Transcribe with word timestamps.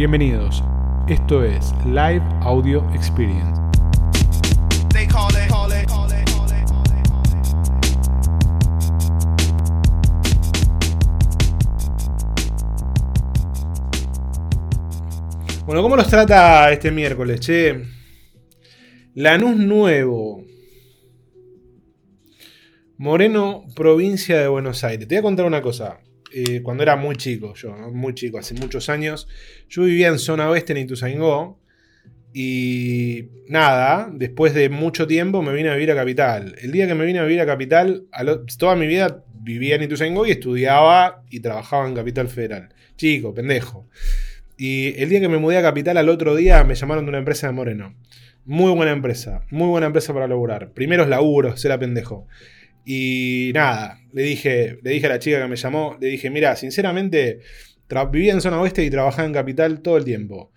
Bienvenidos. 0.00 0.64
Esto 1.08 1.44
es 1.44 1.74
Live 1.84 2.22
Audio 2.40 2.90
Experience. 2.94 3.60
Bueno, 15.66 15.82
¿cómo 15.82 15.96
los 15.96 16.08
trata 16.08 16.72
este 16.72 16.90
miércoles, 16.90 17.40
che? 17.40 17.84
Lanús 19.16 19.58
Nuevo. 19.58 20.46
Moreno, 22.96 23.66
provincia 23.76 24.38
de 24.38 24.48
Buenos 24.48 24.82
Aires. 24.82 25.06
Te 25.06 25.16
voy 25.16 25.18
a 25.18 25.22
contar 25.22 25.44
una 25.44 25.60
cosa. 25.60 26.00
Eh, 26.32 26.62
cuando 26.62 26.82
era 26.82 26.96
muy 26.96 27.16
chico, 27.16 27.54
yo, 27.54 27.72
muy 27.92 28.14
chico, 28.14 28.38
hace 28.38 28.54
muchos 28.54 28.88
años, 28.88 29.28
yo 29.68 29.84
vivía 29.84 30.08
en 30.08 30.18
zona 30.18 30.48
oeste 30.50 30.72
en 30.72 30.78
Ituzaingó. 30.78 31.58
Y 32.32 33.24
nada, 33.48 34.08
después 34.12 34.54
de 34.54 34.68
mucho 34.68 35.08
tiempo 35.08 35.42
me 35.42 35.52
vine 35.52 35.70
a 35.70 35.74
vivir 35.74 35.90
a 35.90 35.96
Capital. 35.96 36.54
El 36.62 36.70
día 36.70 36.86
que 36.86 36.94
me 36.94 37.04
vine 37.04 37.18
a 37.18 37.24
vivir 37.24 37.40
a 37.40 37.46
Capital, 37.46 38.04
toda 38.56 38.76
mi 38.76 38.86
vida 38.86 39.24
vivía 39.34 39.74
en 39.74 39.82
Ituzaingó 39.82 40.26
y 40.26 40.30
estudiaba 40.30 41.24
y 41.28 41.40
trabajaba 41.40 41.88
en 41.88 41.94
Capital 41.94 42.28
Federal. 42.28 42.68
Chico, 42.96 43.34
pendejo. 43.34 43.88
Y 44.56 45.00
el 45.00 45.08
día 45.08 45.20
que 45.20 45.28
me 45.28 45.38
mudé 45.38 45.56
a 45.56 45.62
Capital, 45.62 45.96
al 45.96 46.08
otro 46.08 46.36
día 46.36 46.62
me 46.64 46.74
llamaron 46.74 47.04
de 47.04 47.08
una 47.08 47.18
empresa 47.18 47.46
de 47.48 47.52
Moreno. 47.54 47.94
Muy 48.44 48.72
buena 48.72 48.92
empresa, 48.92 49.42
muy 49.50 49.68
buena 49.68 49.86
empresa 49.86 50.12
para 50.12 50.28
laburar. 50.28 50.72
Primeros 50.72 51.08
laburos, 51.08 51.64
era 51.64 51.78
pendejo. 51.78 52.26
Y 52.84 53.52
nada, 53.54 53.98
le 54.12 54.22
dije, 54.22 54.78
le 54.82 54.90
dije 54.90 55.06
a 55.06 55.10
la 55.10 55.18
chica 55.18 55.40
que 55.40 55.48
me 55.48 55.56
llamó, 55.56 55.96
le 56.00 56.08
dije, 56.08 56.30
mira, 56.30 56.56
sinceramente, 56.56 57.40
vivía 58.10 58.32
en 58.32 58.40
zona 58.40 58.60
oeste 58.60 58.84
y 58.84 58.90
trabajaba 58.90 59.26
en 59.26 59.34
Capital 59.34 59.80
todo 59.80 59.96
el 59.96 60.04
tiempo. 60.04 60.52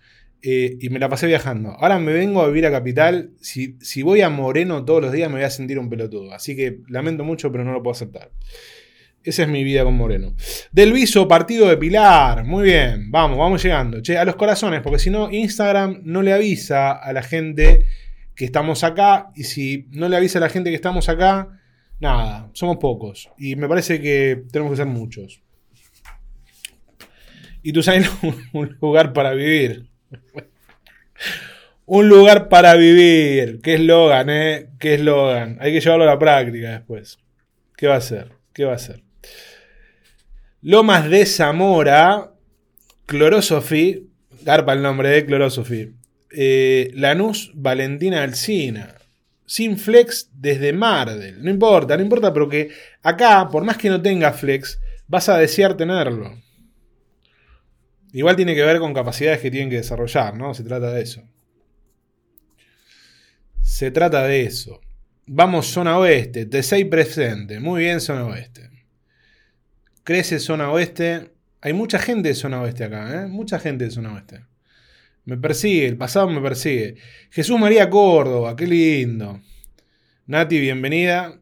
Eh, 0.46 0.76
y 0.78 0.90
me 0.90 0.98
la 0.98 1.08
pasé 1.08 1.26
viajando. 1.26 1.70
Ahora 1.70 1.98
me 1.98 2.12
vengo 2.12 2.42
a 2.42 2.48
vivir 2.48 2.66
a 2.66 2.70
Capital. 2.70 3.30
Si, 3.40 3.78
si 3.80 4.02
voy 4.02 4.20
a 4.20 4.28
Moreno 4.28 4.84
todos 4.84 5.00
los 5.00 5.10
días 5.10 5.30
me 5.30 5.36
voy 5.36 5.44
a 5.44 5.50
sentir 5.50 5.78
un 5.78 5.88
pelotudo. 5.88 6.34
Así 6.34 6.54
que 6.54 6.80
lamento 6.88 7.24
mucho, 7.24 7.50
pero 7.50 7.64
no 7.64 7.72
lo 7.72 7.82
puedo 7.82 7.92
aceptar. 7.92 8.30
Esa 9.22 9.44
es 9.44 9.48
mi 9.48 9.64
vida 9.64 9.84
con 9.84 9.94
Moreno. 9.94 10.36
Del 10.70 10.92
Viso, 10.92 11.26
partido 11.26 11.66
de 11.66 11.78
Pilar. 11.78 12.44
Muy 12.44 12.64
bien, 12.64 13.10
vamos, 13.10 13.38
vamos 13.38 13.62
llegando. 13.62 14.02
Che, 14.02 14.18
a 14.18 14.24
los 14.26 14.36
corazones, 14.36 14.82
porque 14.82 14.98
si 14.98 15.08
no, 15.08 15.30
Instagram 15.30 16.02
no 16.04 16.20
le 16.20 16.34
avisa 16.34 16.92
a 16.92 17.10
la 17.14 17.22
gente 17.22 17.86
que 18.36 18.44
estamos 18.44 18.84
acá. 18.84 19.30
Y 19.34 19.44
si 19.44 19.86
no 19.92 20.10
le 20.10 20.18
avisa 20.18 20.38
a 20.38 20.42
la 20.42 20.50
gente 20.50 20.68
que 20.68 20.76
estamos 20.76 21.08
acá, 21.08 21.58
nada, 22.04 22.50
somos 22.52 22.76
pocos. 22.76 23.30
Y 23.38 23.56
me 23.56 23.68
parece 23.68 24.00
que 24.00 24.44
tenemos 24.52 24.72
que 24.72 24.76
ser 24.76 24.86
muchos. 24.86 25.42
Y 27.62 27.72
tú 27.72 27.82
sabes 27.82 28.10
un 28.52 28.76
lugar 28.80 29.12
para 29.12 29.32
vivir. 29.32 29.88
Un 31.86 32.08
lugar 32.08 32.48
para 32.48 32.76
vivir. 32.76 33.60
Qué 33.60 33.74
eslogan, 33.74 34.30
¿eh? 34.30 34.70
Qué 34.78 34.94
eslogan. 34.94 35.58
Hay 35.60 35.70
que 35.70 35.80
llevarlo 35.80 36.04
a 36.04 36.14
la 36.14 36.18
práctica 36.18 36.70
después. 36.70 37.18
¿Qué 37.76 37.86
va 37.86 37.96
a 37.96 37.98
hacer? 37.98 38.32
¿Qué 38.54 38.64
va 38.64 38.72
a 38.72 38.76
hacer? 38.76 39.02
Lomas 40.62 41.10
de 41.10 41.26
Zamora, 41.26 42.32
Clorosofí, 43.04 44.08
garpa 44.44 44.72
el 44.72 44.80
nombre 44.80 45.10
de 45.10 45.26
Clorosofí. 45.26 45.92
Eh, 46.30 46.90
Lanús, 46.94 47.52
Valentina 47.54 48.22
Alcina. 48.22 48.94
Sin 49.46 49.78
flex 49.78 50.30
desde 50.32 50.72
Mardel. 50.72 51.42
No 51.42 51.50
importa, 51.50 51.96
no 51.96 52.02
importa, 52.02 52.32
pero 52.32 52.48
que 52.48 52.70
acá, 53.02 53.48
por 53.50 53.64
más 53.64 53.76
que 53.76 53.90
no 53.90 54.00
tenga 54.00 54.32
flex, 54.32 54.80
vas 55.06 55.28
a 55.28 55.38
desear 55.38 55.76
tenerlo. 55.76 56.42
Igual 58.12 58.36
tiene 58.36 58.54
que 58.54 58.62
ver 58.62 58.78
con 58.78 58.94
capacidades 58.94 59.40
que 59.40 59.50
tienen 59.50 59.70
que 59.70 59.76
desarrollar, 59.76 60.36
¿no? 60.36 60.54
Se 60.54 60.62
trata 60.62 60.92
de 60.92 61.02
eso. 61.02 61.22
Se 63.60 63.90
trata 63.90 64.22
de 64.22 64.44
eso. 64.44 64.80
Vamos, 65.26 65.66
zona 65.66 65.98
oeste. 65.98 66.48
T6 66.48 66.88
presente. 66.88 67.58
Muy 67.58 67.82
bien, 67.82 68.00
zona 68.00 68.26
oeste. 68.26 68.70
Crece 70.04 70.38
zona 70.38 70.70
oeste. 70.70 71.32
Hay 71.60 71.72
mucha 71.72 71.98
gente 71.98 72.28
de 72.28 72.34
zona 72.34 72.60
oeste 72.62 72.84
acá, 72.84 73.22
¿eh? 73.22 73.26
Mucha 73.26 73.58
gente 73.58 73.84
de 73.86 73.90
zona 73.90 74.14
oeste. 74.14 74.44
Me 75.24 75.38
persigue, 75.38 75.86
el 75.86 75.96
pasado 75.96 76.28
me 76.28 76.40
persigue. 76.40 76.96
Jesús 77.30 77.58
María 77.58 77.88
Córdoba, 77.88 78.54
qué 78.56 78.66
lindo. 78.66 79.40
Nati, 80.26 80.60
bienvenida. 80.60 81.40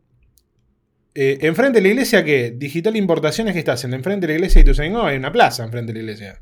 Eh, 1.15 1.39
enfrente 1.43 1.79
de 1.79 1.83
la 1.83 1.89
iglesia, 1.89 2.25
¿qué? 2.25 2.53
Digital 2.57 2.97
Importaciones, 2.97 3.53
¿qué 3.53 3.59
estás? 3.59 3.85
En 3.85 3.93
enfrente 3.93 4.27
de 4.27 4.35
la 4.35 4.37
iglesia 4.39 4.63
de 4.63 4.71
Ituzaingó 4.71 5.03
hay 5.03 5.17
una 5.17 5.33
plaza 5.33 5.65
enfrente 5.65 5.93
de 5.93 5.99
la 5.99 6.03
iglesia. 6.05 6.41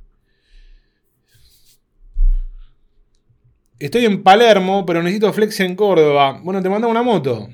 Estoy 3.79 4.05
en 4.05 4.23
Palermo, 4.23 4.85
pero 4.85 5.03
necesito 5.03 5.33
flex 5.33 5.59
en 5.61 5.75
Córdoba. 5.75 6.39
Bueno, 6.43 6.63
te 6.63 6.69
mando 6.69 6.89
una 6.89 7.03
moto. 7.03 7.49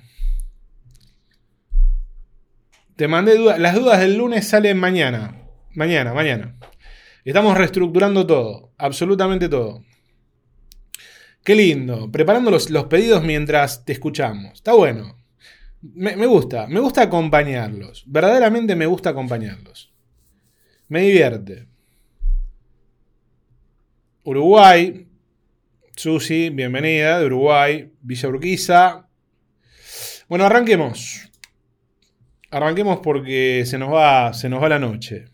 Te 2.96 3.06
mandé 3.06 3.36
dudas. 3.36 3.60
Las 3.60 3.76
dudas 3.76 4.00
del 4.00 4.16
lunes 4.16 4.48
salen 4.48 4.76
mañana. 4.78 5.42
Mañana, 5.74 6.12
mañana. 6.12 6.56
Estamos 7.26 7.58
reestructurando 7.58 8.24
todo. 8.24 8.72
Absolutamente 8.78 9.48
todo. 9.48 9.82
Qué 11.42 11.56
lindo. 11.56 12.08
Preparando 12.08 12.52
los, 12.52 12.68
pedidos 12.88 13.24
mientras 13.24 13.84
te 13.84 13.92
escuchamos. 13.92 14.52
Está 14.52 14.74
bueno. 14.74 15.18
Me, 15.82 16.14
me 16.14 16.26
gusta. 16.26 16.68
Me 16.68 16.78
gusta 16.78 17.02
acompañarlos. 17.02 18.04
Verdaderamente 18.06 18.76
me 18.76 18.86
gusta 18.86 19.10
acompañarlos. 19.10 19.92
Me 20.86 21.00
divierte. 21.00 21.66
Uruguay. 24.22 25.08
Susi, 25.96 26.50
bienvenida 26.50 27.18
de 27.18 27.26
Uruguay, 27.26 27.90
Villa 28.02 28.28
Urquiza. 28.28 29.08
Bueno, 30.28 30.46
arranquemos. 30.46 31.28
Arranquemos 32.52 33.00
porque 33.02 33.64
se 33.66 33.78
nos 33.78 33.92
va, 33.92 34.32
se 34.32 34.48
nos 34.48 34.62
va 34.62 34.68
la 34.68 34.78
noche. 34.78 35.24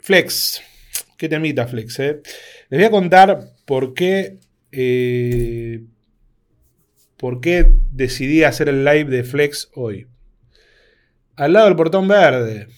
Flex. 0.00 0.67
¿Qué 1.18 1.28
temita, 1.28 1.66
Flex? 1.66 1.98
eh? 1.98 2.22
Les 2.70 2.80
voy 2.80 2.84
a 2.84 2.90
contar 2.90 3.40
por 3.66 3.92
qué. 3.92 4.38
eh, 4.72 5.84
por 7.16 7.40
qué 7.40 7.68
decidí 7.90 8.44
hacer 8.44 8.68
el 8.68 8.84
live 8.84 9.06
de 9.06 9.24
Flex 9.24 9.70
hoy. 9.74 10.06
Al 11.34 11.52
lado 11.52 11.66
del 11.66 11.76
portón 11.76 12.06
verde. 12.06 12.68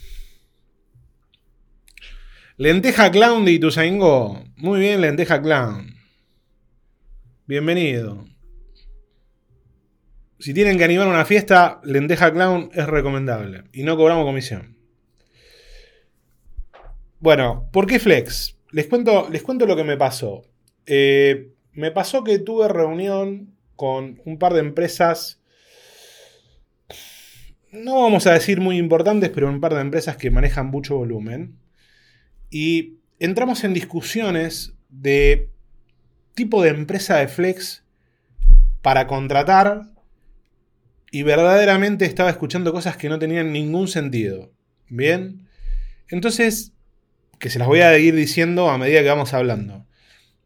Lenteja 2.56 3.10
Clown 3.10 3.44
de 3.44 3.52
Ituzaingó. 3.52 4.42
Muy 4.56 4.80
bien, 4.80 5.02
Lenteja 5.02 5.42
Clown. 5.42 5.94
Bienvenido. 7.46 8.26
Si 10.38 10.54
tienen 10.54 10.78
que 10.78 10.84
animar 10.84 11.08
una 11.08 11.26
fiesta, 11.26 11.82
Lenteja 11.84 12.32
Clown 12.32 12.70
es 12.72 12.86
recomendable. 12.86 13.64
Y 13.74 13.82
no 13.82 13.98
cobramos 13.98 14.24
comisión. 14.24 14.79
Bueno, 17.20 17.69
¿por 17.70 17.86
qué 17.86 17.98
Flex? 17.98 18.56
Les 18.70 18.86
cuento, 18.86 19.28
les 19.31 19.42
cuento 19.42 19.66
lo 19.66 19.76
que 19.76 19.84
me 19.84 19.98
pasó. 19.98 20.42
Eh, 20.86 21.53
me 21.72 21.91
pasó 21.91 22.25
que 22.25 22.38
tuve 22.38 22.66
reunión 22.66 23.54
con 23.76 24.22
un 24.25 24.38
par 24.38 24.54
de 24.54 24.60
empresas. 24.60 25.42
No 27.72 28.00
vamos 28.00 28.26
a 28.26 28.32
decir 28.32 28.60
muy 28.60 28.78
importantes, 28.78 29.28
pero 29.28 29.48
un 29.48 29.60
par 29.60 29.75
de 29.75 29.82
empresas 29.82 30.16
que 30.16 30.30
manejan 30.30 30.69
mucho 30.69 30.97
volumen. 30.97 31.59
Y 32.48 32.97
entramos 33.19 33.64
en 33.64 33.75
discusiones 33.75 34.72
de 34.88 35.50
tipo 36.34 36.62
de 36.62 36.70
empresa 36.70 37.19
de 37.19 37.28
flex 37.28 37.84
para 38.80 39.06
contratar 39.06 39.82
y 41.10 41.22
verdaderamente 41.22 42.06
estaba 42.06 42.30
escuchando 42.30 42.72
cosas 42.72 42.97
que 42.97 43.10
no 43.10 43.19
tenían 43.19 43.53
ningún 43.53 43.88
sentido. 43.88 44.53
Bien, 44.88 45.47
entonces, 46.09 46.72
que 47.40 47.50
se 47.50 47.58
las 47.58 47.66
voy 47.66 47.80
a 47.80 47.98
ir 47.98 48.14
diciendo 48.14 48.70
a 48.70 48.78
medida 48.78 49.02
que 49.02 49.08
vamos 49.08 49.34
hablando. 49.34 49.86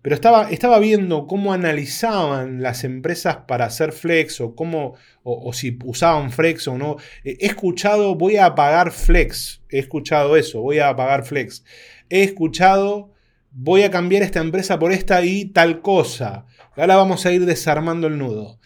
Pero 0.01 0.15
estaba, 0.15 0.51
estaba 0.51 0.79
viendo 0.79 1.27
cómo 1.27 1.53
analizaban 1.53 2.63
las 2.63 2.85
empresas 2.85 3.39
para 3.49 3.67
hacer 3.67 3.93
flex 3.93 4.41
o 4.41 4.55
cómo, 4.55 4.95
o, 5.23 5.53
si 5.53 5.79
usaban 5.85 6.31
flex 6.31 6.69
o 6.69 6.79
no. 6.79 6.97
He 7.25 7.47
escuchado, 7.47 8.15
voy 8.15 8.37
a 8.37 8.55
pagar 8.55 8.93
flex. 8.93 9.63
He 9.71 9.79
escuchado 9.79 10.37
eso, 10.37 10.61
voy 10.61 10.79
a 10.79 10.95
pagar 10.95 11.25
flex. 11.25 11.65
He 12.09 12.23
escuchado 12.23 13.15
voy 13.55 13.83
a 13.83 13.91
cambiar 13.91 14.23
esta 14.23 14.41
empresa 14.41 14.79
por 14.79 14.93
esta 14.93 15.25
y 15.25 15.47
tal 15.47 15.81
cosa. 15.81 16.47
Ahora 16.77 16.97
vamos 16.97 17.25
a 17.25 17.33
ir 17.33 17.47
desarmando 17.47 18.09
el 18.09 18.19
nudo. 18.19 18.59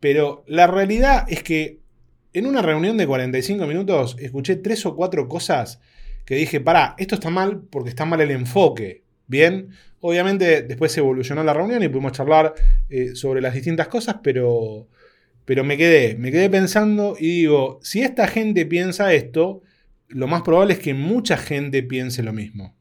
Pero 0.00 0.44
la 0.46 0.66
realidad 0.66 1.26
es 1.28 1.42
que 1.42 1.80
en 2.32 2.46
una 2.46 2.62
reunión 2.62 2.96
de 2.96 3.06
45 3.06 3.66
minutos 3.66 4.16
escuché 4.18 4.56
tres 4.56 4.86
o 4.86 4.96
cuatro 4.96 5.28
cosas 5.28 5.80
que 6.30 6.36
dije, 6.36 6.60
pará, 6.60 6.94
esto 6.96 7.16
está 7.16 7.28
mal 7.28 7.62
porque 7.72 7.88
está 7.88 8.04
mal 8.04 8.20
el 8.20 8.30
enfoque. 8.30 9.02
Bien, 9.26 9.70
obviamente 9.98 10.62
después 10.62 10.96
evolucionó 10.96 11.42
la 11.42 11.52
reunión 11.52 11.82
y 11.82 11.88
pudimos 11.88 12.12
charlar 12.12 12.54
eh, 12.88 13.16
sobre 13.16 13.40
las 13.40 13.52
distintas 13.52 13.88
cosas, 13.88 14.18
pero, 14.22 14.86
pero 15.44 15.64
me 15.64 15.76
quedé, 15.76 16.14
me 16.14 16.30
quedé 16.30 16.48
pensando 16.48 17.16
y 17.18 17.40
digo, 17.40 17.80
si 17.82 18.02
esta 18.02 18.28
gente 18.28 18.64
piensa 18.64 19.12
esto, 19.12 19.62
lo 20.06 20.28
más 20.28 20.42
probable 20.42 20.74
es 20.74 20.78
que 20.78 20.94
mucha 20.94 21.36
gente 21.36 21.82
piense 21.82 22.22
lo 22.22 22.32
mismo. 22.32 22.76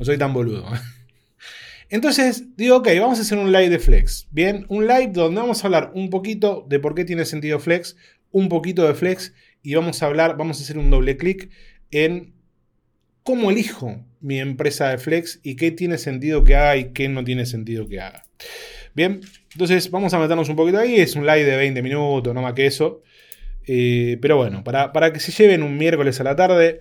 No 0.00 0.04
soy 0.04 0.18
tan 0.18 0.32
boludo. 0.32 0.66
Entonces 1.90 2.56
digo, 2.56 2.78
ok, 2.78 2.88
vamos 2.98 3.20
a 3.20 3.22
hacer 3.22 3.38
un 3.38 3.52
live 3.52 3.70
de 3.70 3.78
Flex. 3.78 4.26
Bien, 4.32 4.66
un 4.68 4.88
live 4.88 5.12
donde 5.12 5.40
vamos 5.40 5.62
a 5.62 5.68
hablar 5.68 5.92
un 5.94 6.10
poquito 6.10 6.66
de 6.68 6.80
por 6.80 6.96
qué 6.96 7.04
tiene 7.04 7.24
sentido 7.24 7.60
Flex, 7.60 7.96
un 8.32 8.48
poquito 8.48 8.84
de 8.84 8.94
Flex 8.94 9.32
y 9.62 9.74
vamos 9.74 10.02
a 10.02 10.06
hablar, 10.06 10.36
vamos 10.36 10.58
a 10.58 10.62
hacer 10.62 10.78
un 10.78 10.90
doble 10.90 11.16
clic 11.16 11.50
en 11.90 12.34
cómo 13.22 13.50
elijo 13.50 14.04
mi 14.20 14.38
empresa 14.40 14.88
de 14.90 14.98
Flex 14.98 15.40
y 15.42 15.56
qué 15.56 15.70
tiene 15.70 15.98
sentido 15.98 16.44
que 16.44 16.56
haga 16.56 16.76
y 16.76 16.92
qué 16.92 17.08
no 17.08 17.24
tiene 17.24 17.46
sentido 17.46 17.88
que 17.88 18.00
haga. 18.00 18.24
Bien, 18.94 19.20
entonces 19.52 19.90
vamos 19.90 20.12
a 20.12 20.18
meternos 20.18 20.48
un 20.48 20.56
poquito 20.56 20.78
ahí. 20.78 20.96
Es 20.96 21.16
un 21.16 21.26
live 21.26 21.44
de 21.44 21.56
20 21.56 21.82
minutos, 21.82 22.34
no 22.34 22.42
más 22.42 22.52
que 22.52 22.66
eso. 22.66 23.02
Eh, 23.66 24.18
pero 24.20 24.36
bueno, 24.36 24.64
para, 24.64 24.92
para, 24.92 25.12
que 25.12 25.20
se 25.20 25.32
lleven 25.32 25.62
un 25.62 25.78
miércoles 25.78 26.20
a 26.20 26.24
la 26.24 26.36
tarde, 26.36 26.80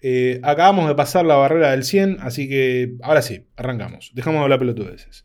eh, 0.00 0.40
acabamos 0.42 0.88
de 0.88 0.94
pasar 0.94 1.24
la 1.24 1.36
barrera 1.36 1.70
del 1.70 1.84
100, 1.84 2.18
así 2.20 2.48
que 2.48 2.94
ahora 3.02 3.22
sí, 3.22 3.46
arrancamos. 3.56 4.12
Dejamos 4.14 4.40
de 4.40 4.42
hablar 4.44 4.58
pelotudeces. 4.58 5.24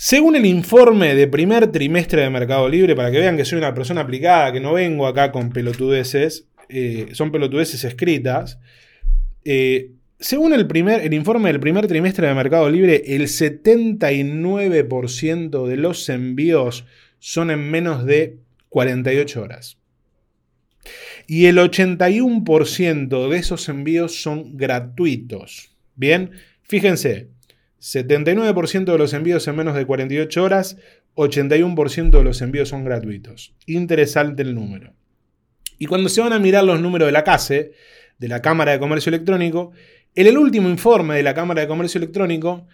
Según 0.00 0.36
el 0.36 0.46
informe 0.46 1.16
de 1.16 1.26
primer 1.26 1.72
trimestre 1.72 2.22
de 2.22 2.30
Mercado 2.30 2.68
Libre, 2.68 2.94
para 2.94 3.10
que 3.10 3.18
vean 3.18 3.36
que 3.36 3.44
soy 3.44 3.58
una 3.58 3.74
persona 3.74 4.02
aplicada, 4.02 4.52
que 4.52 4.60
no 4.60 4.74
vengo 4.74 5.08
acá 5.08 5.32
con 5.32 5.50
pelotudeces, 5.50 6.46
eh, 6.68 7.08
son 7.14 7.32
pelotudeces 7.32 7.82
escritas. 7.82 8.60
Eh, 9.44 9.90
según 10.20 10.52
el, 10.52 10.68
primer, 10.68 11.00
el 11.00 11.14
informe 11.14 11.48
del 11.48 11.58
primer 11.58 11.88
trimestre 11.88 12.28
de 12.28 12.34
Mercado 12.34 12.70
Libre, 12.70 13.02
el 13.08 13.22
79% 13.22 15.66
de 15.66 15.76
los 15.76 16.08
envíos 16.08 16.84
son 17.18 17.50
en 17.50 17.68
menos 17.68 18.06
de 18.06 18.36
48 18.68 19.42
horas. 19.42 19.78
Y 21.26 21.46
el 21.46 21.58
81% 21.58 23.28
de 23.28 23.36
esos 23.36 23.68
envíos 23.68 24.22
son 24.22 24.56
gratuitos. 24.56 25.76
Bien, 25.96 26.30
fíjense, 26.62 27.30
79% 27.80 28.84
de 28.84 28.98
los 28.98 29.12
envíos 29.12 29.46
en 29.46 29.56
menos 29.56 29.74
de 29.74 29.86
48 29.86 30.42
horas, 30.42 30.76
81% 31.14 32.10
de 32.10 32.24
los 32.24 32.42
envíos 32.42 32.68
son 32.68 32.84
gratuitos. 32.84 33.54
Interesante 33.66 34.42
el 34.42 34.54
número. 34.54 34.94
Y 35.78 35.86
cuando 35.86 36.08
se 36.08 36.20
van 36.20 36.32
a 36.32 36.38
mirar 36.38 36.64
los 36.64 36.80
números 36.80 37.06
de 37.06 37.12
la 37.12 37.24
CASE, 37.24 37.72
de 38.18 38.28
la 38.28 38.42
Cámara 38.42 38.72
de 38.72 38.78
Comercio 38.78 39.10
Electrónico, 39.10 39.72
en 40.14 40.26
el 40.26 40.38
último 40.38 40.68
informe 40.68 41.16
de 41.16 41.22
la 41.22 41.34
Cámara 41.34 41.60
de 41.60 41.68
Comercio 41.68 41.98
Electrónico, 41.98 42.66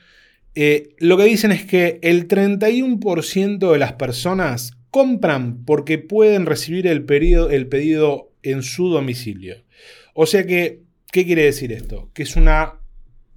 eh, 0.54 0.94
lo 0.98 1.16
que 1.16 1.24
dicen 1.24 1.52
es 1.52 1.64
que 1.64 1.98
el 2.02 2.28
31% 2.28 3.72
de 3.72 3.78
las 3.78 3.94
personas 3.94 4.72
compran 4.90 5.64
porque 5.64 5.98
pueden 5.98 6.46
recibir 6.46 6.86
el, 6.86 7.04
el 7.50 7.66
pedido 7.66 8.32
en 8.42 8.62
su 8.62 8.88
domicilio. 8.88 9.56
O 10.14 10.26
sea 10.26 10.46
que, 10.46 10.82
¿qué 11.10 11.26
quiere 11.26 11.44
decir 11.44 11.72
esto? 11.72 12.10
Que 12.14 12.22
es 12.22 12.36
una 12.36 12.74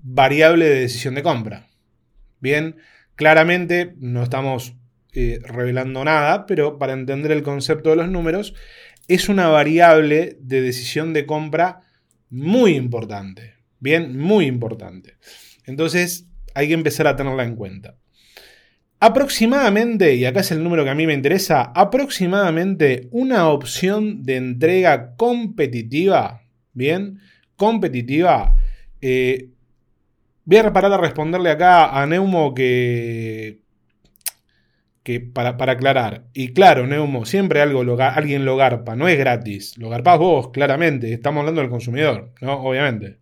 variable 0.09 0.65
de 0.65 0.80
decisión 0.81 1.15
de 1.15 1.24
compra. 1.24 1.68
Bien, 2.39 2.77
claramente 3.15 3.94
no 3.98 4.24
estamos 4.24 4.74
eh, 5.13 5.39
revelando 5.44 6.04
nada, 6.06 6.45
pero 6.45 6.77
para 6.77 6.94
entender 6.94 7.31
el 7.31 7.44
concepto 7.44 7.89
de 7.89 7.98
los 7.98 8.09
números, 8.09 8.54
es 9.07 9.27
una 9.27 9.48
variable 9.50 10.38
de 10.39 10.62
decisión 10.62 11.13
de 11.13 11.25
compra 11.25 11.81
muy 12.30 12.75
importante. 12.75 13.56
Bien, 13.80 14.18
muy 14.18 14.45
importante. 14.45 15.15
Entonces 15.65 16.25
hay 16.56 16.69
que 16.69 16.74
empezar 16.74 17.07
a 17.07 17.15
tenerla 17.15 17.44
en 17.44 17.56
cuenta. 17.56 17.98
Aproximadamente, 19.00 20.15
y 20.15 20.25
acá 20.25 20.39
es 20.39 20.51
el 20.51 20.63
número 20.63 20.83
que 20.83 20.89
a 20.89 20.95
mí 20.95 21.06
me 21.06 21.13
interesa, 21.13 21.63
aproximadamente 21.75 23.09
una 23.12 23.50
opción 23.50 24.24
de 24.24 24.38
entrega 24.38 25.15
competitiva, 25.15 26.42
bien, 26.74 27.19
competitiva, 27.56 28.56
eh, 29.01 29.50
voy 30.47 30.57
a 30.57 30.71
parar 30.71 30.94
a 30.94 30.97
responderle 30.97 31.49
acá 31.51 32.01
a 32.01 32.05
Neumo 32.05 32.53
que, 32.53 33.59
que 35.03 35.19
para, 35.19 35.49
aclarar, 35.49 36.23
y 36.33 36.53
claro, 36.53 36.88
Neumo, 36.88 37.25
siempre 37.25 37.61
algo 37.61 37.81
alguien 37.99 38.45
lo 38.45 38.55
garpa, 38.55 38.95
no 38.95 39.09
es 39.09 39.17
gratis, 39.17 39.77
lo 39.77 39.89
garpás 39.89 40.17
vos, 40.17 40.49
claramente, 40.51 41.11
estamos 41.11 41.41
hablando 41.41 41.59
del 41.59 41.69
consumidor, 41.69 42.31
¿no? 42.39 42.61
Obviamente. 42.63 43.17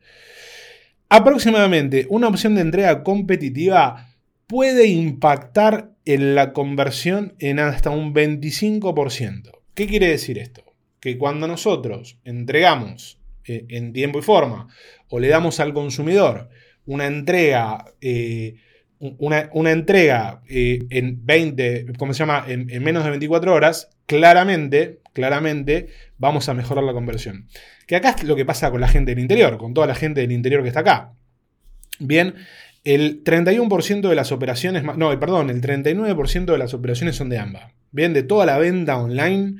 Aproximadamente 1.09 2.05
una 2.09 2.27
opción 2.27 2.55
de 2.55 2.61
entrega 2.61 3.03
competitiva 3.03 4.09
puede 4.45 4.85
impactar 4.85 5.93
en 6.05 6.35
la 6.35 6.53
conversión 6.53 7.33
en 7.39 7.59
hasta 7.59 7.89
un 7.89 8.13
25%. 8.13 9.51
¿Qué 9.73 9.87
quiere 9.87 10.09
decir 10.09 10.37
esto? 10.37 10.63
Que 10.99 11.17
cuando 11.17 11.47
nosotros 11.47 12.19
entregamos 12.23 13.17
eh, 13.45 13.65
en 13.69 13.93
tiempo 13.93 14.19
y 14.19 14.21
forma 14.21 14.67
o 15.09 15.19
le 15.19 15.27
damos 15.27 15.59
al 15.59 15.73
consumidor 15.73 16.49
una 16.85 17.07
entrega, 17.07 17.85
eh, 18.01 18.55
una, 18.99 19.71
entrega 19.71 20.41
eh, 20.47 20.79
en 20.89 21.25
20, 21.25 21.87
¿cómo 21.97 22.13
se 22.13 22.19
llama? 22.19 22.45
En, 22.47 22.69
en, 22.69 22.83
menos 22.83 23.03
de 23.03 23.09
24 23.09 23.53
horas, 23.53 23.89
claramente, 24.05 24.99
claramente 25.13 25.89
vamos 26.17 26.49
a 26.49 26.53
mejorar 26.53 26.83
la 26.83 26.93
conversión. 26.93 27.47
Que 27.87 27.95
acá 27.95 28.15
es 28.17 28.23
lo 28.23 28.35
que 28.35 28.45
pasa 28.45 28.71
con 28.71 28.81
la 28.81 28.87
gente 28.87 29.11
del 29.11 29.19
interior, 29.19 29.57
con 29.57 29.73
toda 29.73 29.87
la 29.87 29.95
gente 29.95 30.21
del 30.21 30.31
interior 30.31 30.61
que 30.61 30.69
está 30.69 30.81
acá. 30.81 31.13
Bien, 31.99 32.35
el 32.83 33.23
31% 33.23 34.07
de 34.07 34.15
las 34.15 34.31
operaciones, 34.31 34.83
no, 34.83 35.19
perdón, 35.19 35.49
el 35.49 35.61
39% 35.61 36.45
de 36.45 36.57
las 36.57 36.73
operaciones 36.73 37.15
son 37.15 37.29
de 37.29 37.39
AMBA. 37.39 37.73
Bien, 37.91 38.13
de 38.13 38.23
toda 38.23 38.45
la 38.45 38.57
venta 38.57 38.97
online, 38.97 39.55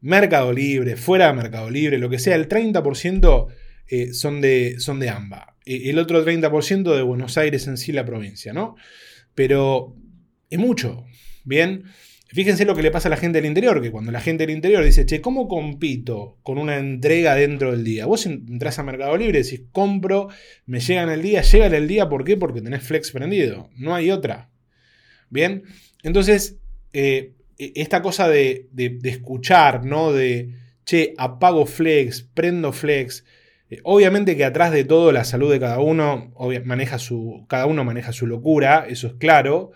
Mercado 0.00 0.52
Libre, 0.52 0.96
fuera 0.96 1.26
de 1.26 1.34
Mercado 1.34 1.70
Libre, 1.70 1.98
lo 1.98 2.08
que 2.08 2.18
sea, 2.18 2.36
el 2.36 2.48
30% 2.48 3.48
eh, 3.88 4.14
son, 4.14 4.40
de, 4.40 4.76
son 4.78 4.98
de 4.98 5.10
AMBA. 5.10 5.56
E, 5.70 5.88
el 5.90 5.98
otro 6.00 6.24
30% 6.24 6.96
de 6.96 7.02
Buenos 7.02 7.38
Aires 7.38 7.68
en 7.68 7.76
sí, 7.76 7.92
la 7.92 8.04
provincia, 8.04 8.52
¿no? 8.52 8.74
Pero 9.36 9.96
es 10.50 10.58
mucho, 10.58 11.04
¿bien? 11.44 11.84
Fíjense 12.26 12.64
lo 12.64 12.74
que 12.74 12.82
le 12.82 12.90
pasa 12.90 13.08
a 13.08 13.10
la 13.10 13.16
gente 13.16 13.38
del 13.38 13.46
interior, 13.46 13.80
que 13.80 13.92
cuando 13.92 14.10
la 14.10 14.20
gente 14.20 14.46
del 14.46 14.54
interior 14.54 14.84
dice, 14.84 15.06
che, 15.06 15.20
¿cómo 15.20 15.46
compito 15.46 16.38
con 16.42 16.58
una 16.58 16.76
entrega 16.76 17.36
dentro 17.36 17.70
del 17.70 17.84
día? 17.84 18.06
Vos 18.06 18.26
entras 18.26 18.78
a 18.78 18.82
Mercado 18.82 19.16
Libre, 19.16 19.42
decís, 19.42 19.62
compro, 19.70 20.28
me 20.66 20.80
llega 20.80 21.02
en 21.02 21.08
el 21.10 21.22
día, 21.22 21.42
llega 21.42 21.66
el 21.66 21.88
día, 21.88 22.08
¿por 22.08 22.24
qué? 22.24 22.36
Porque 22.36 22.62
tenés 22.62 22.82
Flex 22.82 23.12
prendido, 23.12 23.70
no 23.76 23.94
hay 23.94 24.10
otra. 24.10 24.50
Bien, 25.28 25.62
entonces, 26.02 26.58
eh, 26.92 27.34
e, 27.58 27.72
esta 27.76 28.02
cosa 28.02 28.28
de, 28.28 28.68
escuchar, 29.04 29.84
¿no? 29.84 30.12
De, 30.12 30.50
che, 30.84 31.14
apago 31.16 31.64
Flex, 31.66 32.22
prendo 32.22 32.72
Flex. 32.72 33.24
Eh, 33.70 33.80
obviamente 33.84 34.36
que 34.36 34.44
atrás 34.44 34.72
de 34.72 34.84
todo 34.84 35.12
la 35.12 35.24
salud 35.24 35.50
de 35.50 35.60
cada 35.60 35.78
uno, 35.80 36.32
maneja 36.64 36.98
su, 36.98 37.46
cada 37.48 37.66
uno 37.66 37.84
maneja 37.84 38.12
su 38.12 38.26
locura, 38.26 38.86
eso 38.88 39.06
es 39.06 39.14
claro. 39.14 39.72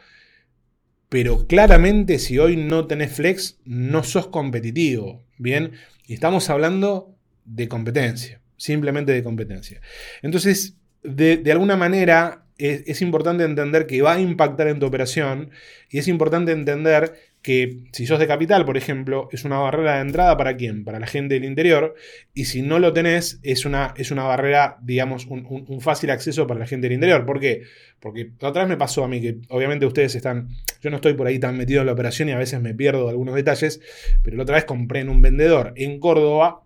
Pero 1.08 1.46
claramente 1.46 2.18
si 2.18 2.38
hoy 2.38 2.56
no 2.56 2.86
tenés 2.86 3.12
flex, 3.12 3.60
no 3.64 4.02
sos 4.02 4.28
competitivo. 4.28 5.24
Bien, 5.38 5.72
y 6.06 6.14
estamos 6.14 6.50
hablando 6.50 7.14
de 7.44 7.68
competencia, 7.68 8.40
simplemente 8.56 9.12
de 9.12 9.22
competencia. 9.22 9.80
Entonces, 10.22 10.76
de, 11.02 11.36
de 11.36 11.52
alguna 11.52 11.76
manera, 11.76 12.44
es, 12.58 13.02
importante 13.02 13.44
entender 13.44 13.86
que 13.86 14.00
va 14.02 14.14
a 14.14 14.20
impactar 14.20 14.68
en 14.68 14.78
tu 14.78 14.86
operación 14.86 15.50
y 15.90 15.98
es 15.98 16.08
importante 16.08 16.52
entender 16.52 17.14
que 17.44 17.84
si 17.92 18.06
sos 18.06 18.18
de 18.18 18.26
capital, 18.26 18.64
por 18.64 18.78
ejemplo, 18.78 19.28
es 19.30 19.44
una 19.44 19.58
barrera 19.58 19.96
de 19.96 20.00
entrada 20.00 20.34
para 20.38 20.56
quién? 20.56 20.82
Para 20.82 20.98
la 20.98 21.06
gente 21.06 21.34
del 21.34 21.44
interior. 21.44 21.94
Y 22.32 22.46
si 22.46 22.62
no 22.62 22.78
lo 22.78 22.94
tenés, 22.94 23.38
es 23.42 23.66
una, 23.66 23.92
es 23.98 24.10
una 24.10 24.22
barrera, 24.22 24.78
digamos, 24.80 25.26
un, 25.26 25.78
fácil 25.82 26.10
acceso 26.10 26.46
para 26.46 26.60
la 26.60 26.66
gente 26.66 26.86
del 26.86 26.94
interior. 26.94 27.26
¿Por 27.26 27.40
qué? 27.40 27.64
Porque 28.00 28.30
otra 28.40 28.62
vez 28.62 28.68
me 28.70 28.78
pasó 28.78 29.04
a 29.04 29.08
mí 29.08 29.20
que 29.20 29.40
obviamente 29.50 29.84
ustedes 29.84 30.14
están, 30.14 30.48
yo 30.80 30.88
no 30.88 30.96
estoy 30.96 31.12
por 31.12 31.26
ahí 31.26 31.38
tan 31.38 31.58
metido 31.58 31.82
en 31.82 31.86
la 31.86 31.92
operación 31.92 32.30
y 32.30 32.32
a 32.32 32.38
veces 32.38 32.62
me 32.62 32.72
pierdo 32.72 33.10
algunos 33.10 33.34
detalles, 33.34 33.78
pero 34.22 34.38
la 34.38 34.44
otra 34.44 34.54
vez 34.54 34.64
compré 34.64 35.00
en 35.00 35.10
un 35.10 35.20
vendedor 35.20 35.74
en 35.76 36.00
Córdoba 36.00 36.62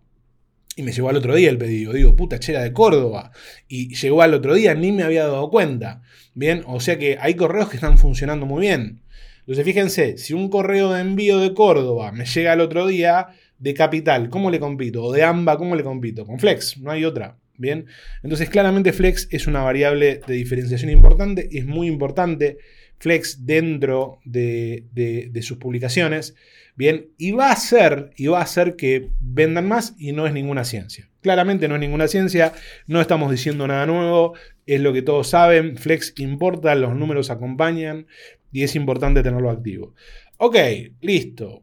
y 0.76 0.84
me 0.84 0.92
llegó 0.92 1.08
al 1.08 1.16
otro 1.16 1.34
día 1.34 1.50
el 1.50 1.58
pedido. 1.58 1.92
Digo, 1.92 2.14
puta, 2.14 2.38
chera 2.38 2.62
de 2.62 2.72
Córdoba. 2.72 3.32
Y 3.66 3.96
llegó 3.96 4.22
al 4.22 4.32
otro 4.32 4.54
día, 4.54 4.76
ni 4.76 4.92
me 4.92 5.02
había 5.02 5.24
dado 5.24 5.50
cuenta. 5.50 6.02
Bien, 6.34 6.62
o 6.68 6.78
sea 6.78 7.00
que 7.00 7.18
hay 7.20 7.34
correos 7.34 7.68
que 7.68 7.78
están 7.78 7.98
funcionando 7.98 8.46
muy 8.46 8.60
bien. 8.60 9.00
Entonces, 9.48 9.64
fíjense, 9.64 10.18
si 10.18 10.34
un 10.34 10.50
correo 10.50 10.92
de 10.92 11.00
envío 11.00 11.38
de 11.38 11.54
Córdoba 11.54 12.12
me 12.12 12.26
llega 12.26 12.52
al 12.52 12.60
otro 12.60 12.86
día, 12.86 13.28
de 13.58 13.72
Capital, 13.72 14.28
¿cómo 14.28 14.50
le 14.50 14.60
compito? 14.60 15.02
O 15.02 15.12
de 15.12 15.22
AMBA, 15.22 15.56
¿cómo 15.56 15.74
le 15.74 15.82
compito? 15.82 16.24
Con 16.26 16.38
Flex, 16.38 16.78
no 16.78 16.90
hay 16.90 17.04
otra. 17.04 17.38
Bien, 17.56 17.86
entonces 18.22 18.50
claramente 18.50 18.92
Flex 18.92 19.26
es 19.32 19.48
una 19.48 19.62
variable 19.62 20.20
de 20.24 20.34
diferenciación 20.34 20.90
importante, 20.92 21.48
es 21.50 21.66
muy 21.66 21.88
importante 21.88 22.58
Flex 22.98 23.46
dentro 23.46 24.20
de, 24.24 24.84
de 24.92 25.42
sus 25.42 25.56
publicaciones. 25.56 26.36
Bien, 26.76 27.08
y 27.18 27.32
va 27.32 27.50
a 27.50 27.56
ser, 27.56 28.10
y 28.16 28.28
va 28.28 28.38
a 28.38 28.42
hacer 28.42 28.76
que 28.76 29.08
vendan 29.18 29.66
más 29.66 29.96
y 29.98 30.12
no 30.12 30.28
es 30.28 30.32
ninguna 30.32 30.62
ciencia. 30.62 31.08
Claramente 31.20 31.66
no 31.66 31.74
es 31.74 31.80
ninguna 31.80 32.06
ciencia, 32.06 32.52
no 32.86 33.00
estamos 33.00 33.32
diciendo 33.32 33.66
nada 33.66 33.84
nuevo, 33.86 34.34
es 34.64 34.80
lo 34.80 34.92
que 34.92 35.02
todos 35.02 35.28
saben, 35.28 35.76
Flex 35.76 36.14
importa, 36.18 36.76
los 36.76 36.94
números 36.94 37.30
acompañan 37.30 38.06
y 38.52 38.62
es 38.62 38.74
importante 38.74 39.22
tenerlo 39.22 39.50
activo. 39.50 39.94
Ok, 40.36 40.56
listo. 41.00 41.62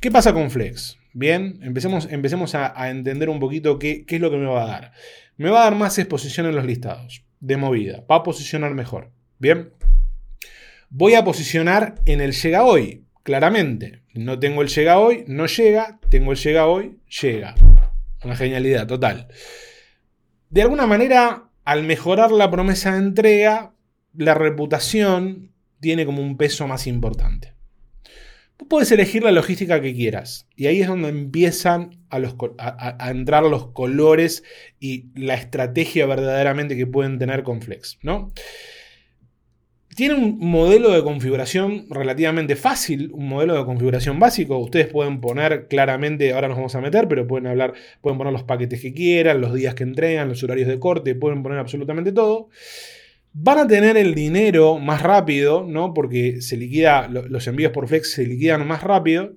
¿Qué 0.00 0.10
pasa 0.10 0.32
con 0.32 0.50
Flex? 0.50 0.98
Bien, 1.12 1.58
empecemos, 1.62 2.08
empecemos 2.10 2.54
a, 2.54 2.88
entender 2.88 3.28
un 3.28 3.40
poquito 3.40 3.78
qué, 3.78 4.04
qué 4.06 4.16
es 4.16 4.20
lo 4.22 4.30
que 4.30 4.36
me 4.36 4.46
va 4.46 4.62
a 4.62 4.66
dar. 4.66 4.92
Me 5.36 5.50
va 5.50 5.60
a 5.60 5.64
dar 5.64 5.74
más 5.74 5.98
exposición 5.98 6.46
en 6.46 6.54
los 6.56 6.64
listados. 6.64 7.24
de 7.40 7.56
movida, 7.56 8.04
va 8.10 8.16
a 8.16 8.22
posicionar 8.22 8.74
mejor. 8.74 9.10
Bien, 9.38 9.72
voy 10.90 11.14
a 11.14 11.24
posicionar 11.24 11.94
en 12.04 12.20
el 12.20 12.32
llega 12.32 12.64
hoy, 12.64 13.04
claramente. 13.22 14.02
No 14.12 14.38
tengo 14.38 14.60
el 14.62 14.68
llega 14.68 14.98
hoy, 14.98 15.24
no 15.26 15.46
llega, 15.46 15.98
tengo 16.10 16.32
el 16.32 16.38
llega 16.38 16.66
hoy, 16.66 16.98
llega. 17.22 17.54
Una 18.22 18.36
genialidad 18.36 18.86
total. 18.86 19.28
De 20.50 20.62
alguna 20.62 20.86
manera, 20.86 21.48
al 21.64 21.84
mejorar 21.84 22.32
la 22.32 22.50
promesa 22.50 22.92
de 22.92 22.98
entrega, 22.98 23.72
la 24.14 24.34
reputación 24.34 25.52
tiene 25.80 26.06
como 26.06 26.22
un 26.22 26.36
peso 26.36 26.66
más 26.68 26.86
importante. 26.86 27.54
Puedes 28.68 28.92
elegir 28.92 29.22
la 29.22 29.32
logística 29.32 29.80
que 29.80 29.94
quieras. 29.94 30.46
Y 30.54 30.66
ahí 30.66 30.82
es 30.82 30.88
donde 30.88 31.08
empiezan 31.08 31.98
a, 32.10 33.10
entrar 33.10 33.42
los 33.44 33.68
colores 33.68 34.44
y 34.78 35.06
la 35.14 35.34
estrategia 35.34 36.06
verdaderamente 36.06 36.76
que 36.76 36.86
pueden 36.86 37.18
tener 37.18 37.42
con 37.42 37.62
Flex. 37.62 37.98
¿no? 38.02 38.32
Tiene 39.96 40.14
un 40.14 40.38
modelo 40.38 40.90
de 40.90 41.02
configuración 41.02 41.86
relativamente 41.88 42.54
fácil, 42.54 43.10
un 43.12 43.28
modelo 43.28 43.56
de 43.56 43.64
configuración 43.64 44.18
básico. 44.18 44.58
Ustedes 44.58 44.88
pueden 44.88 45.20
poner 45.20 45.66
claramente, 45.66 46.32
ahora 46.32 46.48
nos 46.48 46.58
vamos 46.58 46.74
a 46.74 46.80
meter, 46.80 47.08
pero 47.08 47.26
pueden 47.26 47.46
hablar, 47.46 47.72
pueden 48.02 48.18
poner 48.18 48.32
los 48.32 48.44
paquetes 48.44 48.80
que 48.80 48.92
quieran, 48.92 49.40
los 49.40 49.54
días 49.54 49.74
que 49.74 49.84
entregan, 49.84 50.28
los 50.28 50.42
horarios 50.44 50.68
de 50.68 50.78
corte, 50.78 51.14
pueden 51.14 51.42
poner 51.42 51.58
absolutamente 51.58 52.12
todo. 52.12 52.50
Van 53.32 53.58
a 53.58 53.66
tener 53.68 53.96
el 53.96 54.14
dinero 54.14 54.78
más 54.78 55.02
rápido, 55.02 55.64
¿no? 55.66 55.94
Porque 55.94 56.40
se 56.40 56.56
liquida, 56.56 57.08
los 57.08 57.46
envíos 57.46 57.72
por 57.72 57.86
Flex 57.86 58.12
se 58.12 58.26
liquidan 58.26 58.66
más 58.66 58.82
rápido. 58.82 59.34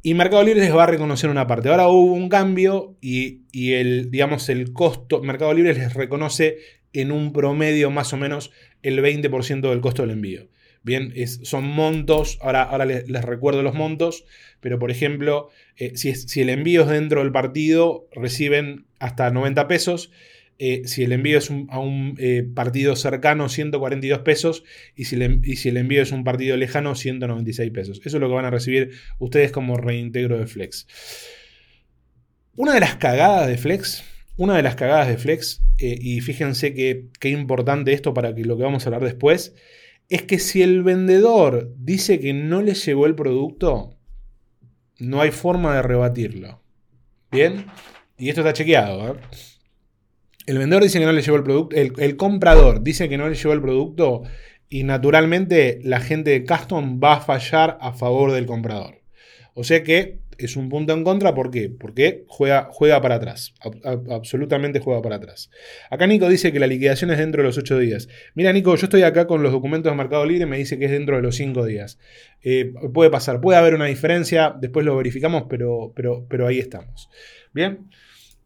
Y 0.00 0.14
Mercado 0.14 0.44
Libre 0.44 0.62
les 0.62 0.74
va 0.74 0.84
a 0.84 0.86
reconocer 0.86 1.28
una 1.28 1.46
parte. 1.46 1.68
Ahora 1.68 1.88
hubo 1.88 2.14
un 2.14 2.30
cambio 2.30 2.96
y, 3.00 3.42
el, 3.72 4.10
digamos, 4.10 4.48
el 4.48 4.72
costo, 4.72 5.22
Mercado 5.22 5.52
Libre 5.52 5.74
les 5.74 5.92
reconoce 5.92 6.58
en 6.94 7.12
un 7.12 7.34
promedio 7.34 7.90
más 7.90 8.12
o 8.14 8.16
menos 8.16 8.50
el 8.82 9.02
20% 9.02 9.68
del 9.68 9.80
costo 9.80 10.02
del 10.02 10.12
envío. 10.12 10.48
Bien, 10.82 11.12
son 11.26 11.64
montos, 11.64 12.38
ahora, 12.40 12.62
ahora 12.62 12.86
les, 12.86 13.24
recuerdo 13.24 13.62
los 13.62 13.74
montos, 13.74 14.24
pero 14.60 14.78
por 14.78 14.90
ejemplo, 14.90 15.50
eh, 15.76 15.92
si, 15.96 16.14
si 16.14 16.40
el 16.40 16.48
envío 16.48 16.82
es 16.82 16.88
dentro 16.88 17.20
del 17.20 17.32
partido, 17.32 18.08
reciben 18.12 18.86
hasta 19.00 19.30
90 19.30 19.68
pesos 19.68 20.10
eh, 20.60 20.82
si 20.86 21.04
el 21.04 21.12
envío 21.12 21.38
es 21.38 21.50
a 21.50 21.78
un 21.78 22.16
eh, 22.18 22.42
partido 22.42 22.96
cercano, 22.96 23.48
142 23.48 24.20
pesos, 24.20 24.64
y 24.96 25.04
si, 25.04 25.14
el, 25.14 25.76
envío 25.76 26.02
es 26.02 26.10
un 26.10 26.24
partido 26.24 26.56
lejano, 26.56 26.96
196 26.96 27.70
pesos. 27.70 28.00
Eso 28.04 28.16
es 28.16 28.20
lo 28.20 28.28
que 28.28 28.34
van 28.34 28.44
a 28.44 28.50
recibir 28.50 28.90
ustedes 29.20 29.52
como 29.52 29.76
reintegro 29.76 30.36
de 30.36 30.48
Flex. 30.48 30.86
Una 32.56 32.74
de 32.74 32.80
las 32.80 32.96
cagadas 32.96 33.46
de 33.46 33.56
Flex, 33.56 34.02
una 34.36 34.56
de 34.56 34.64
las 34.64 34.74
cagadas 34.74 35.06
de 35.06 35.16
Flex, 35.16 35.62
eh, 35.78 35.96
y 36.00 36.20
fíjense 36.22 36.74
que 36.74 37.06
qué 37.20 37.28
importante 37.28 37.92
esto 37.92 38.12
para 38.12 38.34
que 38.34 38.44
lo 38.44 38.56
que 38.56 38.64
vamos 38.64 38.84
a 38.84 38.88
hablar 38.88 39.04
después, 39.04 39.54
es 40.08 40.22
que 40.22 40.40
si 40.40 40.62
el 40.62 40.82
vendedor 40.82 41.72
dice 41.78 42.18
que 42.18 42.32
no 42.32 42.62
le 42.62 42.74
llegó 42.74 43.06
el 43.06 43.14
producto, 43.14 43.96
no 44.98 45.20
hay 45.20 45.30
forma 45.30 45.76
de 45.76 45.82
rebatirlo. 45.82 46.60
¿Bien? 47.30 47.66
Y 48.16 48.28
esto 48.30 48.40
está 48.40 48.54
chequeado. 48.54 49.12
¿eh? 49.12 49.18
El 50.48 50.56
vendedor 50.56 50.82
dice 50.82 50.98
que 50.98 51.04
no 51.04 51.12
le 51.12 51.20
llevó 51.20 51.36
el 51.36 51.42
producto, 51.42 51.76
el, 51.76 52.16
comprador 52.16 52.82
dice 52.82 53.10
que 53.10 53.18
no 53.18 53.28
le 53.28 53.34
llevó 53.34 53.52
el 53.52 53.60
producto 53.60 54.22
y 54.70 54.82
naturalmente 54.82 55.78
la 55.84 56.00
gente 56.00 56.30
de 56.30 56.46
Custom 56.46 56.98
va 57.04 57.16
a 57.16 57.20
fallar 57.20 57.76
a 57.82 57.92
favor 57.92 58.32
del 58.32 58.46
comprador. 58.46 59.02
O 59.52 59.62
sea 59.62 59.82
que 59.82 60.20
es 60.38 60.56
un 60.56 60.70
punto 60.70 60.94
en 60.94 61.04
contra, 61.04 61.34
¿por 61.34 61.50
qué? 61.50 61.68
Porque 61.68 62.24
juega, 62.28 62.70
juega 62.72 63.02
para 63.02 63.16
atrás, 63.16 63.52
absolutamente 64.10 64.80
juega 64.80 65.02
para 65.02 65.16
atrás. 65.16 65.50
Acá 65.90 66.06
Nico 66.06 66.30
dice 66.30 66.50
que 66.50 66.60
la 66.60 66.66
liquidación 66.66 67.10
es 67.10 67.18
dentro 67.18 67.42
de 67.42 67.48
los 67.48 67.58
8 67.58 67.78
días. 67.78 68.08
Mira 68.34 68.50
Nico, 68.50 68.74
yo 68.74 68.86
estoy 68.86 69.02
acá 69.02 69.26
con 69.26 69.42
los 69.42 69.52
documentos 69.52 69.92
de 69.92 69.98
Mercado 69.98 70.24
Libre, 70.24 70.46
me 70.46 70.56
dice 70.56 70.78
que 70.78 70.86
es 70.86 70.90
dentro 70.90 71.16
de 71.16 71.22
los 71.22 71.36
5 71.36 71.66
días. 71.66 71.98
Eh, 72.42 72.72
puede 72.94 73.10
pasar, 73.10 73.42
puede 73.42 73.58
haber 73.58 73.74
una 73.74 73.84
diferencia, 73.84 74.56
después 74.58 74.86
lo 74.86 74.96
verificamos, 74.96 75.44
pero, 75.50 75.92
pero, 75.94 76.24
pero 76.26 76.46
ahí 76.46 76.58
estamos. 76.58 77.10
Bien. 77.52 77.90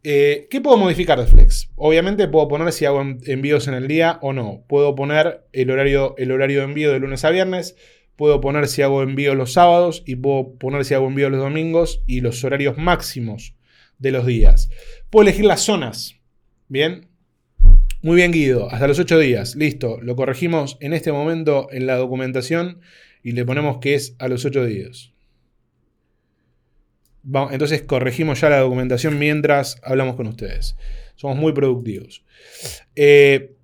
Eh, 0.04 0.48
¿Qué 0.50 0.60
puedo 0.60 0.76
modificar 0.76 1.20
de 1.20 1.26
Flex? 1.26 1.70
Obviamente 1.76 2.26
puedo 2.26 2.48
poner 2.48 2.72
si 2.72 2.84
hago 2.84 3.00
envíos 3.00 3.68
en 3.68 3.74
el 3.74 3.86
día 3.86 4.18
o 4.20 4.32
no. 4.32 4.64
Puedo 4.68 4.96
poner 4.96 5.46
el 5.52 5.70
horario, 5.70 6.14
el 6.18 6.32
horario 6.32 6.58
de 6.58 6.64
envío 6.64 6.92
de 6.92 6.98
lunes 6.98 7.24
a 7.24 7.30
viernes. 7.30 7.76
Puedo 8.16 8.40
poner 8.40 8.66
si 8.66 8.82
hago 8.82 9.02
envío 9.02 9.34
los 9.34 9.52
sábados 9.52 10.02
y 10.04 10.16
puedo 10.16 10.54
poner 10.54 10.84
si 10.84 10.94
hago 10.94 11.06
envío 11.06 11.30
los 11.30 11.40
domingos 11.40 12.02
y 12.06 12.20
los 12.20 12.42
horarios 12.42 12.78
máximos 12.78 13.54
de 13.98 14.10
los 14.10 14.26
días. 14.26 14.70
Puedo 15.08 15.22
elegir 15.22 15.44
las 15.44 15.60
zonas. 15.60 16.16
Bien. 16.68 17.06
Muy 18.02 18.16
bien, 18.16 18.32
Guido. 18.32 18.72
Hasta 18.72 18.88
los 18.88 18.98
8 18.98 19.20
días. 19.20 19.54
Listo. 19.54 20.00
Lo 20.00 20.16
corregimos 20.16 20.78
en 20.80 20.94
este 20.94 21.12
momento 21.12 21.68
en 21.70 21.86
la 21.86 21.94
documentación 21.94 22.80
y 23.22 23.32
le 23.32 23.44
ponemos 23.44 23.78
que 23.78 23.94
es 23.94 24.16
a 24.18 24.26
los 24.26 24.44
8 24.44 24.64
días 24.66 25.11
entonces 27.50 27.82
corregimos 27.82 28.40
ya 28.40 28.50
la 28.50 28.58
documentación 28.58 29.18
mientras 29.18 29.80
hablamos 29.82 30.16
con 30.16 30.26
ustedes. 30.26 30.76
Somos 31.14 31.36
muy 31.36 31.52
productivos. 31.52 32.24
Eh, 32.96 33.54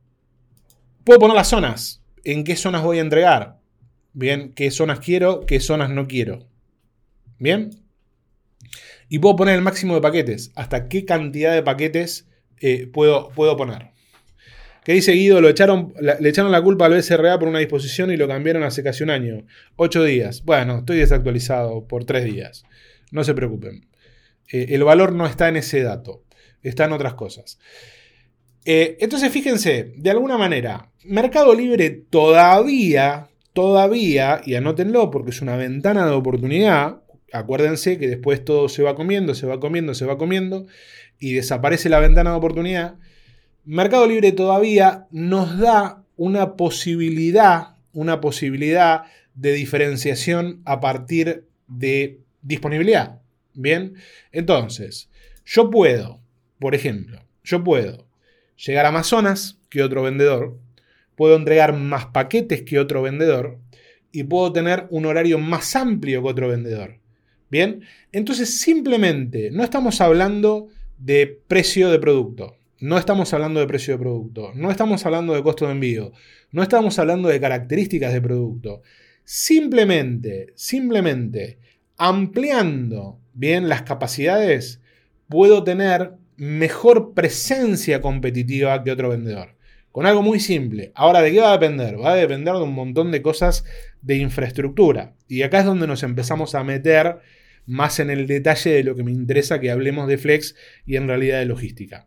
puedo 1.05 1.19
poner 1.19 1.37
las 1.37 1.49
zonas. 1.49 2.03
¿En 2.25 2.45
qué 2.45 2.57
zonas 2.57 2.83
voy 2.83 2.99
a 2.99 3.03
entregar? 3.03 3.59
Bien, 4.13 4.53
qué 4.53 4.71
zonas 4.71 5.01
quiero, 5.01 5.47
qué 5.47 5.61
zonas 5.61 5.91
no 5.91 6.07
quiero. 6.07 6.47
Bien. 7.39 7.71
Y 9.09 9.19
puedo 9.19 9.37
poner 9.37 9.55
el 9.55 9.63
máximo 9.63 9.95
de 9.95 10.01
paquetes. 10.01 10.53
Hasta 10.55 10.89
qué 10.89 11.05
cantidad 11.05 11.55
de 11.55 11.63
paquetes 11.63 12.29
eh, 12.61 12.87
puedo, 12.93 13.31
puedo 13.31 13.57
poner. 13.57 13.91
¿Qué 14.85 14.93
dice 14.95 15.13
Guido? 15.13 15.41
Lo 15.41 15.49
echaron, 15.49 15.93
le 16.01 16.29
echaron 16.29 16.51
la 16.51 16.63
culpa 16.63 16.87
al 16.87 16.95
BCRA 16.95 17.39
por 17.39 17.49
una 17.49 17.59
disposición 17.59 18.11
y 18.11 18.17
lo 18.17 18.27
cambiaron 18.27 18.63
hace 18.63 18.83
casi 18.83 19.03
un 19.05 19.11
año. 19.11 19.45
Ocho 19.77 20.03
días. 20.03 20.45
Bueno, 20.45 20.79
estoy 20.79 20.99
desactualizado 20.99 21.87
por 21.87 22.05
tres 22.05 22.25
días. 22.25 22.65
No 23.11 23.25
se 23.25 23.35
preocupen. 23.35 23.89
Eh, 24.51 24.67
el 24.71 24.85
valor 24.85 25.13
no 25.13 25.27
está 25.27 25.49
en 25.49 25.57
ese 25.57 25.83
dato, 25.83 26.25
está 26.63 26.85
en 26.85 26.93
otras 26.93 27.15
cosas. 27.15 27.59
Eh, 28.65 28.97
entonces, 29.01 29.33
fíjense, 29.33 29.95
de 29.97 30.11
alguna 30.11 30.37
manera, 30.37 30.91
Mercado 31.05 31.55
Libre 31.55 31.91
todavía, 31.91 33.29
todavía, 33.53 34.41
y 34.45 34.55
anótenlo 34.55 35.11
porque 35.11 35.31
es 35.31 35.41
una 35.41 35.57
ventana 35.57 36.07
de 36.07 36.13
oportunidad, 36.13 37.03
acuérdense 37.33 37.99
que 37.99 38.09
después 38.09 38.45
todo 38.45 38.69
se 38.69 38.83
va 38.83 38.95
comiendo, 38.95 39.35
se 39.35 39.47
va 39.47 39.61
comiendo, 39.61 39.95
se 39.95 40.07
va 40.07 40.19
comiendo, 40.19 40.67
y 41.19 41.33
desaparece 41.33 41.89
la 41.89 42.01
ventana 42.01 42.31
de 42.31 42.37
oportunidad. 42.37 42.97
Mercado 43.65 44.07
Libre 44.07 44.33
todavía 44.33 45.07
nos 45.11 45.59
da 45.59 46.05
una 46.17 46.57
posibilidad, 46.57 47.77
una 47.93 48.21
posibilidad 48.21 49.05
de 49.35 49.53
diferenciación 49.53 50.63
a 50.65 50.81
partir 50.81 51.47
de 51.69 52.21
disponibilidad. 52.43 53.21
Bien, 53.55 53.95
entonces, 54.33 55.11
yo 55.45 55.71
puedo, 55.71 56.21
por 56.59 56.75
ejemplo, 56.75 57.25
yo 57.43 57.65
puedo 57.65 58.07
llegar 58.57 58.87
a 58.87 58.93
más 58.93 59.07
zonas 59.07 59.59
que 59.69 59.83
otro 59.83 60.03
vendedor, 60.03 60.59
puedo 61.17 61.37
entregar 61.37 61.73
más 61.73 62.07
paquetes 62.07 62.63
que 62.63 62.79
otro 62.79 63.03
vendedor 63.03 63.59
y 64.13 64.25
puedo 64.25 64.53
tener 64.53 64.87
un 64.91 65.07
horario 65.07 65.39
más 65.39 65.75
amplio 65.77 66.23
que 66.23 66.29
otro 66.29 66.49
vendedor. 66.49 66.99
Bien, 67.51 67.83
entonces 68.13 68.61
simplemente 68.61 69.51
no 69.51 69.65
estamos 69.65 70.01
hablando 70.01 70.69
de 70.99 71.41
precio 71.49 71.91
de 71.91 71.99
producto. 71.99 72.59
No 72.81 72.97
estamos 72.97 73.33
hablando 73.33 73.59
de 73.59 73.67
precio 73.67 73.95
de 73.95 73.99
producto, 73.99 74.53
no 74.55 74.71
estamos 74.71 75.05
hablando 75.05 75.35
de 75.35 75.43
costo 75.43 75.67
de 75.67 75.73
envío, 75.73 76.13
no 76.53 76.63
estamos 76.63 76.97
hablando 77.01 77.29
de 77.29 77.41
características 77.41 78.13
de 78.13 78.21
producto. 78.21 78.83
Simplemente, 79.25 80.53
simplemente 80.55 81.59
ampliando 81.99 83.21
bien 83.35 83.69
las 83.69 83.83
capacidades, 83.83 84.81
puedo 85.29 85.65
tener 85.65 86.13
mejor 86.37 87.13
presencia 87.15 88.01
competitiva 88.01 88.83
que 88.83 88.93
otro 88.93 89.11
vendedor. 89.11 89.57
Con 89.93 90.07
algo 90.07 90.23
muy 90.23 90.39
simple. 90.39 90.93
Ahora, 90.95 91.21
¿de 91.21 91.33
qué 91.33 91.41
va 91.41 91.51
a 91.51 91.59
depender? 91.59 92.01
Va 92.01 92.13
a 92.13 92.17
depender 92.17 92.55
de 92.55 92.63
un 92.63 92.75
montón 92.75 93.11
de 93.11 93.21
cosas 93.21 93.65
de 94.01 94.17
infraestructura. 94.17 95.15
Y 95.27 95.43
acá 95.43 95.61
es 95.61 95.65
donde 95.65 95.87
nos 95.87 96.03
empezamos 96.05 96.55
a 96.55 96.63
meter 96.63 97.19
más 97.67 97.99
en 97.99 98.11
el 98.11 98.27
detalle 98.27 98.71
de 98.71 98.85
lo 98.85 98.95
que 98.95 99.03
me 99.03 99.11
interesa 99.11 99.61
que 99.61 99.71
hablemos 99.71 100.09
de 100.09 100.19
Flex 100.19 100.55
y 100.87 100.97
en 100.97 101.09
realidad 101.09 101.41
de 101.41 101.47
logística. 101.47 102.07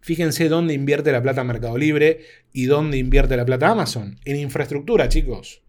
Fíjense 0.00 0.48
dónde 0.48 0.74
invierte 0.74 1.10
la 1.10 1.22
plata 1.22 1.42
Mercado 1.42 1.76
Libre 1.76 2.20
y 2.52 2.66
dónde 2.66 2.98
invierte 2.98 3.36
la 3.36 3.44
plata 3.44 3.68
Amazon. 3.68 4.20
En 4.24 4.36
infraestructura, 4.36 5.08
chicos. 5.08 5.62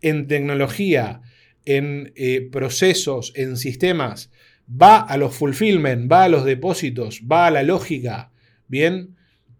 En 0.00 0.26
tecnología, 0.26 1.22
en 1.64 2.12
eh, 2.16 2.48
procesos, 2.50 3.32
en 3.36 3.56
sistemas, 3.56 4.30
va 4.68 4.98
a 4.98 5.16
los 5.16 5.34
fulfillment, 5.34 6.10
va 6.10 6.24
a 6.24 6.28
los 6.28 6.44
depósitos, 6.44 7.22
va 7.30 7.46
a 7.46 7.50
la 7.50 7.62
lógica, 7.62 8.32
¿bien? 8.68 9.16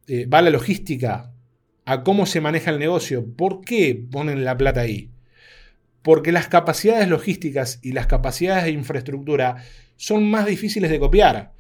Eh, 0.07 0.27
va 0.27 0.39
a 0.39 0.43
la 0.43 0.51
logística, 0.51 1.33
a 1.85 2.03
cómo 2.03 2.27
se 2.27 2.41
maneja 2.41 2.71
el 2.71 2.79
negocio. 2.79 3.27
¿Por 3.37 3.63
qué 3.63 4.07
ponen 4.11 4.45
la 4.45 4.57
plata 4.57 4.81
ahí? 4.81 5.11
Porque 6.03 6.33
las 6.33 6.49
capacidades 6.49 7.09
logísticas 7.09 7.79
y 7.83 7.93
las 7.93 8.07
capacidades 8.07 8.65
de 8.65 8.71
infraestructura 8.71 9.57
son 9.97 10.29
más 10.31 10.47
difíciles 10.47 10.91
de 10.91 10.99
copiar. 10.99 11.53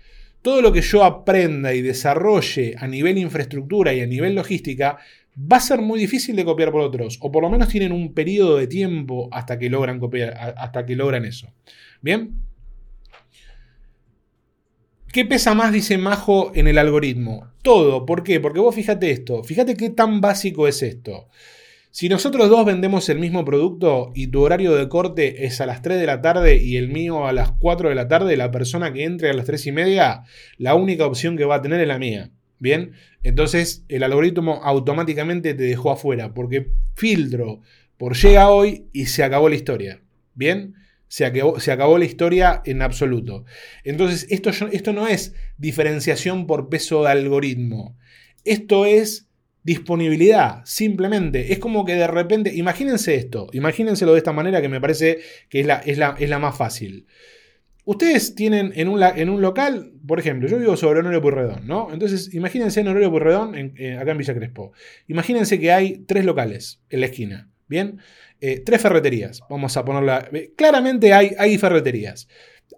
todo 0.42 0.60
lo 0.60 0.72
que 0.74 0.82
yo 0.82 1.04
aprenda 1.04 1.72
y 1.72 1.80
desarrolle 1.80 2.74
a 2.78 2.86
nivel 2.86 3.16
infraestructura 3.16 3.94
y 3.94 4.02
a 4.02 4.06
nivel 4.06 4.34
logística 4.34 4.98
va 5.36 5.56
a 5.56 5.60
ser 5.60 5.80
muy 5.80 5.98
difícil 5.98 6.36
de 6.36 6.44
copiar 6.44 6.70
por 6.70 6.82
otros, 6.82 7.18
o 7.20 7.30
por 7.30 7.42
lo 7.42 7.50
menos 7.50 7.68
tienen 7.68 7.92
un 7.92 8.14
periodo 8.14 8.56
de 8.56 8.66
tiempo 8.66 9.28
hasta 9.32 9.58
que 9.58 9.68
logran 9.68 9.98
copiar, 9.98 10.54
hasta 10.56 10.86
que 10.86 10.96
logran 10.96 11.24
eso. 11.24 11.52
Bien. 12.00 12.34
¿Qué 15.12 15.24
pesa 15.24 15.54
más, 15.54 15.72
dice 15.72 15.96
Majo, 15.96 16.50
en 16.54 16.66
el 16.66 16.78
algoritmo? 16.78 17.52
Todo. 17.62 18.04
¿Por 18.04 18.24
qué? 18.24 18.40
Porque 18.40 18.58
vos 18.58 18.74
fíjate 18.74 19.10
esto. 19.10 19.44
Fíjate 19.44 19.76
qué 19.76 19.90
tan 19.90 20.20
básico 20.20 20.66
es 20.66 20.82
esto. 20.82 21.28
Si 21.92 22.08
nosotros 22.08 22.50
dos 22.50 22.66
vendemos 22.66 23.08
el 23.08 23.20
mismo 23.20 23.44
producto 23.44 24.10
y 24.16 24.26
tu 24.26 24.42
horario 24.42 24.74
de 24.74 24.88
corte 24.88 25.46
es 25.46 25.60
a 25.60 25.66
las 25.66 25.80
3 25.80 26.00
de 26.00 26.06
la 26.06 26.20
tarde 26.20 26.56
y 26.56 26.76
el 26.76 26.88
mío 26.88 27.28
a 27.28 27.32
las 27.32 27.52
4 27.52 27.88
de 27.88 27.94
la 27.94 28.08
tarde, 28.08 28.36
la 28.36 28.50
persona 28.50 28.92
que 28.92 29.04
entre 29.04 29.30
a 29.30 29.32
las 29.32 29.46
3 29.46 29.68
y 29.68 29.72
media, 29.72 30.24
la 30.58 30.74
única 30.74 31.06
opción 31.06 31.36
que 31.36 31.44
va 31.44 31.54
a 31.54 31.62
tener 31.62 31.80
es 31.80 31.86
la 31.86 32.00
mía. 32.00 32.32
Bien, 32.58 32.92
entonces 33.22 33.84
el 33.88 34.02
algoritmo 34.02 34.60
automáticamente 34.62 35.54
te 35.54 35.62
dejó 35.64 35.90
afuera 35.90 36.34
porque 36.34 36.70
filtro 36.94 37.60
por 37.96 38.16
llega 38.16 38.50
hoy 38.50 38.86
y 38.92 39.06
se 39.06 39.24
acabó 39.24 39.48
la 39.48 39.56
historia. 39.56 40.00
Bien, 40.34 40.74
se 41.08 41.24
acabó, 41.24 41.60
se 41.60 41.72
acabó 41.72 41.98
la 41.98 42.04
historia 42.04 42.62
en 42.64 42.82
absoluto. 42.82 43.44
Entonces 43.84 44.26
esto, 44.30 44.50
esto 44.50 44.92
no 44.92 45.06
es 45.06 45.34
diferenciación 45.58 46.46
por 46.46 46.68
peso 46.68 47.02
de 47.02 47.10
algoritmo. 47.10 47.96
Esto 48.44 48.86
es 48.86 49.28
disponibilidad, 49.62 50.62
simplemente. 50.64 51.52
Es 51.52 51.58
como 51.58 51.84
que 51.84 51.94
de 51.94 52.06
repente, 52.06 52.54
imagínense 52.54 53.14
esto, 53.14 53.48
imagínenselo 53.52 54.12
de 54.12 54.18
esta 54.18 54.32
manera 54.32 54.60
que 54.60 54.68
me 54.68 54.80
parece 54.80 55.20
que 55.48 55.60
es 55.60 55.66
la, 55.66 55.76
es 55.76 55.98
la, 55.98 56.14
es 56.18 56.28
la 56.28 56.38
más 56.38 56.56
fácil. 56.56 57.06
Ustedes 57.86 58.34
tienen 58.34 58.72
en 58.76 58.88
un, 58.88 59.42
local, 59.42 59.92
por 60.06 60.18
ejemplo, 60.18 60.48
yo 60.48 60.58
vivo 60.58 60.74
sobre 60.76 61.00
Honorio 61.00 61.20
Purredón, 61.20 61.66
¿no? 61.66 61.92
Entonces, 61.92 62.32
imagínense 62.32 62.80
en 62.80 62.88
Honorio 62.88 63.10
Purredón, 63.10 63.54
eh, 63.76 63.98
acá 63.98 64.12
en 64.12 64.18
Villa 64.18 64.34
Crespo. 64.34 64.72
Imagínense 65.06 65.60
que 65.60 65.70
hay 65.70 65.98
tres 66.06 66.24
locales 66.24 66.80
en 66.88 67.00
la 67.00 67.06
esquina, 67.06 67.50
¿bien? 67.68 67.98
Eh, 68.40 68.62
tres 68.64 68.80
ferreterías, 68.80 69.42
vamos 69.50 69.76
a 69.76 69.84
ponerla. 69.84 70.28
Eh, 70.32 70.54
claramente 70.56 71.12
hay, 71.12 71.58
ferreterías. 71.58 72.26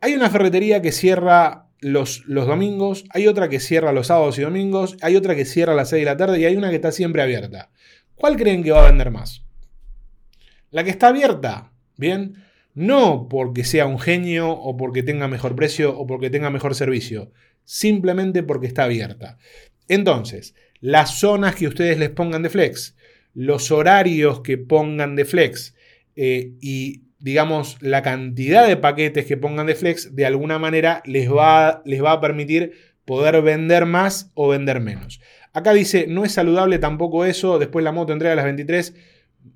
Hay 0.01 0.15
una 0.15 0.29
ferretería 0.29 0.83
que 0.83 0.91
cierra 0.91 1.69
los, 1.81 2.25
los, 2.27 2.49
domingos, 2.49 3.05
hay 3.11 3.29
otra 3.29 3.49
que 3.49 3.61
cierra 3.61 3.93
los 3.93 4.09
sábados 4.09 4.37
y 4.41 4.43
domingos, 4.43 4.97
hay 5.03 5.15
otra 5.15 5.37
que 5.37 5.45
cierra 5.45 5.75
a 5.75 5.77
las 5.77 5.91
6 5.91 6.01
de 6.01 6.05
la 6.05 6.17
tarde 6.17 6.41
y 6.41 6.47
hay 6.47 6.57
una 6.57 6.71
que 6.71 6.77
está 6.77 6.91
siempre 6.91 7.23
abierta. 7.23 7.71
¿Cuál 8.17 8.37
creen 8.37 8.65
que 8.65 8.73
va 8.73 8.83
a 8.83 8.91
vender 8.91 9.13
más? 9.13 9.45
La 10.73 10.83
que 10.83 10.91
está 10.91 11.09
abierta, 11.09 11.71
¿bien? 11.97 12.46
No 12.77 13.27
porque 13.31 13.65
sea 13.65 13.87
un 13.87 13.99
genio 13.99 14.51
o 14.51 14.77
porque 14.77 15.03
tenga 15.03 15.29
mejor 15.29 15.57
precio 15.57 15.99
o 15.99 16.07
porque 16.07 16.29
tenga 16.29 16.51
mejor 16.51 16.75
servicio, 16.75 17.33
simplemente 17.65 18.43
porque 18.43 18.67
está 18.67 18.85
abierta. 18.85 19.39
Entonces, 19.89 20.55
las 20.81 21.19
zonas 21.19 21.55
que 21.55 21.69
ustedes 21.69 21.99
les 21.99 22.11
pongan 22.11 22.43
de 22.43 22.51
flex, 22.51 22.95
los 23.33 23.71
horarios 23.71 24.43
que 24.43 24.59
pongan 24.59 25.17
de 25.17 25.25
flex 25.25 25.75
eh, 26.17 26.53
y 26.61 27.05
digamos 27.19 27.79
la 27.81 28.03
cantidad 28.03 28.69
de 28.69 28.77
paquetes 28.77 29.25
que 29.25 29.39
pongan 29.39 29.69
de 29.69 29.75
flex, 29.75 30.15
de 30.15 30.27
alguna 30.27 30.59
manera 30.59 31.03
les 31.07 31.33
va, 31.33 31.81
les 31.87 32.05
va 32.05 32.13
a 32.13 32.21
permitir 32.21 32.73
poder 33.07 33.41
vender 33.41 33.87
más 33.87 34.31
o 34.35 34.49
vender 34.49 34.81
menos. 34.81 35.23
Acá 35.55 35.73
dice, 35.73 36.07
no 36.09 36.27
es 36.27 36.33
saludable 36.33 36.79
tampoco 36.79 37.25
eso, 37.25 37.59
después 37.59 37.83
la 37.83 37.93
moto 37.93 38.13
entrega 38.13 38.35
a 38.35 38.37
las 38.37 38.45
23. 38.45 38.95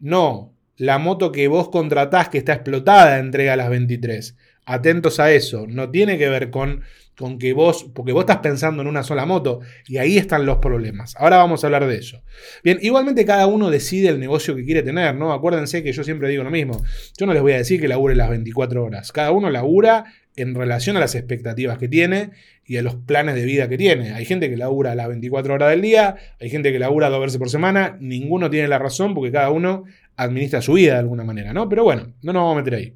No, 0.01 0.55
la 0.81 0.99
moto 0.99 1.31
que 1.31 1.47
vos 1.47 1.69
contratás 1.69 2.31
que 2.31 2.39
está 2.39 2.55
explotada 2.55 3.19
entrega 3.19 3.53
a 3.53 3.57
las 3.57 3.69
23. 3.69 4.35
Atentos 4.65 5.21
a 5.21 5.31
eso. 5.31 5.67
No 5.69 5.91
tiene 5.91 6.17
que 6.17 6.31
ver 6.31 6.49
con, 6.49 6.81
con 7.19 7.39
que 7.39 7.53
vos, 7.53 7.91
porque 7.95 8.13
vos 8.13 8.23
estás 8.23 8.39
pensando 8.39 8.81
en 8.81 8.89
una 8.89 9.03
sola 9.03 9.27
moto 9.27 9.61
y 9.87 9.99
ahí 9.99 10.17
están 10.17 10.47
los 10.47 10.57
problemas. 10.57 11.15
Ahora 11.19 11.37
vamos 11.37 11.63
a 11.63 11.67
hablar 11.67 11.87
de 11.87 11.99
eso. 11.99 12.23
Bien, 12.65 12.79
igualmente 12.81 13.27
cada 13.27 13.47
uno 13.47 13.69
decide 13.69 14.09
el 14.09 14.19
negocio 14.19 14.57
que 14.57 14.65
quiere 14.65 14.83
tener, 14.83 15.15
¿no? 15.15 15.35
Acuérdense 15.35 15.83
que 15.83 15.93
yo 15.93 16.03
siempre 16.03 16.31
digo 16.31 16.45
lo 16.45 16.51
mismo. 16.51 16.83
Yo 17.19 17.27
no 17.27 17.35
les 17.35 17.43
voy 17.43 17.53
a 17.53 17.59
decir 17.59 17.79
que 17.79 17.87
labure 17.87 18.15
las 18.15 18.31
24 18.31 18.83
horas. 18.83 19.13
Cada 19.13 19.33
uno 19.33 19.51
labura 19.51 20.07
en 20.37 20.55
relación 20.55 20.97
a 20.97 21.01
las 21.01 21.15
expectativas 21.15 21.77
que 21.77 21.89
tiene 21.89 22.31
y 22.65 22.77
a 22.79 22.83
los 22.83 22.95
planes 22.95 23.35
de 23.35 23.45
vida 23.45 23.69
que 23.69 23.77
tiene. 23.77 24.13
Hay 24.13 24.25
gente 24.25 24.49
que 24.49 24.57
labura 24.57 24.95
las 24.95 25.09
24 25.09 25.55
horas 25.55 25.71
del 25.71 25.83
día, 25.83 26.17
hay 26.41 26.49
gente 26.49 26.73
que 26.73 26.79
labura 26.79 27.11
dos 27.11 27.21
veces 27.21 27.39
por 27.39 27.51
semana, 27.51 27.99
ninguno 28.01 28.49
tiene 28.49 28.69
la 28.69 28.79
razón 28.79 29.13
porque 29.13 29.33
cada 29.33 29.51
uno 29.51 29.85
administra 30.23 30.61
su 30.63 30.75
vida 30.75 30.95
de 30.95 31.01
alguna 31.01 31.25
manera, 31.25 31.53
¿no? 31.53 31.69
Pero 31.69 31.85
bueno, 31.85 32.13
no 32.23 32.33
nos 32.33 32.41
vamos 32.41 32.57
a 32.57 32.63
meter 32.63 32.75
ahí. 32.75 32.95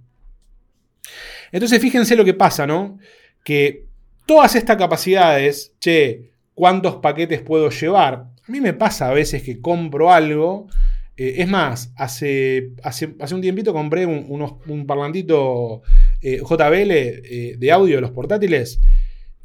Entonces 1.53 1.81
fíjense 1.81 2.17
lo 2.17 2.25
que 2.25 2.35
pasa, 2.35 2.67
¿no? 2.67 2.99
Que 3.45 3.87
todas 4.27 4.55
estas 4.55 4.77
capacidades, 4.77 5.73
che, 5.81 6.31
¿cuántos 6.55 6.97
paquetes 6.97 7.41
puedo 7.41 7.71
llevar? 7.71 8.15
A 8.15 8.53
mí 8.53 8.61
me 8.61 8.73
pasa 8.75 9.09
a 9.09 9.15
veces 9.15 9.43
que 9.43 9.61
compro 9.61 10.13
algo. 10.13 10.69
Eh, 11.17 11.37
es 11.39 11.49
más, 11.49 11.93
hace, 11.97 12.73
hace, 12.83 13.15
hace, 13.21 13.35
un 13.35 13.41
tiempito 13.41 13.73
compré 13.73 14.05
un, 14.05 14.87
parlantito 14.87 15.83
eh, 16.21 16.39
JBL 16.39 16.91
eh, 16.91 17.55
de 17.57 17.73
audio 17.73 17.95
de 17.97 18.01
los 18.01 18.11
portátiles 18.11 18.81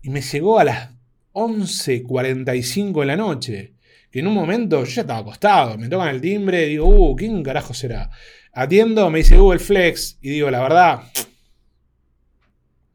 y 0.02 0.10
me 0.10 0.22
llegó 0.22 0.60
a 0.60 0.63
las 0.63 0.89
11.45 1.34 3.02
de 3.02 3.06
la 3.06 3.15
noche 3.15 3.74
que 4.12 4.19
en 4.19 4.28
un 4.28 4.34
momento 4.34 4.84
yo 4.84 4.91
ya 4.91 5.02
estaba 5.02 5.19
acostado, 5.19 5.78
me 5.78 5.88
tocan 5.88 6.10
el 6.10 6.22
timbre, 6.22 6.65
digo, 6.65 6.88
uh, 6.88 7.15
¿quién 7.15 7.43
carajo 7.43 7.74
será? 7.74 8.10
Atiendo, 8.52 9.10
me 9.10 9.19
dice 9.19 9.38
Google 9.38 9.60
Flex 9.60 10.17
y 10.22 10.30
digo, 10.30 10.50
la 10.50 10.62
verdad, 10.62 11.04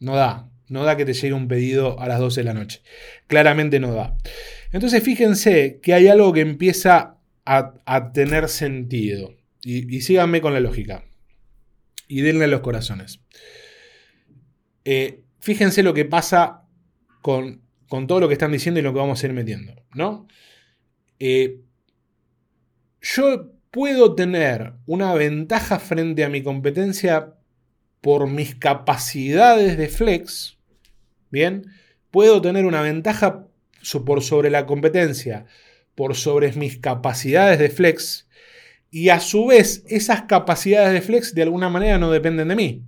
no 0.01 0.17
da, 0.17 0.51
no 0.69 0.85
da 0.85 0.97
que 0.97 1.05
te 1.05 1.13
llegue 1.13 1.33
un 1.33 1.49
pedido 1.49 1.99
a 2.01 2.09
las 2.09 2.19
12 2.19 2.41
de 2.41 2.45
la 2.45 2.55
noche. 2.55 2.83
Claramente 3.27 3.79
no 3.79 3.95
da. 3.95 4.17
Entonces 4.73 5.03
fíjense 5.03 5.79
que 5.83 5.95
hay 5.95 6.09
algo 6.09 6.33
que 6.33 6.41
empieza 6.41 7.19
a, 7.45 8.13
tener 8.13 8.49
sentido. 8.49 9.35
Y, 9.63 10.01
síganme 10.01 10.41
con 10.41 10.53
la 10.53 10.61
lógica. 10.61 11.05
Y 12.09 12.21
denle 12.21 12.49
los 12.49 12.61
corazones. 12.61 13.21
Eh, 14.85 15.23
fíjense 15.39 15.83
lo 15.83 15.95
que 15.95 16.05
pasa 16.05 16.65
con, 17.23 17.63
con 17.89 18.07
todo 18.07 18.21
lo 18.21 18.29
que 18.29 18.35
están 18.35 18.53
diciendo 18.53 18.81
y 18.81 18.83
lo 18.83 18.93
que 18.93 18.99
vamos 18.99 19.23
a 19.23 19.27
ir 19.27 19.33
metiendo, 19.33 19.75
¿no? 19.95 20.27
Eh, 21.19 21.61
yo 23.01 23.53
puedo 23.71 24.15
tener 24.15 24.75
una 24.87 25.15
ventaja 25.15 25.79
frente 25.79 26.25
a 26.25 26.29
mi 26.29 26.43
competencia 26.43 27.35
por 28.01 28.29
mis 28.29 28.55
capacidades 28.55 29.77
de 29.77 29.89
flex, 29.89 30.59
¿bien? 31.31 31.67
Puedo 32.11 32.41
tener 32.41 32.67
una 32.67 32.83
ventaja 32.83 33.47
por 34.05 34.23
sobre 34.23 34.51
la 34.51 34.67
competencia 34.67 35.47
por 35.95 36.15
sobre 36.15 36.53
mis 36.53 36.79
capacidades 36.79 37.59
de 37.59 37.71
flex 37.71 38.27
y 38.91 39.09
a 39.09 39.21
su 39.21 39.47
vez 39.47 39.85
esas 39.89 40.23
capacidades 40.23 40.93
de 40.93 41.03
flex 41.03 41.35
de 41.35 41.43
alguna 41.43 41.69
manera 41.69 41.99
no 41.99 42.11
dependen 42.11 42.49
de 42.49 42.57
mí. 42.57 42.83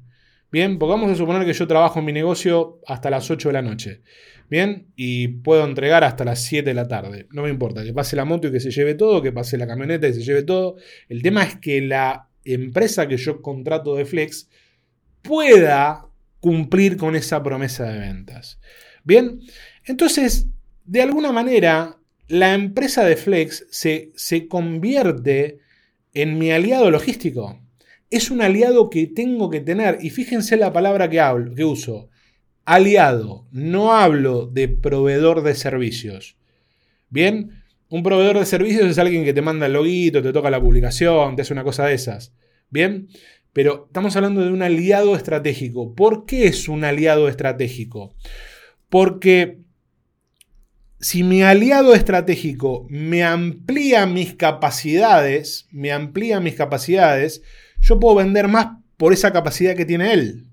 Bien, 0.56 0.78
porque 0.78 0.92
vamos 0.92 1.10
a 1.10 1.14
suponer 1.14 1.44
que 1.44 1.52
yo 1.52 1.66
trabajo 1.66 1.98
en 1.98 2.06
mi 2.06 2.14
negocio 2.14 2.80
hasta 2.86 3.10
las 3.10 3.30
8 3.30 3.50
de 3.50 3.52
la 3.52 3.60
noche. 3.60 4.00
Bien, 4.48 4.86
y 4.96 5.28
puedo 5.28 5.62
entregar 5.66 6.02
hasta 6.02 6.24
las 6.24 6.44
7 6.44 6.70
de 6.70 6.72
la 6.72 6.88
tarde. 6.88 7.26
No 7.30 7.42
me 7.42 7.50
importa, 7.50 7.84
que 7.84 7.92
pase 7.92 8.16
la 8.16 8.24
moto 8.24 8.48
y 8.48 8.52
que 8.52 8.60
se 8.60 8.70
lleve 8.70 8.94
todo, 8.94 9.20
que 9.20 9.32
pase 9.32 9.58
la 9.58 9.66
camioneta 9.66 10.08
y 10.08 10.14
se 10.14 10.22
lleve 10.22 10.44
todo. 10.44 10.76
El 11.10 11.20
tema 11.20 11.44
es 11.44 11.56
que 11.56 11.82
la 11.82 12.30
empresa 12.42 13.06
que 13.06 13.18
yo 13.18 13.42
contrato 13.42 13.96
de 13.96 14.06
Flex 14.06 14.48
pueda 15.20 16.06
cumplir 16.40 16.96
con 16.96 17.16
esa 17.16 17.42
promesa 17.42 17.84
de 17.92 17.98
ventas. 17.98 18.58
Bien, 19.04 19.40
entonces, 19.84 20.46
de 20.86 21.02
alguna 21.02 21.32
manera, 21.32 21.98
la 22.28 22.54
empresa 22.54 23.04
de 23.04 23.16
Flex 23.16 23.66
se, 23.70 24.10
se 24.16 24.48
convierte 24.48 25.58
en 26.14 26.38
mi 26.38 26.50
aliado 26.50 26.90
logístico. 26.90 27.60
Es 28.10 28.30
un 28.30 28.40
aliado 28.40 28.90
que 28.90 29.06
tengo 29.06 29.50
que 29.50 29.60
tener. 29.60 29.98
Y 30.00 30.10
fíjense 30.10 30.56
la 30.56 30.72
palabra 30.72 31.10
que, 31.10 31.20
hablo, 31.20 31.54
que 31.54 31.64
uso 31.64 32.08
aliado, 32.66 33.46
no 33.52 33.94
hablo 33.94 34.46
de 34.46 34.68
proveedor 34.68 35.42
de 35.42 35.54
servicios. 35.54 36.36
Bien, 37.08 37.62
un 37.88 38.02
proveedor 38.02 38.40
de 38.40 38.44
servicios 38.44 38.90
es 38.90 38.98
alguien 38.98 39.24
que 39.24 39.32
te 39.32 39.40
manda 39.40 39.66
el 39.66 39.72
loguito, 39.72 40.20
te 40.20 40.32
toca 40.32 40.50
la 40.50 40.60
publicación, 40.60 41.36
te 41.36 41.42
hace 41.42 41.52
una 41.52 41.62
cosa 41.62 41.86
de 41.86 41.94
esas. 41.94 42.34
Bien, 42.68 43.08
pero 43.52 43.86
estamos 43.86 44.16
hablando 44.16 44.44
de 44.44 44.50
un 44.50 44.62
aliado 44.62 45.14
estratégico. 45.16 45.94
¿Por 45.94 46.26
qué 46.26 46.48
es 46.48 46.68
un 46.68 46.84
aliado 46.84 47.28
estratégico? 47.28 48.14
Porque 48.88 49.60
si 50.98 51.22
mi 51.22 51.42
aliado 51.42 51.94
estratégico 51.94 52.86
me 52.90 53.22
amplía 53.22 54.06
mis 54.06 54.34
capacidades, 54.34 55.68
me 55.70 55.92
amplía 55.92 56.40
mis 56.40 56.54
capacidades, 56.54 57.42
yo 57.86 58.00
puedo 58.00 58.16
vender 58.16 58.48
más 58.48 58.78
por 58.96 59.12
esa 59.12 59.32
capacidad 59.32 59.76
que 59.76 59.84
tiene 59.84 60.12
él. 60.12 60.46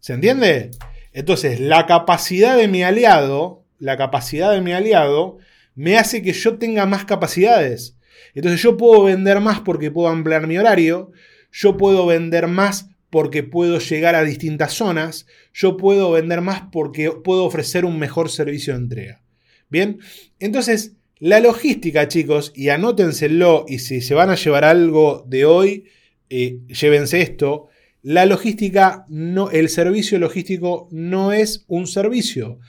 ¿Se 0.00 0.14
entiende? 0.14 0.70
Entonces, 1.12 1.60
la 1.60 1.86
capacidad 1.86 2.56
de 2.56 2.68
mi 2.68 2.82
aliado, 2.82 3.64
la 3.78 3.96
capacidad 3.96 4.52
de 4.52 4.62
mi 4.62 4.72
aliado, 4.72 5.38
me 5.74 5.98
hace 5.98 6.22
que 6.22 6.32
yo 6.32 6.58
tenga 6.58 6.86
más 6.86 7.04
capacidades. 7.04 7.98
Entonces, 8.34 8.62
yo 8.62 8.76
puedo 8.76 9.04
vender 9.04 9.40
más 9.40 9.60
porque 9.60 9.90
puedo 9.90 10.08
ampliar 10.08 10.46
mi 10.46 10.56
horario, 10.56 11.12
yo 11.52 11.76
puedo 11.76 12.06
vender 12.06 12.48
más 12.48 12.88
porque 13.10 13.42
puedo 13.42 13.78
llegar 13.78 14.14
a 14.14 14.24
distintas 14.24 14.72
zonas, 14.72 15.26
yo 15.52 15.76
puedo 15.76 16.10
vender 16.12 16.40
más 16.40 16.62
porque 16.72 17.10
puedo 17.10 17.44
ofrecer 17.44 17.84
un 17.84 17.98
mejor 17.98 18.30
servicio 18.30 18.72
de 18.74 18.80
entrega. 18.80 19.22
Bien, 19.68 19.98
entonces 20.38 20.96
la 21.18 21.40
logística, 21.40 22.08
chicos, 22.08 22.52
y 22.54 22.68
anótenselo, 22.68 23.64
y 23.68 23.78
si 23.78 24.02
se 24.02 24.14
van 24.14 24.28
a 24.28 24.34
llevar 24.34 24.64
algo 24.64 25.24
de 25.26 25.46
hoy, 25.46 25.84
eh, 26.30 26.58
llévense 26.68 27.20
esto. 27.20 27.68
La 28.02 28.26
logística, 28.26 29.04
no, 29.08 29.50
el 29.50 29.68
servicio 29.68 30.18
logístico 30.18 30.88
no 30.92 31.32
es 31.32 31.64
un 31.66 31.86
servicio, 31.86 32.60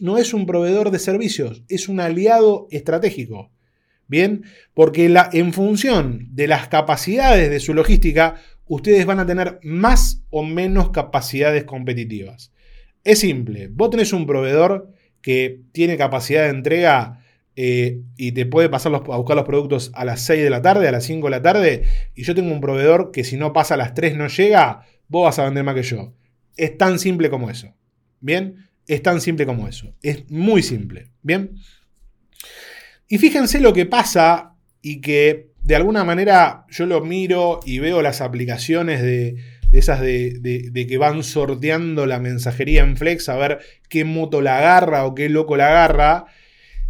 no 0.00 0.18
es 0.18 0.34
un 0.34 0.46
proveedor 0.46 0.90
de 0.90 0.98
servicios, 0.98 1.64
es 1.68 1.88
un 1.88 2.00
aliado 2.00 2.68
estratégico. 2.70 3.50
Bien, 4.06 4.44
porque 4.72 5.12
en 5.32 5.52
función 5.52 6.28
de 6.30 6.46
las 6.46 6.68
capacidades 6.68 7.50
de 7.50 7.60
su 7.60 7.74
logística, 7.74 8.36
ustedes 8.66 9.04
van 9.04 9.18
a 9.20 9.26
tener 9.26 9.58
más 9.62 10.22
o 10.30 10.44
menos 10.44 10.90
capacidades 10.90 11.64
competitivas. 11.64 12.52
Es 13.04 13.18
simple, 13.18 13.68
vos 13.68 13.90
tenés 13.90 14.12
un 14.12 14.26
proveedor 14.26 14.92
que 15.20 15.60
tiene 15.72 15.96
capacidad 15.96 16.44
de 16.44 16.50
entrega 16.50 17.24
eh, 17.60 18.02
y 18.16 18.30
te 18.30 18.46
puede 18.46 18.68
pasar 18.68 18.94
a 18.94 18.98
buscar 19.00 19.34
los 19.34 19.44
productos 19.44 19.90
a 19.96 20.04
las 20.04 20.20
6 20.22 20.44
de 20.44 20.48
la 20.48 20.62
tarde, 20.62 20.86
a 20.86 20.92
las 20.92 21.02
5 21.02 21.26
de 21.26 21.30
la 21.32 21.42
tarde, 21.42 21.82
y 22.14 22.22
yo 22.22 22.32
tengo 22.32 22.52
un 22.52 22.60
proveedor 22.60 23.10
que 23.10 23.24
si 23.24 23.36
no 23.36 23.52
pasa 23.52 23.74
a 23.74 23.76
las 23.76 23.94
3 23.94 24.14
no 24.14 24.28
llega, 24.28 24.86
vos 25.08 25.24
vas 25.24 25.40
a 25.40 25.44
vender 25.44 25.64
más 25.64 25.74
que 25.74 25.82
yo. 25.82 26.14
Es 26.56 26.78
tan 26.78 27.00
simple 27.00 27.30
como 27.30 27.50
eso. 27.50 27.74
¿Bien? 28.20 28.68
Es 28.86 29.02
tan 29.02 29.20
simple 29.20 29.44
como 29.44 29.66
eso. 29.66 29.92
Es 30.02 30.30
muy 30.30 30.62
simple. 30.62 31.08
¿Bien? 31.22 31.56
Y 33.08 33.18
fíjense 33.18 33.58
lo 33.58 33.72
que 33.72 33.86
pasa 33.86 34.54
y 34.80 35.00
que 35.00 35.50
de 35.60 35.74
alguna 35.74 36.04
manera 36.04 36.64
yo 36.70 36.86
lo 36.86 37.00
miro 37.00 37.58
y 37.66 37.80
veo 37.80 38.02
las 38.02 38.20
aplicaciones 38.20 39.02
de, 39.02 39.34
esas 39.72 40.00
de, 40.00 40.38
de, 40.40 40.86
que 40.86 40.96
van 40.96 41.24
sorteando 41.24 42.06
la 42.06 42.20
mensajería 42.20 42.82
en 42.82 42.96
Flex 42.96 43.28
a 43.28 43.36
ver 43.36 43.58
qué 43.88 44.04
moto 44.04 44.42
la 44.42 44.58
agarra 44.58 45.06
o 45.06 45.16
qué 45.16 45.28
loco 45.28 45.56
la 45.56 45.70
agarra. 45.70 46.26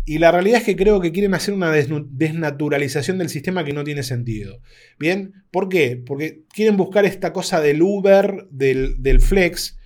Y 0.08 0.16
la 0.16 0.32
realidad 0.32 0.60
es 0.60 0.64
que 0.64 0.74
creo 0.74 1.02
que 1.02 1.12
quieren 1.12 1.34
hacer 1.34 1.52
una 1.52 1.70
desnaturalización 1.70 3.18
del 3.18 3.28
sistema 3.28 3.62
que 3.62 3.74
no 3.74 3.84
tiene 3.84 4.02
sentido. 4.02 4.62
¿Bien? 4.98 5.34
¿Por 5.50 5.68
qué? 5.68 6.02
Porque 6.02 6.44
quieren 6.50 6.78
buscar 6.78 7.04
esta 7.04 7.30
cosa 7.30 7.60
del 7.60 7.82
Uber, 7.82 8.46
del, 8.50 9.20
Flex. 9.20 9.78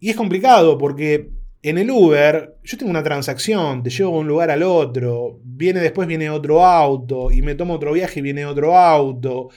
Y 0.00 0.08
es 0.08 0.16
complicado 0.16 0.78
porque 0.78 1.28
en 1.60 1.76
el 1.76 1.90
Uber 1.90 2.56
yo 2.64 2.78
tengo 2.78 2.88
una 2.88 3.02
transacción, 3.02 3.82
te 3.82 3.90
llevo 3.90 4.12
de 4.12 4.18
un 4.20 4.28
lugar 4.28 4.50
al 4.50 4.62
otro, 4.62 5.38
viene 5.44 5.80
después 5.80 6.08
viene 6.08 6.30
otro 6.30 6.64
auto 6.64 7.30
y 7.30 7.42
me 7.42 7.54
tomo 7.54 7.74
otro 7.74 7.92
viaje 7.92 8.20
y 8.20 8.22
viene 8.22 8.46
otro 8.46 8.74
auto. 8.78 9.50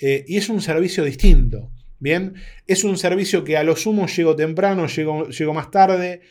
Eh, 0.00 0.24
y 0.26 0.38
es 0.38 0.48
un 0.48 0.62
servicio 0.62 1.04
distinto. 1.04 1.70
Bien, 1.98 2.32
es 2.66 2.82
un 2.82 2.96
servicio 2.96 3.44
que 3.44 3.58
a 3.58 3.62
lo 3.62 3.76
sumo 3.76 4.06
llego 4.06 4.34
temprano, 4.34 4.86
llego, 4.86 5.28
llego 5.28 5.52
más 5.52 5.70
tarde, 5.70 6.22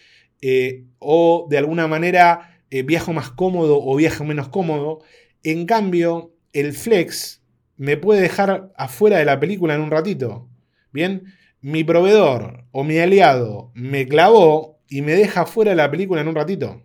eh, 0.41 0.85
o 0.97 1.45
de 1.47 1.59
alguna 1.59 1.87
manera 1.87 2.52
eh, 2.73 2.81
viajo 2.81 3.13
más 3.13 3.29
cómodo 3.29 3.79
o 3.79 3.95
viajo 3.95 4.23
menos 4.23 4.47
cómodo. 4.47 5.01
En 5.43 5.67
cambio, 5.67 6.33
el 6.53 6.73
flex 6.73 7.43
me 7.77 7.97
puede 7.97 8.21
dejar 8.21 8.73
afuera 8.75 9.19
de 9.19 9.25
la 9.25 9.39
película 9.39 9.75
en 9.75 9.81
un 9.81 9.91
ratito. 9.91 10.49
Bien, 10.91 11.35
mi 11.61 11.83
proveedor 11.83 12.65
o 12.71 12.83
mi 12.83 12.97
aliado 12.97 13.71
me 13.75 14.07
clavó 14.07 14.79
y 14.89 15.03
me 15.03 15.13
deja 15.13 15.45
fuera 15.45 15.69
de 15.69 15.75
la 15.77 15.91
película 15.91 16.21
en 16.21 16.29
un 16.29 16.33
ratito. 16.33 16.81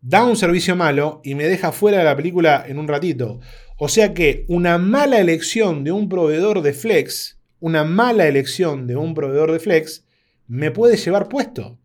Da 0.00 0.22
un 0.22 0.36
servicio 0.36 0.76
malo 0.76 1.20
y 1.24 1.34
me 1.34 1.48
deja 1.48 1.72
fuera 1.72 1.98
de 1.98 2.04
la 2.04 2.14
película 2.14 2.64
en 2.64 2.78
un 2.78 2.86
ratito. 2.86 3.40
O 3.76 3.88
sea 3.88 4.14
que 4.14 4.44
una 4.46 4.78
mala 4.78 5.18
elección 5.18 5.82
de 5.82 5.90
un 5.90 6.08
proveedor 6.08 6.62
de 6.62 6.74
flex, 6.74 7.40
una 7.58 7.82
mala 7.82 8.28
elección 8.28 8.86
de 8.86 8.94
un 8.94 9.14
proveedor 9.14 9.50
de 9.50 9.58
flex, 9.58 10.04
me 10.46 10.70
puede 10.70 10.96
llevar 10.96 11.28
puesto. 11.28 11.80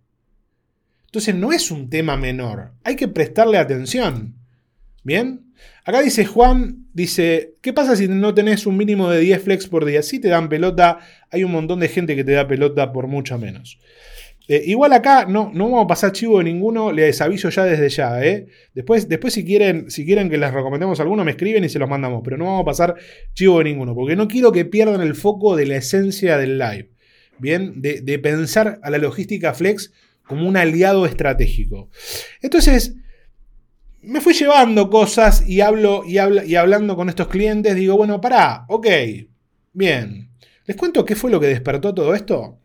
Entonces 1.11 1.35
no 1.35 1.51
es 1.51 1.71
un 1.71 1.89
tema 1.89 2.15
menor, 2.15 2.71
hay 2.85 2.95
que 2.95 3.09
prestarle 3.09 3.57
atención. 3.57 4.35
¿Bien? 5.03 5.51
Acá 5.83 6.01
dice 6.01 6.23
Juan, 6.23 6.85
dice, 6.93 7.55
¿qué 7.59 7.73
pasa 7.73 7.97
si 7.97 8.07
no 8.07 8.33
tenés 8.33 8.65
un 8.65 8.77
mínimo 8.77 9.09
de 9.09 9.19
10 9.19 9.41
flex 9.43 9.67
por 9.67 9.83
día? 9.83 10.03
Si 10.03 10.19
te 10.19 10.29
dan 10.29 10.47
pelota, 10.47 10.99
hay 11.29 11.43
un 11.43 11.51
montón 11.51 11.81
de 11.81 11.89
gente 11.89 12.15
que 12.15 12.23
te 12.23 12.31
da 12.31 12.47
pelota 12.47 12.93
por 12.93 13.07
mucho 13.07 13.37
menos. 13.37 13.77
Eh, 14.47 14.63
igual 14.67 14.93
acá 14.93 15.25
no, 15.25 15.51
no 15.53 15.65
vamos 15.65 15.83
a 15.83 15.87
pasar 15.87 16.13
chivo 16.13 16.37
de 16.37 16.45
ninguno, 16.45 16.93
les 16.93 17.19
aviso 17.19 17.49
ya 17.49 17.65
desde 17.65 17.89
ya. 17.89 18.23
¿eh? 18.23 18.47
Después, 18.73 19.09
después 19.09 19.33
si, 19.33 19.43
quieren, 19.43 19.91
si 19.91 20.05
quieren 20.05 20.29
que 20.29 20.37
les 20.37 20.53
recomendemos 20.53 21.01
alguno, 21.01 21.25
me 21.25 21.31
escriben 21.31 21.65
y 21.65 21.69
se 21.69 21.77
los 21.77 21.89
mandamos, 21.89 22.21
pero 22.23 22.37
no 22.37 22.45
vamos 22.45 22.61
a 22.61 22.65
pasar 22.65 22.95
chivo 23.33 23.57
de 23.57 23.65
ninguno, 23.65 23.93
porque 23.93 24.15
no 24.15 24.29
quiero 24.29 24.53
que 24.53 24.63
pierdan 24.63 25.01
el 25.01 25.15
foco 25.15 25.57
de 25.57 25.65
la 25.65 25.75
esencia 25.75 26.37
del 26.37 26.57
live. 26.57 26.89
Bien, 27.37 27.81
de, 27.81 27.99
de 27.99 28.17
pensar 28.17 28.79
a 28.81 28.89
la 28.89 28.97
logística 28.97 29.53
flex 29.53 29.91
como 30.31 30.47
un 30.47 30.57
aliado 30.57 31.05
estratégico. 31.05 31.89
Entonces, 32.41 32.95
me 34.01 34.21
fui 34.21 34.33
llevando 34.33 34.89
cosas 34.89 35.47
y, 35.47 35.61
hablo, 35.61 36.03
y, 36.07 36.13
y 36.15 36.55
hablando 36.55 36.95
con 36.95 37.09
estos 37.09 37.27
clientes, 37.27 37.75
digo, 37.75 37.97
bueno, 37.97 38.19
pará, 38.21 38.65
ok, 38.69 38.87
bien. 39.73 40.31
¿Les 40.65 40.77
cuento 40.77 41.03
qué 41.03 41.15
fue 41.15 41.29
lo 41.29 41.39
que 41.39 41.47
despertó 41.47 41.93
todo 41.93 42.15
esto? 42.15 42.57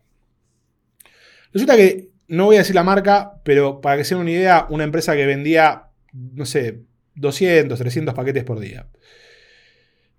Resulta 1.51 1.75
que, 1.75 2.09
no 2.29 2.45
voy 2.45 2.55
a 2.55 2.59
decir 2.59 2.75
la 2.75 2.83
marca, 2.83 3.41
pero 3.43 3.81
para 3.81 3.97
que 3.97 4.05
se 4.05 4.15
den 4.15 4.21
una 4.21 4.31
idea, 4.31 4.67
una 4.69 4.85
empresa 4.85 5.13
que 5.15 5.25
vendía, 5.25 5.89
no 6.13 6.45
sé, 6.45 6.83
200, 7.15 7.77
300 7.77 8.15
paquetes 8.15 8.45
por 8.45 8.59
día. 8.59 8.87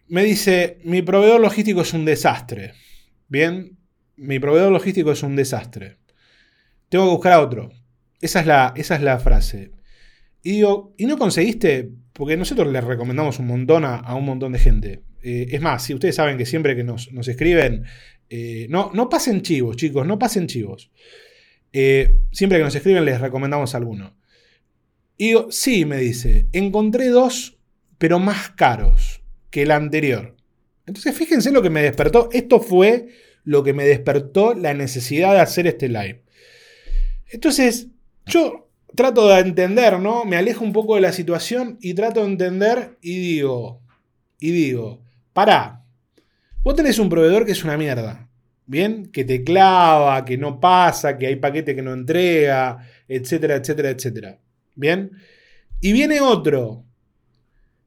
Me 0.07 0.23
dice, 0.23 0.79
mi 0.85 1.03
proveedor 1.03 1.41
logístico 1.41 1.81
es 1.81 1.93
un 1.95 2.05
desastre. 2.05 2.75
Bien, 3.29 3.79
mi 4.17 4.39
proveedor 4.39 4.73
logístico 4.73 5.13
es 5.13 5.23
un 5.23 5.37
desastre. 5.37 5.99
Tengo 6.89 7.05
que 7.05 7.11
buscar 7.13 7.33
a 7.33 7.41
otro. 7.41 7.71
Esa 8.21 8.41
es 8.41 8.47
la, 8.47 8.73
esa 8.77 8.97
es 8.97 9.03
la 9.03 9.19
frase. 9.19 9.73
Y 10.43 10.53
digo, 10.53 10.95
¿y 10.97 11.07
no 11.07 11.19
conseguiste? 11.19 11.91
Porque 12.13 12.37
nosotros 12.37 12.73
les 12.73 12.85
recomendamos 12.85 13.39
un 13.39 13.47
montón 13.47 13.85
a, 13.85 14.15
un 14.15 14.25
montón 14.25 14.53
de 14.53 14.59
gente. 14.59 15.03
Eh, 15.23 15.49
es 15.51 15.61
más, 15.61 15.85
si 15.85 15.95
ustedes 15.95 16.15
saben 16.15 16.39
que 16.39 16.47
siempre 16.47 16.75
que 16.75 16.85
nos, 16.85 17.09
escriben, 17.29 17.85
eh, 18.31 18.67
no, 18.71 18.91
no 18.95 19.09
pasen 19.09 19.43
chivos, 19.43 19.77
chicos, 19.77 20.07
no 20.07 20.19
pasen 20.19 20.47
chivos. 20.47 20.91
Eh, 21.73 22.17
siempre 22.33 22.59
que 22.59 22.65
nos 22.65 22.75
escriben 22.75 23.05
les 23.05 23.21
recomendamos 23.21 23.75
alguno. 23.75 24.17
Y 25.17 25.29
digo, 25.29 25.49
sí, 25.51 25.85
me 25.85 25.99
dice, 25.99 26.47
encontré 26.53 27.09
dos, 27.09 27.59
pero 27.99 28.19
más 28.19 28.51
caros 28.51 29.23
que 29.51 29.63
el 29.63 29.73
anterior. 29.73 30.37
Entonces, 30.87 31.15
fíjense 31.15 31.51
lo 31.51 31.61
que 31.61 31.71
me 31.71 31.83
despertó. 31.83 32.31
Esto 32.33 32.61
fue 32.61 33.09
lo 33.45 33.63
que 33.63 33.73
me 33.73 33.85
despertó 33.85 34.55
la 34.55 34.75
necesidad 34.75 35.35
de 35.35 35.41
hacer 35.41 35.67
este 35.67 35.89
live. 35.89 36.23
Entonces, 37.31 37.89
yo 38.27 38.69
trato 38.95 39.29
de 39.29 39.41
entender, 39.41 39.99
¿no? 40.01 40.25
Me 40.25 40.37
alejo 40.37 40.65
un 40.65 40.73
poco 40.73 40.95
de 40.95 41.01
la 41.01 41.13
situación 41.13 41.79
y 41.81 41.95
trato 41.95 42.21
de 42.21 42.27
entender 42.27 42.99
y 43.01 43.19
digo, 43.19 43.83
y 44.41 44.51
digo, 44.51 45.03
pará, 45.33 45.85
vos 46.63 46.75
tenés 46.75 46.99
un 46.99 47.09
proveedor 47.09 47.45
que 47.45 47.53
es 47.53 47.65
una 47.65 47.77
mierda, 47.77 48.29
¿bien? 48.67 49.11
Que 49.13 49.25
te 49.25 49.45
clava, 49.45 50.25
que 50.25 50.39
no 50.39 50.59
pasa, 50.61 51.19
que 51.19 51.27
hay 51.27 51.37
paquete 51.37 51.75
que 51.75 51.83
no 51.83 51.93
entrega, 51.93 52.79
etcétera, 53.07 53.57
etcétera, 53.57 53.91
etcétera, 53.91 54.41
¿bien? 54.75 55.13
Y 55.81 55.93
viene 55.93 56.21
otro, 56.21 56.85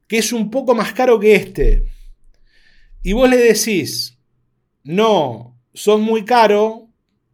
que 0.06 0.18
es 0.18 0.32
un 0.32 0.50
poco 0.50 0.74
más 0.74 0.92
caro 0.92 1.18
que 1.18 1.34
este, 1.34 1.84
y 3.02 3.12
vos 3.12 3.28
le 3.28 3.36
decís, 3.36 4.18
no, 4.84 5.60
sos 5.74 6.00
muy 6.00 6.24
caro, 6.24 6.81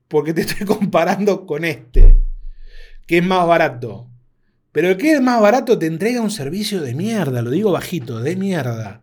porque 0.08 0.34
te 0.34 0.40
estoy 0.40 0.66
comparando 0.66 1.46
con 1.46 1.64
este, 1.64 2.16
que 3.06 3.18
es 3.18 3.24
más 3.24 3.46
barato. 3.46 4.10
Pero 4.72 4.90
el 4.90 4.96
que 4.96 5.12
es 5.12 5.20
más 5.20 5.40
barato 5.40 5.78
te 5.78 5.86
entrega 5.86 6.20
un 6.20 6.30
servicio 6.30 6.80
de 6.82 6.94
mierda, 6.94 7.42
lo 7.42 7.50
digo 7.50 7.72
bajito, 7.72 8.20
de 8.20 8.36
mierda. 8.36 9.02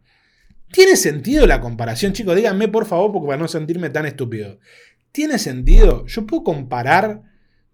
¿Tiene 0.72 0.96
sentido 0.96 1.48
la 1.48 1.62
comparación, 1.62 2.14
chicos? 2.14 2.36
Díganme 2.36 2.68
por 2.68 2.86
favor, 2.86 3.12
porque 3.12 3.28
para 3.28 3.42
no 3.42 3.48
sentirme 3.48 3.90
tan 3.90 4.06
estúpido. 4.06 4.60
¿Tiene 5.12 5.40
sentido? 5.40 6.06
Yo 6.06 6.26
puedo 6.26 6.44
comparar 6.44 7.22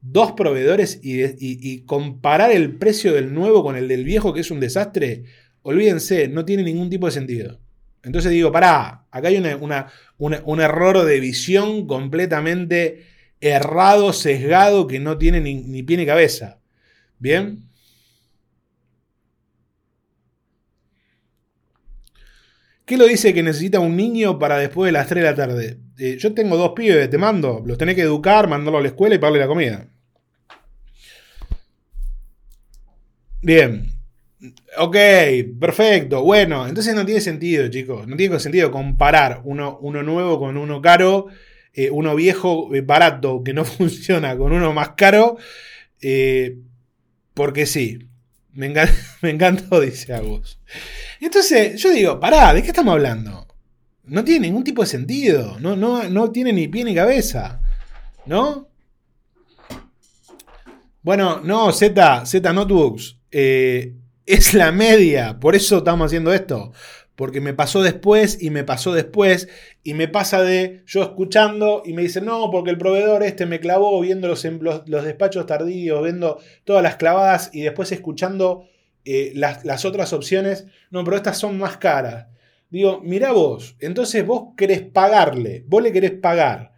dos 0.01 0.33
proveedores 0.33 0.99
y, 1.01 1.81
comparar 1.85 2.51
el 2.51 2.75
precio 2.77 3.13
del 3.13 3.33
nuevo 3.33 3.63
con 3.63 3.75
el 3.75 3.87
del 3.87 4.03
viejo, 4.03 4.33
que 4.33 4.41
es 4.41 4.51
un 4.51 4.59
desastre. 4.59 5.23
Olvídense, 5.63 6.27
no 6.27 6.45
tiene 6.45 6.63
ningún 6.63 6.89
tipo 6.89 7.07
de 7.07 7.11
sentido. 7.11 7.59
Entonces 8.03 8.31
digo, 8.31 8.51
pará, 8.51 9.05
acá 9.11 9.27
hay 9.27 9.37
un 9.37 10.61
error 10.61 11.05
de 11.05 11.19
visión 11.19 11.87
completamente 11.87 13.10
errado, 13.41 14.13
sesgado, 14.13 14.87
que 14.87 14.99
no 14.99 15.17
tiene 15.17 15.41
ni, 15.41 15.83
pie 15.83 15.97
ni 15.97 16.05
cabeza. 16.05 16.59
¿Bien? 17.19 17.63
¿Qué 22.85 22.97
lo 22.97 23.05
dice 23.05 23.33
que 23.33 23.43
necesita 23.43 23.79
un 23.79 23.95
niño 23.95 24.37
para 24.39 24.57
después 24.57 24.89
de 24.89 24.91
las 24.93 25.07
3 25.07 25.23
de 25.23 25.29
la 25.29 25.35
tarde? 25.35 25.77
Eh, 25.97 26.17
yo 26.17 26.33
tengo 26.33 26.57
dos 26.57 26.73
pibes, 26.75 27.09
te 27.09 27.17
mando. 27.17 27.63
Los 27.65 27.77
tenés 27.77 27.95
que 27.95 28.01
educar, 28.01 28.47
mandarlo 28.47 28.79
a 28.79 28.81
la 28.81 28.89
escuela 28.89 29.15
y 29.15 29.17
pagarle 29.17 29.39
la 29.39 29.47
comida. 29.47 29.87
Bien. 33.41 33.87
Ok, 34.77 34.95
perfecto. 35.59 36.23
Bueno, 36.23 36.67
entonces 36.67 36.95
no 36.95 37.05
tiene 37.05 37.21
sentido, 37.21 37.67
chicos. 37.69 38.07
No 38.07 38.15
tiene 38.15 38.39
sentido 38.39 38.71
comparar 38.71 39.41
uno, 39.45 39.77
uno 39.81 40.03
nuevo 40.03 40.39
con 40.39 40.57
uno 40.57 40.81
caro, 40.81 41.27
eh, 41.73 41.89
uno 41.91 42.15
viejo 42.15 42.73
eh, 42.75 42.81
barato 42.81 43.43
que 43.43 43.53
no 43.53 43.63
funciona 43.65 44.37
con 44.37 44.51
uno 44.51 44.73
más 44.73 44.89
caro. 44.97 45.37
eh, 46.01 46.57
porque 47.33 47.65
sí. 47.65 48.07
Me, 48.53 48.73
encan- 48.73 48.93
me 49.21 49.29
encantó, 49.29 49.79
dice 49.79 50.13
Agus. 50.13 50.59
Entonces, 51.21 51.81
yo 51.81 51.89
digo, 51.91 52.19
pará, 52.19 52.53
¿de 52.53 52.61
qué 52.61 52.67
estamos 52.69 52.91
hablando? 52.93 53.47
No 54.03 54.23
tiene 54.25 54.47
ningún 54.47 54.63
tipo 54.65 54.81
de 54.81 54.87
sentido. 54.87 55.57
No, 55.59 55.75
no, 55.77 56.03
no 56.09 56.31
tiene 56.31 56.51
ni 56.51 56.67
pie 56.67 56.83
ni 56.83 56.93
cabeza. 56.93 57.61
¿No? 58.25 58.67
Bueno, 61.01 61.39
no, 61.43 61.71
Z, 61.71 62.25
Z 62.25 62.53
Notebooks. 62.53 63.17
es 63.31 64.53
la 64.53 64.71
media. 64.71 65.39
Por 65.39 65.55
eso 65.55 65.77
estamos 65.79 66.07
haciendo 66.07 66.33
esto. 66.33 66.73
Porque 67.21 67.39
me 67.39 67.53
pasó 67.53 67.83
después 67.83 68.41
y 68.41 68.49
me 68.49 68.63
pasó 68.63 68.93
después. 68.93 69.47
Y 69.83 69.93
me 69.93 70.07
pasa 70.07 70.41
de 70.41 70.81
yo 70.87 71.03
escuchando 71.03 71.83
y 71.85 71.93
me 71.93 72.01
dicen, 72.01 72.25
no, 72.25 72.49
porque 72.49 72.71
el 72.71 72.79
proveedor 72.79 73.21
este 73.21 73.45
me 73.45 73.59
clavó 73.59 74.01
viendo 74.01 74.27
los, 74.27 74.43
em- 74.43 74.59
los 74.59 75.05
despachos 75.05 75.45
tardíos, 75.45 76.01
viendo 76.01 76.39
todas 76.63 76.81
las 76.81 76.95
clavadas 76.95 77.51
y 77.53 77.61
después 77.61 77.91
escuchando 77.91 78.63
eh, 79.05 79.33
las, 79.35 79.63
las 79.65 79.85
otras 79.85 80.13
opciones. 80.13 80.65
No, 80.89 81.03
pero 81.03 81.15
estas 81.15 81.37
son 81.37 81.59
más 81.59 81.77
caras. 81.77 82.25
Digo, 82.71 83.01
mirá 83.03 83.33
vos, 83.33 83.75
entonces 83.79 84.25
vos 84.25 84.55
querés 84.57 84.81
pagarle, 84.81 85.63
vos 85.67 85.83
le 85.83 85.91
querés 85.91 86.13
pagar 86.13 86.73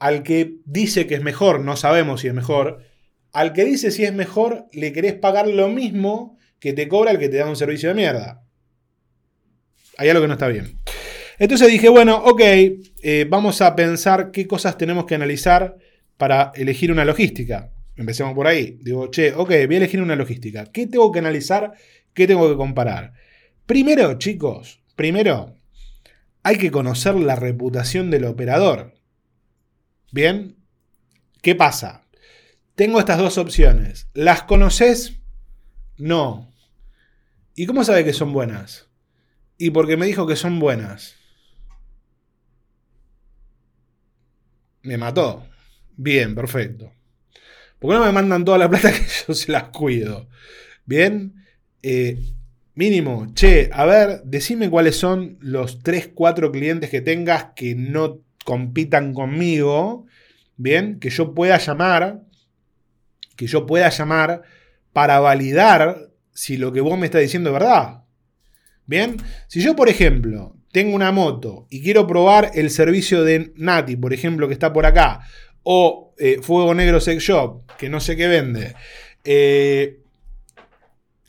al 0.00 0.24
que 0.24 0.56
dice 0.64 1.06
que 1.06 1.14
es 1.14 1.22
mejor, 1.22 1.60
no 1.60 1.76
sabemos 1.76 2.22
si 2.22 2.26
es 2.26 2.34
mejor, 2.34 2.80
al 3.32 3.52
que 3.52 3.64
dice 3.64 3.92
si 3.92 4.02
es 4.02 4.12
mejor, 4.12 4.66
le 4.72 4.92
querés 4.92 5.14
pagar 5.14 5.46
lo 5.46 5.68
mismo 5.68 6.36
que 6.58 6.72
te 6.72 6.88
cobra 6.88 7.12
el 7.12 7.20
que 7.20 7.28
te 7.28 7.36
da 7.36 7.46
un 7.48 7.54
servicio 7.54 7.90
de 7.90 7.94
mierda. 7.94 8.43
Hay 9.98 10.08
algo 10.08 10.22
que 10.22 10.28
no 10.28 10.34
está 10.34 10.48
bien. 10.48 10.78
Entonces 11.38 11.68
dije, 11.68 11.88
bueno, 11.88 12.16
ok, 12.16 12.40
eh, 12.40 13.26
vamos 13.28 13.60
a 13.60 13.74
pensar 13.74 14.30
qué 14.30 14.46
cosas 14.46 14.78
tenemos 14.78 15.04
que 15.04 15.14
analizar 15.14 15.76
para 16.16 16.52
elegir 16.54 16.92
una 16.92 17.04
logística. 17.04 17.72
Empecemos 17.96 18.34
por 18.34 18.46
ahí. 18.46 18.78
Digo, 18.82 19.10
che, 19.10 19.32
ok, 19.32 19.48
voy 19.66 19.74
a 19.74 19.78
elegir 19.78 20.00
una 20.00 20.16
logística. 20.16 20.66
¿Qué 20.66 20.86
tengo 20.86 21.10
que 21.12 21.18
analizar? 21.18 21.72
¿Qué 22.12 22.26
tengo 22.26 22.48
que 22.48 22.56
comparar? 22.56 23.14
Primero, 23.66 24.18
chicos, 24.18 24.82
primero, 24.96 25.56
hay 26.42 26.58
que 26.58 26.70
conocer 26.70 27.14
la 27.14 27.36
reputación 27.36 28.10
del 28.10 28.24
operador. 28.24 28.94
Bien, 30.12 30.56
¿qué 31.42 31.54
pasa? 31.54 32.06
Tengo 32.74 32.98
estas 32.98 33.18
dos 33.18 33.38
opciones. 33.38 34.08
¿Las 34.14 34.42
conoces? 34.42 35.18
No. 35.96 36.52
¿Y 37.54 37.66
cómo 37.66 37.84
sabe 37.84 38.04
que 38.04 38.12
son 38.12 38.32
buenas? 38.32 38.88
Y 39.58 39.70
porque 39.70 39.96
me 39.96 40.06
dijo 40.06 40.26
que 40.26 40.36
son 40.36 40.58
buenas. 40.58 41.16
Me 44.82 44.98
mató. 44.98 45.46
Bien, 45.96 46.34
perfecto. 46.34 46.92
¿Por 47.78 47.90
qué 47.90 47.98
no 47.98 48.04
me 48.04 48.12
mandan 48.12 48.44
toda 48.44 48.58
la 48.58 48.68
plata 48.68 48.92
que 48.92 49.06
yo 49.26 49.34
se 49.34 49.52
las 49.52 49.64
cuido? 49.64 50.28
Bien. 50.84 51.34
Eh, 51.82 52.18
mínimo, 52.74 53.26
che, 53.34 53.70
a 53.72 53.84
ver, 53.84 54.22
decime 54.24 54.70
cuáles 54.70 54.96
son 54.96 55.36
los 55.40 55.82
3, 55.82 56.10
4 56.14 56.50
clientes 56.50 56.90
que 56.90 57.00
tengas 57.00 57.52
que 57.54 57.74
no 57.74 58.20
compitan 58.44 59.12
conmigo. 59.14 60.06
Bien, 60.56 60.98
que 60.98 61.10
yo 61.10 61.34
pueda 61.34 61.58
llamar. 61.58 62.22
Que 63.36 63.46
yo 63.46 63.66
pueda 63.66 63.88
llamar 63.90 64.42
para 64.92 65.20
validar 65.20 66.10
si 66.32 66.56
lo 66.56 66.72
que 66.72 66.80
vos 66.80 66.98
me 66.98 67.06
estás 67.06 67.22
diciendo 67.22 67.50
es 67.50 67.54
verdad. 67.54 68.03
Bien, 68.86 69.16
si 69.48 69.60
yo, 69.60 69.74
por 69.74 69.88
ejemplo, 69.88 70.56
tengo 70.72 70.94
una 70.94 71.12
moto 71.12 71.66
y 71.70 71.82
quiero 71.82 72.06
probar 72.06 72.50
el 72.54 72.70
servicio 72.70 73.24
de 73.24 73.52
Nati, 73.56 73.96
por 73.96 74.12
ejemplo, 74.12 74.48
que 74.48 74.54
está 74.54 74.72
por 74.72 74.86
acá, 74.86 75.20
o 75.62 76.14
eh, 76.18 76.40
Fuego 76.42 76.74
Negro 76.74 77.00
Sex 77.00 77.22
Shop, 77.22 77.62
que 77.78 77.88
no 77.88 78.00
sé 78.00 78.16
qué 78.16 78.26
vende, 78.26 78.74
eh, 79.24 80.00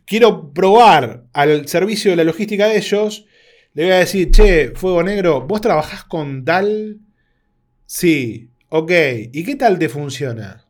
quiero 0.05 0.51
probar 0.51 1.25
al 1.31 1.67
servicio 1.67 2.11
de 2.11 2.17
la 2.17 2.23
logística 2.23 2.67
de 2.67 2.77
ellos, 2.77 3.25
le 3.73 3.83
voy 3.83 3.93
a 3.93 3.99
decir, 3.99 4.31
che, 4.31 4.71
Fuego 4.75 5.03
Negro, 5.03 5.41
¿vos 5.41 5.61
trabajás 5.61 6.03
con 6.05 6.43
tal? 6.43 6.99
Sí, 7.85 8.49
ok, 8.69 8.91
¿y 9.31 9.43
qué 9.43 9.55
tal 9.55 9.79
te 9.79 9.89
funciona? 9.89 10.65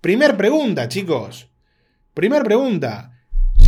Primer 0.00 0.36
pregunta, 0.36 0.88
chicos. 0.88 1.50
Primer 2.14 2.42
pregunta. 2.44 3.17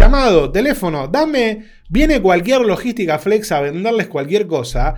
Llamado, 0.00 0.50
teléfono, 0.50 1.08
dame, 1.08 1.66
viene 1.90 2.22
cualquier 2.22 2.62
logística 2.62 3.18
flex 3.18 3.52
a 3.52 3.60
venderles 3.60 4.08
cualquier 4.08 4.46
cosa. 4.46 4.94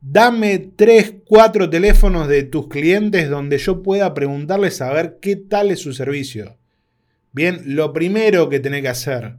Dame 0.00 0.58
3, 0.58 1.18
4 1.24 1.70
teléfonos 1.70 2.26
de 2.26 2.42
tus 2.42 2.66
clientes 2.66 3.30
donde 3.30 3.58
yo 3.58 3.80
pueda 3.80 4.12
preguntarles 4.12 4.82
a 4.82 4.92
ver 4.92 5.18
qué 5.22 5.36
tal 5.36 5.70
es 5.70 5.78
su 5.78 5.92
servicio. 5.92 6.58
Bien, 7.30 7.60
lo 7.64 7.92
primero 7.92 8.48
que 8.48 8.58
tenés 8.58 8.82
que 8.82 8.88
hacer. 8.88 9.36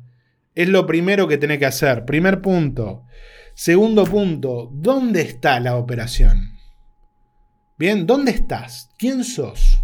Es 0.55 0.69
lo 0.69 0.87
primero 0.87 1.27
que 1.27 1.37
tenés 1.37 1.59
que 1.59 1.65
hacer. 1.65 2.05
Primer 2.05 2.39
punto. 2.39 3.03
Segundo 3.53 4.05
punto, 4.05 4.69
¿dónde 4.71 5.23
está 5.23 5.59
la 5.59 5.75
operación? 5.75 6.53
Bien, 7.77 8.07
¿dónde 8.07 8.31
estás? 8.31 8.89
¿Quién 8.97 9.25
sos? 9.25 9.77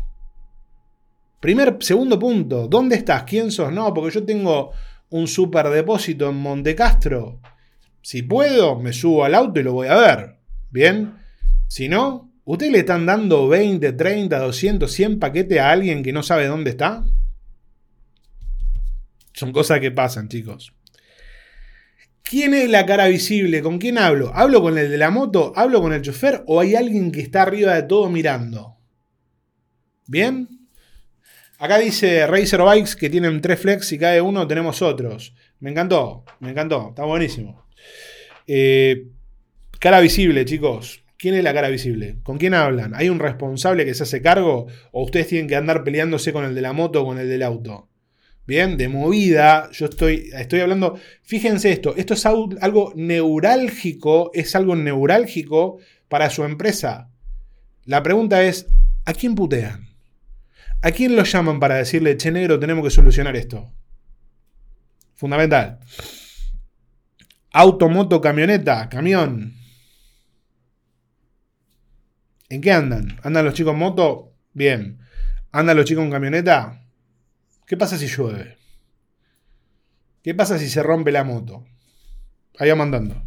Primer, 1.41 1.75
segundo 1.81 2.17
punto, 2.17 2.69
¿dónde 2.69 2.95
estás? 2.95 3.23
¿Quién 3.23 3.51
sos? 3.51 3.73
No, 3.73 3.93
porque 3.93 4.15
yo 4.15 4.23
tengo 4.23 4.71
un 5.09 5.27
superdepósito 5.27 6.29
en 6.29 6.35
Montecastro. 6.35 7.39
Si 8.01 8.23
puedo, 8.23 8.79
me 8.79 8.93
subo 8.93 9.25
al 9.25 9.35
auto 9.35 9.59
y 9.59 9.63
lo 9.63 9.73
voy 9.73 9.87
a 9.87 9.95
ver. 9.95 10.35
Bien. 10.69 11.15
Si 11.67 11.89
no, 11.89 12.31
¿ustedes 12.45 12.71
le 12.71 12.79
están 12.79 13.05
dando 13.05 13.47
20, 13.47 13.93
30, 13.93 14.39
200, 14.39 14.91
100 14.91 15.19
paquetes 15.19 15.59
a 15.59 15.71
alguien 15.71 16.03
que 16.03 16.13
no 16.13 16.23
sabe 16.23 16.47
dónde 16.47 16.71
está? 16.71 17.05
Son 19.33 19.51
cosas 19.51 19.79
que 19.79 19.91
pasan, 19.91 20.29
chicos. 20.29 20.73
¿Quién 22.23 22.53
es 22.53 22.69
la 22.69 22.85
cara 22.85 23.07
visible? 23.07 23.61
¿Con 23.61 23.77
quién 23.77 23.97
hablo? 23.97 24.31
¿Hablo 24.33 24.61
con 24.61 24.77
el 24.77 24.89
de 24.89 24.97
la 24.97 25.11
moto? 25.11 25.53
¿Hablo 25.55 25.81
con 25.81 25.93
el 25.93 26.01
chofer? 26.01 26.43
¿O 26.47 26.59
hay 26.59 26.75
alguien 26.75 27.11
que 27.11 27.21
está 27.21 27.43
arriba 27.43 27.73
de 27.73 27.83
todo 27.83 28.09
mirando? 28.09 28.77
¿Bien? 30.07 30.56
Acá 31.59 31.79
dice 31.79 32.27
Racer 32.27 32.61
Bikes 32.61 32.95
que 32.95 33.09
tienen 33.09 33.41
tres 33.41 33.59
flex 33.59 33.91
y 33.91 33.97
cada 33.97 34.21
uno 34.21 34.47
tenemos 34.47 34.81
otros. 34.81 35.33
Me 35.59 35.71
encantó, 35.71 36.23
me 36.39 36.51
encantó, 36.51 36.89
está 36.89 37.03
buenísimo. 37.03 37.65
Eh, 38.45 39.07
cara 39.79 39.99
visible, 39.99 40.45
chicos. 40.45 41.03
¿Quién 41.17 41.33
es 41.33 41.43
la 41.43 41.55
cara 41.55 41.69
visible? 41.69 42.17
¿Con 42.21 42.37
quién 42.37 42.53
hablan? 42.53 42.93
¿Hay 42.93 43.09
un 43.09 43.17
responsable 43.17 43.85
que 43.85 43.95
se 43.95 44.03
hace 44.03 44.21
cargo? 44.21 44.67
¿O 44.91 45.03
ustedes 45.03 45.27
tienen 45.27 45.47
que 45.47 45.55
andar 45.55 45.83
peleándose 45.83 46.31
con 46.31 46.45
el 46.45 46.53
de 46.53 46.61
la 46.61 46.73
moto 46.73 47.01
o 47.01 47.05
con 47.05 47.17
el 47.17 47.27
del 47.27 47.41
auto? 47.41 47.89
Bien, 48.45 48.77
de 48.77 48.87
movida, 48.87 49.69
yo 49.71 49.87
estoy, 49.87 50.29
estoy 50.33 50.59
hablando, 50.61 50.97
fíjense 51.23 51.71
esto, 51.71 51.95
esto 51.97 52.13
es 52.13 52.25
algo 52.25 52.93
neurálgico, 52.95 54.31
es 54.33 54.55
algo 54.55 54.73
neurálgico 54.75 55.79
para 56.07 56.29
su 56.29 56.45
empresa. 56.45 57.09
La 57.83 58.03
pregunta 58.03 58.43
es, 58.43 58.67
¿a 59.03 59.13
quién 59.13 59.35
putean? 59.35 59.86
¿A 60.81 60.91
quién 60.91 61.15
lo 61.15 61.23
llaman 61.23 61.59
para 61.59 61.75
decirle, 61.75 62.17
che 62.17 62.31
negro, 62.31 62.59
tenemos 62.59 62.83
que 62.83 62.91
solucionar 62.91 63.35
esto? 63.35 63.73
Fundamental. 65.15 65.79
Auto, 67.51 67.89
moto, 67.89 68.21
camioneta, 68.21 68.87
camión. 68.87 69.55
¿En 72.49 72.61
qué 72.61 72.71
andan? 72.71 73.19
¿Andan 73.23 73.45
los 73.45 73.55
chicos 73.55 73.73
en 73.73 73.79
moto? 73.79 74.35
Bien. 74.53 74.99
¿Andan 75.51 75.75
los 75.75 75.85
chicos 75.85 76.03
en 76.03 76.11
camioneta? 76.11 76.83
¿Qué 77.65 77.75
pasa 77.75 77.97
si 77.97 78.07
llueve? 78.07 78.57
¿Qué 80.21 80.35
pasa 80.35 80.59
si 80.59 80.69
se 80.69 80.83
rompe 80.83 81.11
la 81.11 81.23
moto? 81.23 81.65
Ahí 82.59 82.69
vamos 82.69 82.85
andando. 82.85 83.23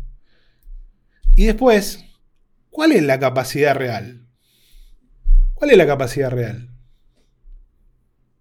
Y 1.35 1.47
después, 1.47 2.05
¿cuál 2.71 2.93
es 2.93 3.03
la 3.03 3.19
capacidad 3.19 3.75
real? 3.75 4.27
¿Cuál 5.55 5.71
es 5.71 5.77
la 5.77 5.87
capacidad 5.87 6.31
real? 6.31 6.70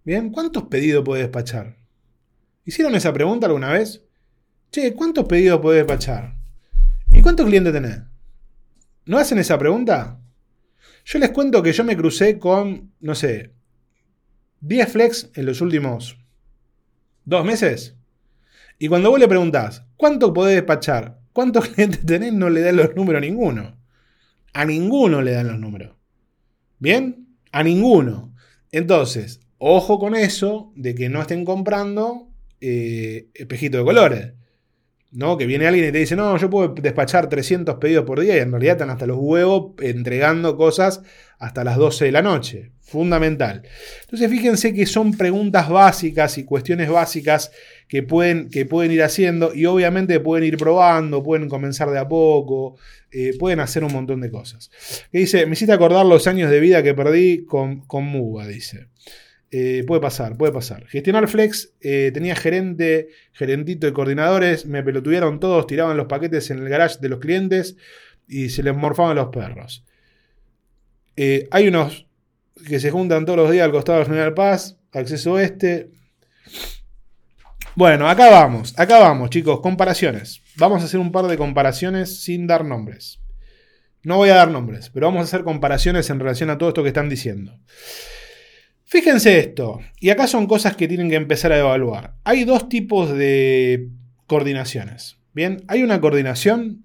Bien, 0.02 0.30
¿cuántos 0.30 0.64
pedidos 0.64 1.04
puede 1.04 1.22
despachar? 1.22 1.76
¿Hicieron 2.64 2.94
esa 2.94 3.12
pregunta 3.12 3.46
alguna 3.46 3.72
vez? 3.72 4.02
Che, 4.72 4.94
¿cuántos 4.94 5.26
pedidos 5.26 5.60
puede 5.60 5.78
despachar? 5.78 6.36
¿Y 7.12 7.20
cuántos 7.20 7.46
clientes 7.46 7.72
tenés? 7.72 8.00
¿No 9.04 9.18
hacen 9.18 9.38
esa 9.38 9.58
pregunta? 9.58 10.18
Yo 11.04 11.18
les 11.18 11.30
cuento 11.30 11.62
que 11.62 11.72
yo 11.72 11.84
me 11.84 11.96
crucé 11.96 12.38
con, 12.38 12.92
no 13.00 13.14
sé, 13.14 13.52
10 14.60 14.92
flex 14.92 15.30
en 15.34 15.46
los 15.46 15.60
últimos 15.60 16.16
dos 17.24 17.44
meses. 17.44 17.96
Y 18.78 18.88
cuando 18.88 19.10
vos 19.10 19.20
le 19.20 19.28
preguntás, 19.28 19.84
¿cuánto 19.96 20.32
podés 20.32 20.56
despachar? 20.56 21.18
¿Cuántos 21.32 21.68
clientes 21.70 22.04
tenés? 22.06 22.32
No 22.32 22.48
le 22.48 22.60
dan 22.62 22.76
los 22.76 22.94
números 22.94 23.18
a 23.18 23.26
ninguno. 23.26 23.76
A 24.52 24.64
ninguno 24.64 25.20
le 25.20 25.32
dan 25.32 25.48
los 25.48 25.58
números. 25.58 25.94
¿Bien? 26.78 27.36
A 27.52 27.62
ninguno. 27.62 28.34
Entonces, 28.72 29.39
Ojo 29.62 29.98
con 29.98 30.14
eso 30.14 30.72
de 30.74 30.94
que 30.94 31.10
no 31.10 31.20
estén 31.20 31.44
comprando 31.44 32.28
eh, 32.62 33.28
espejito 33.34 33.76
de 33.76 33.84
colores. 33.84 34.32
¿no? 35.12 35.36
Que 35.36 35.44
viene 35.46 35.66
alguien 35.66 35.88
y 35.88 35.92
te 35.92 35.98
dice, 35.98 36.16
no, 36.16 36.36
yo 36.38 36.48
puedo 36.48 36.68
despachar 36.74 37.28
300 37.28 37.76
pedidos 37.76 38.04
por 38.04 38.20
día 38.20 38.36
y 38.36 38.40
en 38.40 38.52
realidad 38.52 38.76
están 38.76 38.90
hasta 38.90 39.06
los 39.06 39.18
huevos 39.18 39.72
entregando 39.80 40.56
cosas 40.56 41.02
hasta 41.38 41.64
las 41.64 41.76
12 41.76 42.06
de 42.06 42.12
la 42.12 42.22
noche. 42.22 42.72
Fundamental. 42.80 43.62
Entonces 44.02 44.30
fíjense 44.30 44.72
que 44.72 44.86
son 44.86 45.12
preguntas 45.12 45.68
básicas 45.68 46.38
y 46.38 46.44
cuestiones 46.44 46.88
básicas 46.88 47.50
que 47.86 48.02
pueden, 48.02 48.48
que 48.48 48.66
pueden 48.66 48.92
ir 48.92 49.02
haciendo 49.02 49.54
y 49.54 49.66
obviamente 49.66 50.20
pueden 50.20 50.46
ir 50.46 50.56
probando, 50.56 51.22
pueden 51.22 51.48
comenzar 51.48 51.90
de 51.90 51.98
a 51.98 52.08
poco, 52.08 52.76
eh, 53.10 53.36
pueden 53.38 53.60
hacer 53.60 53.84
un 53.84 53.92
montón 53.92 54.20
de 54.20 54.30
cosas. 54.30 54.70
Que 55.12 55.18
dice, 55.18 55.44
me 55.46 55.52
hiciste 55.52 55.72
acordar 55.72 56.06
los 56.06 56.26
años 56.26 56.50
de 56.50 56.60
vida 56.60 56.82
que 56.82 56.94
perdí 56.94 57.44
con, 57.44 57.80
con 57.80 58.04
Muga, 58.04 58.46
dice. 58.46 58.88
Eh, 59.52 59.82
puede 59.86 60.00
pasar, 60.00 60.36
puede 60.36 60.52
pasar. 60.52 60.86
Gestionar 60.86 61.26
Flex, 61.26 61.72
eh, 61.80 62.12
tenía 62.14 62.36
gerente, 62.36 63.08
gerentito 63.32 63.86
de 63.86 63.92
coordinadores, 63.92 64.64
me 64.64 64.82
pelotuvieron 64.84 65.40
todos, 65.40 65.66
tiraban 65.66 65.96
los 65.96 66.06
paquetes 66.06 66.50
en 66.50 66.58
el 66.58 66.68
garage 66.68 66.98
de 67.00 67.08
los 67.08 67.18
clientes 67.18 67.76
y 68.28 68.50
se 68.50 68.62
les 68.62 68.76
morfaban 68.76 69.16
los 69.16 69.28
perros. 69.30 69.84
Eh, 71.16 71.48
hay 71.50 71.66
unos 71.66 72.06
que 72.68 72.78
se 72.78 72.92
juntan 72.92 73.26
todos 73.26 73.38
los 73.38 73.50
días 73.50 73.64
al 73.64 73.72
costado 73.72 73.98
del 73.98 74.06
General 74.06 74.34
Paz, 74.34 74.78
acceso 74.92 75.38
este. 75.38 75.90
Bueno, 77.74 78.08
acá 78.08 78.30
vamos, 78.30 78.78
acá 78.78 79.00
vamos, 79.00 79.30
chicos, 79.30 79.60
comparaciones. 79.60 80.42
Vamos 80.56 80.82
a 80.82 80.84
hacer 80.84 81.00
un 81.00 81.10
par 81.10 81.26
de 81.26 81.36
comparaciones 81.36 82.22
sin 82.22 82.46
dar 82.46 82.64
nombres. 82.64 83.20
No 84.04 84.16
voy 84.16 84.30
a 84.30 84.34
dar 84.36 84.50
nombres, 84.50 84.90
pero 84.90 85.08
vamos 85.08 85.22
a 85.22 85.24
hacer 85.24 85.42
comparaciones 85.42 86.08
en 86.08 86.20
relación 86.20 86.50
a 86.50 86.58
todo 86.58 86.68
esto 86.68 86.82
que 86.82 86.88
están 86.88 87.08
diciendo. 87.08 87.58
Fíjense 88.90 89.38
esto, 89.38 89.78
y 90.00 90.10
acá 90.10 90.26
son 90.26 90.48
cosas 90.48 90.74
que 90.74 90.88
tienen 90.88 91.08
que 91.08 91.14
empezar 91.14 91.52
a 91.52 91.60
evaluar. 91.60 92.14
Hay 92.24 92.42
dos 92.42 92.68
tipos 92.68 93.16
de 93.16 93.88
coordinaciones. 94.26 95.16
Bien, 95.32 95.62
hay 95.68 95.84
una 95.84 96.00
coordinación, 96.00 96.82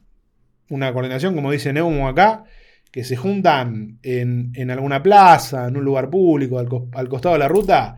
una 0.69 0.93
coordinación, 0.93 1.33
como 1.33 1.51
dice 1.51 1.73
Neumo 1.73 2.07
acá, 2.07 2.43
que 2.91 3.03
se 3.03 3.15
juntan 3.15 3.97
en, 4.03 4.69
alguna 4.69 5.01
plaza, 5.01 5.67
en 5.67 5.77
un 5.77 5.83
lugar 5.83 6.11
público, 6.11 6.59
al, 6.59 7.09
costado 7.09 7.33
de 7.33 7.39
la 7.39 7.47
ruta, 7.47 7.97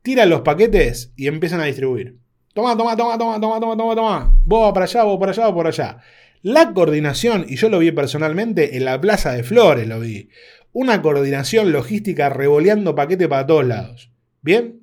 tiran 0.00 0.30
los 0.30 0.40
paquetes 0.40 1.12
y 1.14 1.26
empiezan 1.26 1.60
a 1.60 1.64
distribuir. 1.64 2.16
Toma, 2.54 2.74
toma, 2.74 2.96
toma, 2.96 3.18
toma, 3.18 3.38
toma, 3.38 3.60
toma, 3.60 3.76
toma, 3.76 3.94
toma. 3.94 4.40
Vos 4.46 4.72
para 4.72 4.86
allá, 4.86 5.02
vos 5.02 5.20
para 5.20 5.32
allá, 5.32 5.44
vos 5.48 5.54
por 5.54 5.66
allá. 5.66 5.98
La 6.40 6.72
coordinación, 6.72 7.44
y 7.46 7.56
yo 7.56 7.68
lo 7.68 7.80
vi 7.80 7.92
personalmente 7.92 8.78
en 8.78 8.86
la 8.86 8.98
Plaza 8.98 9.32
de 9.32 9.42
Flores, 9.42 9.86
lo 9.86 10.00
vi 10.00 10.30
una 10.72 11.02
coordinación 11.02 11.72
logística 11.72 12.28
revoleando 12.28 12.94
paquete 12.94 13.28
para 13.28 13.46
todos 13.46 13.66
lados. 13.66 14.10
Bien, 14.40 14.80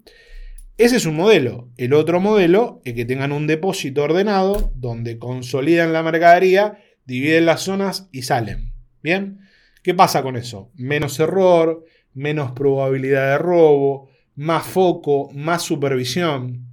ese 0.78 0.95
es 0.95 1.06
un 1.06 1.15
modelo. 1.15 1.69
El 1.78 1.93
otro 1.93 2.19
modelo 2.19 2.82
es 2.86 2.93
que 2.93 3.06
tengan 3.06 3.32
un 3.32 3.47
depósito 3.47 4.04
ordenado 4.04 4.71
donde 4.75 5.19
consolidan 5.19 5.91
la 5.91 6.04
mercadería, 6.04 6.80
dividen 7.06 7.45
las 7.45 7.62
zonas 7.62 8.08
y 8.12 8.21
salen. 8.21 8.73
Bien, 9.02 9.39
¿qué 9.84 9.93
pasa 9.93 10.23
con 10.23 10.38
eso? 10.38 10.71
Menos 10.75 11.19
error, 11.19 11.84
menos 12.13 12.52
probabilidad 12.52 13.32
de 13.32 13.38
robo, 13.39 14.10
más 14.36 14.65
foco, 14.65 15.30
más 15.34 15.63
supervisión. 15.63 16.65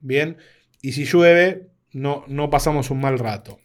Bien, 0.00 0.36
y 0.82 0.92
si 0.92 1.04
llueve, 1.04 1.68
no, 1.92 2.24
no 2.26 2.50
pasamos 2.50 2.90
un 2.90 3.00
mal 3.00 3.18
rato. 3.18 3.58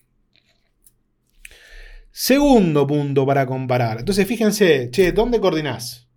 Segundo 2.12 2.88
punto 2.88 3.26
para 3.26 3.46
comparar. 3.46 4.00
Entonces, 4.00 4.28
fíjense, 4.28 4.90
che, 4.92 5.12
¿dónde 5.12 5.40
coordinás? 5.40 6.08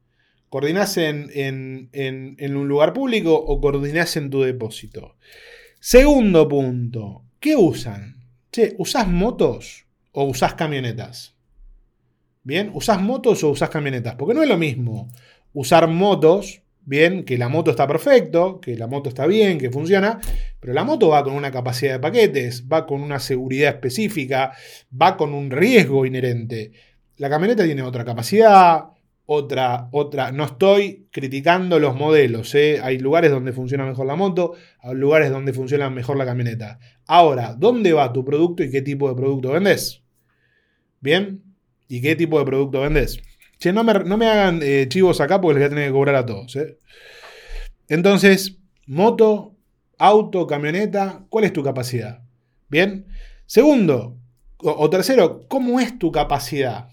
¿Coordinás 0.48 0.96
en, 0.98 1.31
en, 1.33 2.57
un 2.57 2.68
lugar 2.68 2.92
público 2.92 3.35
o 3.35 3.61
coordinás 3.61 4.16
en 4.16 4.31
tu 4.31 4.42
depósito? 4.42 5.16
Segundo 5.81 6.48
punto, 6.48 7.24
¿qué 7.40 7.57
usan? 7.57 8.16
Che, 8.50 8.74
¿usás 8.78 9.09
motos 9.09 9.87
o 10.12 10.24
usás 10.24 10.55
camionetas? 10.55 11.35
Bien, 12.42 12.70
¿usás 12.74 13.00
motos 13.00 13.44
o 13.44 13.50
usás 13.50 13.70
camionetas? 13.70 14.16
Porque 14.16 14.35
no 14.35 14.42
es 14.42 14.48
lo 14.48 14.59
mismo 14.59 15.09
usar 15.52 15.88
motos 15.88 16.62
bien, 16.85 17.25
que 17.25 17.38
la 17.38 17.49
moto 17.49 17.71
está 17.71 17.87
perfecto, 17.87 18.61
que 18.61 18.77
la 18.77 18.87
moto 18.87 19.09
está 19.09 19.27
bien, 19.27 19.59
que 19.59 19.71
funciona, 19.71 20.21
pero 20.61 20.73
la 20.73 20.85
moto 20.85 21.09
va 21.09 21.23
con 21.25 21.35
una 21.35 21.51
capacidad 21.51 21.95
de 21.95 22.01
paquetes, 22.01 22.66
va 22.71 22.87
con 22.87 23.03
una 23.03 23.18
seguridad 23.18 23.71
específica, 23.71 24.53
va 25.01 25.16
con 25.16 25.35
un 25.35 25.51
riesgo 25.51 26.07
inherente. 26.07 26.73
La 27.16 27.31
camioneta 27.31 27.64
tiene 27.64 27.83
otra 27.83 28.05
capacidad, 28.05 28.85
otra, 29.27 29.88
otra. 29.92 30.33
No 30.33 30.45
estoy 30.45 31.09
criticando 31.11 31.79
los 31.79 31.95
modelos, 31.95 32.55
¿eh? 32.55 32.81
hay 32.83 32.99
lugares 32.99 33.31
donde 33.31 33.53
funciona 33.53 33.87
mejor 33.87 34.07
la 34.07 34.16
moto, 34.16 34.55
hay 34.81 34.95
lugares 34.95 35.31
donde 35.31 35.53
funciona 35.53 35.88
mejor 35.90 36.16
la 36.16 36.27
camioneta. 36.27 36.79
Ahora, 37.07 37.55
¿dónde 37.55 37.92
va 37.92 38.12
tu 38.12 38.25
producto 38.25 38.62
y 38.62 38.71
qué 38.71 38.83
tipo 38.83 39.09
de 39.09 39.14
producto 39.14 39.53
vendes? 39.53 40.03
¿Bien? 41.01 41.42
¿Y 41.88 42.01
qué 42.01 42.16
tipo 42.16 42.38
de 42.38 42.45
producto 42.45 42.81
vendes? 42.81 43.21
Che, 43.62 43.72
no 43.72 43.85
me, 43.85 44.27
hagan 44.27 44.59
eh, 44.61 44.88
chivos 44.88 45.20
acá 45.20 45.40
porque 45.40 45.61
les 45.61 45.61
voy 45.61 45.66
a 45.66 45.68
tener 45.68 45.87
que 45.87 45.92
cobrar 45.92 46.16
a 46.16 46.27
todos. 46.27 46.57
¿eh? 46.57 46.79
Entonces, 47.87 48.57
moto, 48.87 49.55
auto, 49.98 50.48
camioneta, 50.48 51.25
¿cuál 51.29 51.44
es 51.44 51.53
tu 51.53 51.62
capacidad? 51.62 52.25
Bien. 52.68 53.07
Segundo, 53.46 54.18
o, 54.57 54.90
tercero, 54.90 55.46
¿cómo 55.46 55.79
es 55.79 55.96
tu 55.96 56.11
capacidad? 56.11 56.88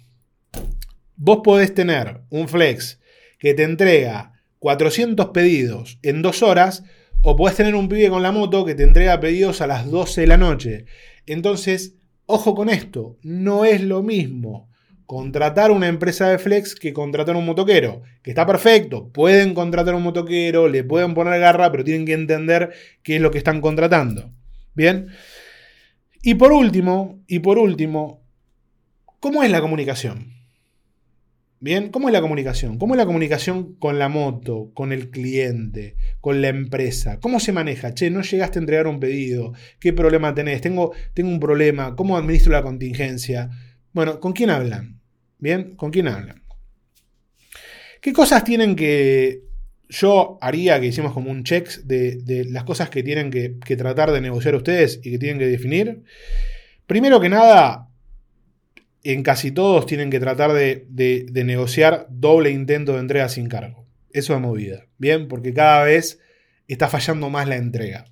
Vos 1.15 1.39
podés 1.43 1.73
tener 1.73 2.21
un 2.29 2.47
flex 2.47 2.99
que 3.39 3.55
te 3.55 3.63
entrega 3.63 4.34
400 4.60 5.29
pedidos 5.29 5.97
en 6.03 6.21
dos 6.21 6.43
horas, 6.43 6.84
o 7.23 7.36
podés 7.36 7.55
tener 7.58 7.73
un 7.73 7.89
pibe 7.89 8.12
con 8.12 8.21
la 8.21 8.32
moto 8.32 8.63
que 8.63 8.75
te 8.75 8.84
entrega 8.84 9.19
pedidos 9.19 9.62
a 9.62 9.65
las 9.65 9.89
12 9.89 10.21
de 10.21 10.27
la 10.27 10.38
noche. 10.38 10.86
Entonces, 11.25 11.95
ojo 12.27 12.53
con 12.53 12.69
esto, 12.69 13.17
no 13.23 13.65
es 13.65 13.82
lo 13.82 14.03
mismo 14.03 14.69
contratar 15.09 15.71
una 15.71 15.87
empresa 15.87 16.29
de 16.29 16.37
flex 16.37 16.75
que 16.75 16.93
contratar 16.93 17.35
un 17.35 17.43
motoquero. 17.43 18.03
Que 18.21 18.29
está 18.29 18.45
perfecto, 18.45 19.09
pueden 19.11 19.55
contratar 19.55 19.95
un 19.95 20.03
motoquero, 20.03 20.67
le 20.67 20.83
pueden 20.83 21.15
poner 21.15 21.39
garra, 21.39 21.71
pero 21.71 21.83
tienen 21.83 22.05
que 22.05 22.13
entender 22.13 22.73
qué 23.01 23.15
es 23.15 23.21
lo 23.23 23.31
que 23.31 23.39
están 23.39 23.59
contratando. 23.59 24.31
Bien. 24.75 25.07
Y 26.21 26.35
por 26.35 26.51
último, 26.51 27.23
y 27.25 27.39
por 27.39 27.57
último, 27.57 28.21
¿cómo 29.19 29.41
es 29.41 29.49
la 29.49 29.61
comunicación? 29.61 30.31
Bien, 31.59 31.89
¿cómo 31.89 32.09
es 32.09 32.13
la 32.13 32.21
comunicación? 32.21 32.77
¿Cómo 32.77 32.93
es 32.93 32.99
la 32.99 33.07
comunicación 33.07 33.73
con 33.79 33.97
la 33.97 34.09
moto, 34.09 34.69
con 34.75 34.91
el 34.91 35.09
cliente, 35.09 35.95
con 36.21 36.39
la 36.43 36.49
empresa? 36.49 37.19
¿Cómo 37.19 37.39
se 37.39 37.51
maneja? 37.51 37.95
Che, 37.95 38.11
no 38.11 38.21
llegaste 38.21 38.59
a 38.59 38.61
entregar 38.61 38.85
un 38.85 38.99
pedido. 38.99 39.53
¿Qué 39.79 39.91
problema 39.91 40.35
tenés? 40.35 40.61
Tengo, 40.61 40.93
tengo 41.15 41.31
un 41.31 41.39
problema. 41.39 41.95
¿Cómo 41.95 42.15
administro 42.15 42.51
la 42.51 42.61
contingencia? 42.61 43.49
Bueno, 43.91 44.19
¿con 44.19 44.33
quién 44.33 44.51
hablan? 44.51 44.98
Bien, 45.39 45.75
¿con 45.75 45.89
quién 45.89 46.08
hablan? 46.08 46.43
¿Qué 48.02 48.13
cosas 48.13 48.43
tienen 48.43 48.75
que... 48.75 49.43
Yo 49.89 50.38
haría 50.41 50.80
que 50.80 50.88
hicimos 50.88 51.13
como 51.13 51.32
un 51.32 51.43
check 51.43 51.67
de, 51.84 52.45
las 52.49 52.63
cosas 52.63 52.89
que 52.89 53.02
tienen 53.02 53.32
que, 53.32 53.75
tratar 53.75 54.12
de 54.12 54.21
negociar 54.21 54.54
ustedes 54.56 54.99
y 55.04 55.12
que 55.12 55.17
tienen 55.17 55.39
que 55.39 55.47
definir. 55.47 56.04
Primero 56.86 57.19
que 57.19 57.30
nada, 57.30 57.89
en 59.04 59.23
casi 59.23 59.52
todos 59.52 59.88
tienen 59.88 60.12
que 60.12 60.19
tratar 60.19 60.54
de, 60.54 60.86
negociar 61.43 62.06
doble 62.10 62.52
intento 62.52 62.93
de 62.93 62.99
entrega 62.99 63.30
sin 63.30 63.47
cargo. 63.47 63.88
Eso 64.12 64.36
es 64.36 64.41
movida. 64.41 64.86
Bien, 64.99 65.28
porque 65.28 65.54
cada 65.54 65.84
vez 65.84 66.19
está 66.67 66.88
fallando 66.88 67.32
más 67.32 67.47
la 67.47 67.56
entrega. 67.56 68.06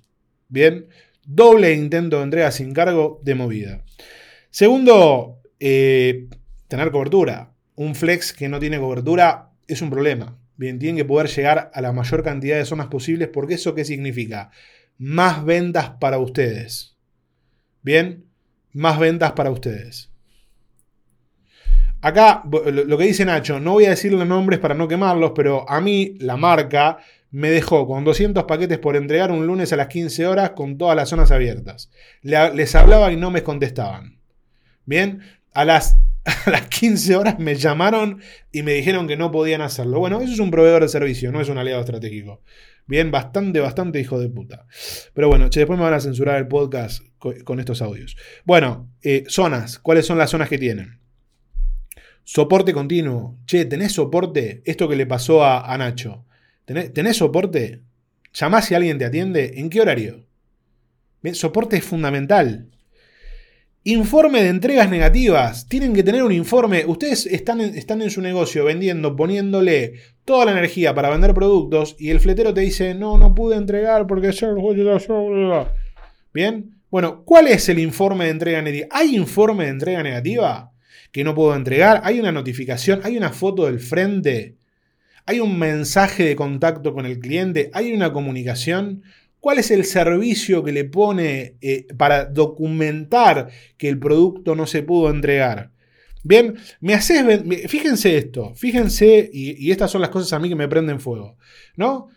Bien, 0.48 0.88
doble 1.24 1.74
intento 1.74 2.16
de 2.18 2.24
entrega 2.24 2.50
sin 2.50 2.72
cargo 2.72 3.20
de 3.22 3.34
movida. 3.36 3.84
Segundo, 4.50 5.42
eh, 5.60 6.26
tener 6.68 6.90
cobertura. 6.90 7.54
Un 7.74 7.94
flex 7.94 8.32
que 8.32 8.48
no 8.48 8.58
tiene 8.58 8.78
cobertura 8.78 9.50
es 9.66 9.82
un 9.82 9.90
problema. 9.90 10.38
Bien, 10.56 10.78
tienen 10.78 10.96
que 10.96 11.04
poder 11.04 11.28
llegar 11.28 11.70
a 11.72 11.80
la 11.80 11.92
mayor 11.92 12.22
cantidad 12.22 12.56
de 12.56 12.64
zonas 12.64 12.88
posibles 12.88 13.28
porque 13.28 13.54
eso 13.54 13.74
qué 13.74 13.84
significa? 13.84 14.50
Más 14.98 15.44
ventas 15.44 15.90
para 16.00 16.18
ustedes. 16.18 16.96
Bien, 17.82 18.26
más 18.72 18.98
ventas 18.98 19.32
para 19.32 19.50
ustedes. 19.50 20.10
Acá, 22.00 22.44
lo 22.44 22.98
que 22.98 23.04
dice 23.04 23.24
Nacho, 23.24 23.58
no 23.58 23.72
voy 23.72 23.86
a 23.86 23.90
decir 23.90 24.12
los 24.12 24.26
nombres 24.26 24.60
para 24.60 24.74
no 24.74 24.86
quemarlos, 24.86 25.32
pero 25.34 25.68
a 25.68 25.80
mí 25.80 26.14
la 26.20 26.36
marca 26.36 26.98
me 27.30 27.50
dejó 27.50 27.86
con 27.86 28.04
200 28.04 28.44
paquetes 28.44 28.78
por 28.78 28.96
entregar 28.96 29.32
un 29.32 29.46
lunes 29.46 29.72
a 29.72 29.76
las 29.76 29.88
15 29.88 30.26
horas 30.26 30.50
con 30.50 30.78
todas 30.78 30.96
las 30.96 31.08
zonas 31.08 31.30
abiertas. 31.30 31.90
Les 32.22 32.74
hablaba 32.74 33.12
y 33.12 33.16
no 33.16 33.30
me 33.30 33.42
contestaban. 33.42 34.20
Bien, 34.84 35.20
a 35.58 35.64
las 35.64 35.98
a 36.46 36.50
las 36.50 36.68
15 36.68 37.16
horas 37.16 37.38
me 37.38 37.56
llamaron 37.56 38.20
y 38.52 38.62
me 38.62 38.72
dijeron 38.74 39.08
que 39.08 39.16
no 39.16 39.32
podían 39.32 39.60
hacerlo. 39.60 39.98
Bueno, 39.98 40.20
eso 40.20 40.32
es 40.32 40.38
un 40.38 40.50
proveedor 40.50 40.82
de 40.82 40.88
servicio, 40.88 41.32
no 41.32 41.40
es 41.40 41.48
un 41.48 41.58
aliado 41.58 41.80
estratégico. 41.80 42.42
Bien, 42.86 43.10
bastante, 43.10 43.58
bastante 43.60 44.00
hijo 44.00 44.20
de 44.20 44.28
puta. 44.28 44.66
Pero 45.14 45.28
bueno, 45.28 45.48
che, 45.48 45.60
después 45.60 45.78
me 45.78 45.84
van 45.84 45.94
a 45.94 46.00
censurar 46.00 46.38
el 46.38 46.46
podcast 46.46 47.02
con, 47.18 47.58
estos 47.60 47.82
audios. 47.82 48.16
Bueno, 48.44 48.90
eh, 49.02 49.24
zonas. 49.28 49.78
¿Cuáles 49.78 50.06
son 50.06 50.16
las 50.16 50.30
zonas 50.30 50.48
que 50.48 50.58
tienen? 50.58 51.00
Soporte 52.24 52.72
continuo. 52.72 53.38
Che, 53.46 53.64
¿tenés 53.64 53.92
soporte? 53.92 54.62
Esto 54.64 54.88
que 54.88 54.96
le 54.96 55.06
pasó 55.06 55.44
a, 55.44 55.76
Nacho. 55.76 56.24
¿Tenés, 56.66 56.92
tenés 56.92 57.16
soporte? 57.16 57.82
¿Llamás 58.32 58.66
si 58.66 58.74
alguien 58.74 58.98
te 58.98 59.06
atiende? 59.06 59.54
¿En 59.56 59.70
qué 59.70 59.80
horario? 59.80 60.24
Bien, 61.20 61.34
soporte 61.34 61.76
es 61.76 61.84
fundamental. 61.84 62.70
Informe 63.84 64.42
de 64.42 64.48
entregas 64.48 64.90
negativas. 64.90 65.66
Tienen 65.68 65.94
que 65.94 66.02
tener 66.02 66.22
un 66.22 66.32
informe. 66.32 66.84
Ustedes 66.86 67.26
están 67.26 67.60
en, 67.60 68.10
su 68.10 68.20
negocio 68.20 68.64
vendiendo, 68.64 69.16
poniéndole 69.16 69.94
toda 70.24 70.44
la 70.44 70.52
energía 70.52 70.94
para 70.94 71.10
vender 71.10 71.32
productos 71.32 71.96
y 71.98 72.10
el 72.10 72.20
fletero 72.20 72.52
te 72.52 72.60
dice, 72.60 72.94
no, 72.94 73.16
no 73.16 73.34
pude 73.34 73.56
entregar 73.56 74.06
porque... 74.06 74.32
Bien. 76.34 76.74
Bueno, 76.90 77.22
¿cuál 77.24 77.48
es 77.48 77.68
el 77.68 77.78
informe 77.78 78.24
de 78.24 78.30
entrega 78.30 78.62
negativa? 78.62 78.88
¿Hay 78.90 79.14
informe 79.14 79.64
de 79.64 79.70
entrega 79.70 80.02
negativa 80.02 80.72
que 81.12 81.22
no 81.22 81.34
puedo 81.34 81.54
entregar? 81.54 82.00
¿Hay 82.04 82.18
una 82.18 82.32
notificación? 82.32 83.00
¿Hay 83.04 83.16
una 83.16 83.30
foto 83.30 83.66
del 83.66 83.78
frente? 83.78 84.56
¿Hay 85.26 85.40
un 85.40 85.58
mensaje 85.58 86.24
de 86.24 86.36
contacto 86.36 86.94
con 86.94 87.04
el 87.04 87.20
cliente? 87.20 87.70
¿Hay 87.74 87.92
una 87.92 88.12
comunicación? 88.12 89.02
¿Cuál 89.40 89.58
es 89.58 89.70
el 89.70 89.84
servicio 89.84 90.64
que 90.64 90.72
le 90.72 90.84
pone 90.84 91.56
eh, 91.60 91.86
para 91.96 92.24
documentar 92.24 93.48
que 93.76 93.88
el 93.88 93.98
producto 93.98 94.54
no 94.54 94.66
se 94.66 94.82
pudo 94.82 95.10
entregar? 95.10 95.70
Bien, 96.24 96.56
me 96.80 96.94
haces. 96.94 97.42
Fíjense 97.68 98.16
esto, 98.16 98.54
fíjense, 98.54 99.30
y, 99.32 99.70
estas 99.70 99.90
son 99.90 100.00
las 100.00 100.10
cosas 100.10 100.32
a 100.32 100.38
mí 100.38 100.48
que 100.48 100.56
me 100.56 100.68
prenden 100.68 101.00
fuego, 101.00 101.36
¿no? 101.76 102.08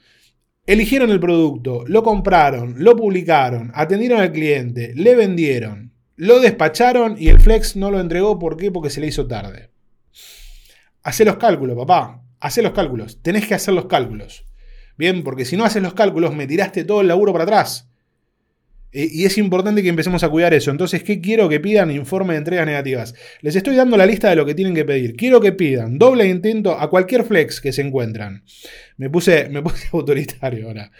Eligieron 0.66 1.12
el 1.12 1.20
producto, 1.20 1.84
lo 1.88 2.04
compraron, 2.04 2.76
lo 2.78 2.96
publicaron, 2.96 3.72
atendieron 3.74 4.20
al 4.20 4.32
cliente, 4.32 4.94
le 4.96 5.16
vendieron, 5.16 5.92
lo 6.16 6.40
despacharon 6.40 7.16
y 7.18 7.30
el 7.30 7.40
Flex 7.40 7.76
no 7.76 7.92
lo 7.92 8.00
entregó. 8.00 8.38
¿Por 8.38 8.58
qué? 8.58 8.72
Porque 8.72 8.90
se 8.90 9.02
le 9.02 9.08
hizo 9.08 9.28
tarde. 9.28 9.72
Hacé 11.04 11.26
los 11.26 11.38
cálculos, 11.38 11.78
papá. 11.78 12.24
Hacé 12.40 12.62
los 12.62 12.74
cálculos. 12.74 13.22
Tenés 13.22 13.48
que 13.48 13.56
hacer 13.56 13.74
los 13.74 13.86
cálculos. 13.86 14.46
Bien, 14.98 15.24
porque 15.24 15.46
si 15.46 15.58
no 15.58 15.66
haces 15.66 15.82
los 15.82 15.94
cálculos, 15.94 16.36
me 16.36 16.48
tiraste 16.48 16.84
todo 16.84 17.02
el 17.02 17.08
laburo 17.08 17.32
para 17.32 17.44
atrás. 17.44 17.88
Eh, 18.94 19.08
y 19.10 19.26
es 19.26 19.38
importante 19.38 19.82
que 19.82 19.90
empecemos 19.90 20.24
a 20.24 20.30
cuidar 20.30 20.54
eso. 20.54 20.70
Entonces, 20.70 21.04
¿qué 21.04 21.22
quiero 21.22 21.48
que 21.48 21.60
pidan? 21.60 21.92
Informe 21.92 22.34
de 22.34 22.40
entregas 22.40 22.66
negativas. 22.66 23.16
Les 23.42 23.56
estoy 23.56 23.76
dando 23.76 23.96
la 23.96 24.06
lista 24.06 24.30
de 24.30 24.36
lo 24.36 24.46
que 24.46 24.54
tienen 24.54 24.76
que 24.76 24.86
pedir. 24.86 25.16
Quiero 25.16 25.40
que 25.40 25.54
pidan 25.54 25.98
doble 25.98 26.28
intento 26.28 26.78
a 26.78 26.90
cualquier 26.90 27.24
flex 27.24 27.62
que 27.62 27.72
se 27.72 27.82
encuentran. 27.82 28.44
Me 28.98 29.10
puse, 29.10 29.50
me 29.50 29.62
puse 29.62 29.88
autoritario 29.94 30.68
ahora. 30.68 30.92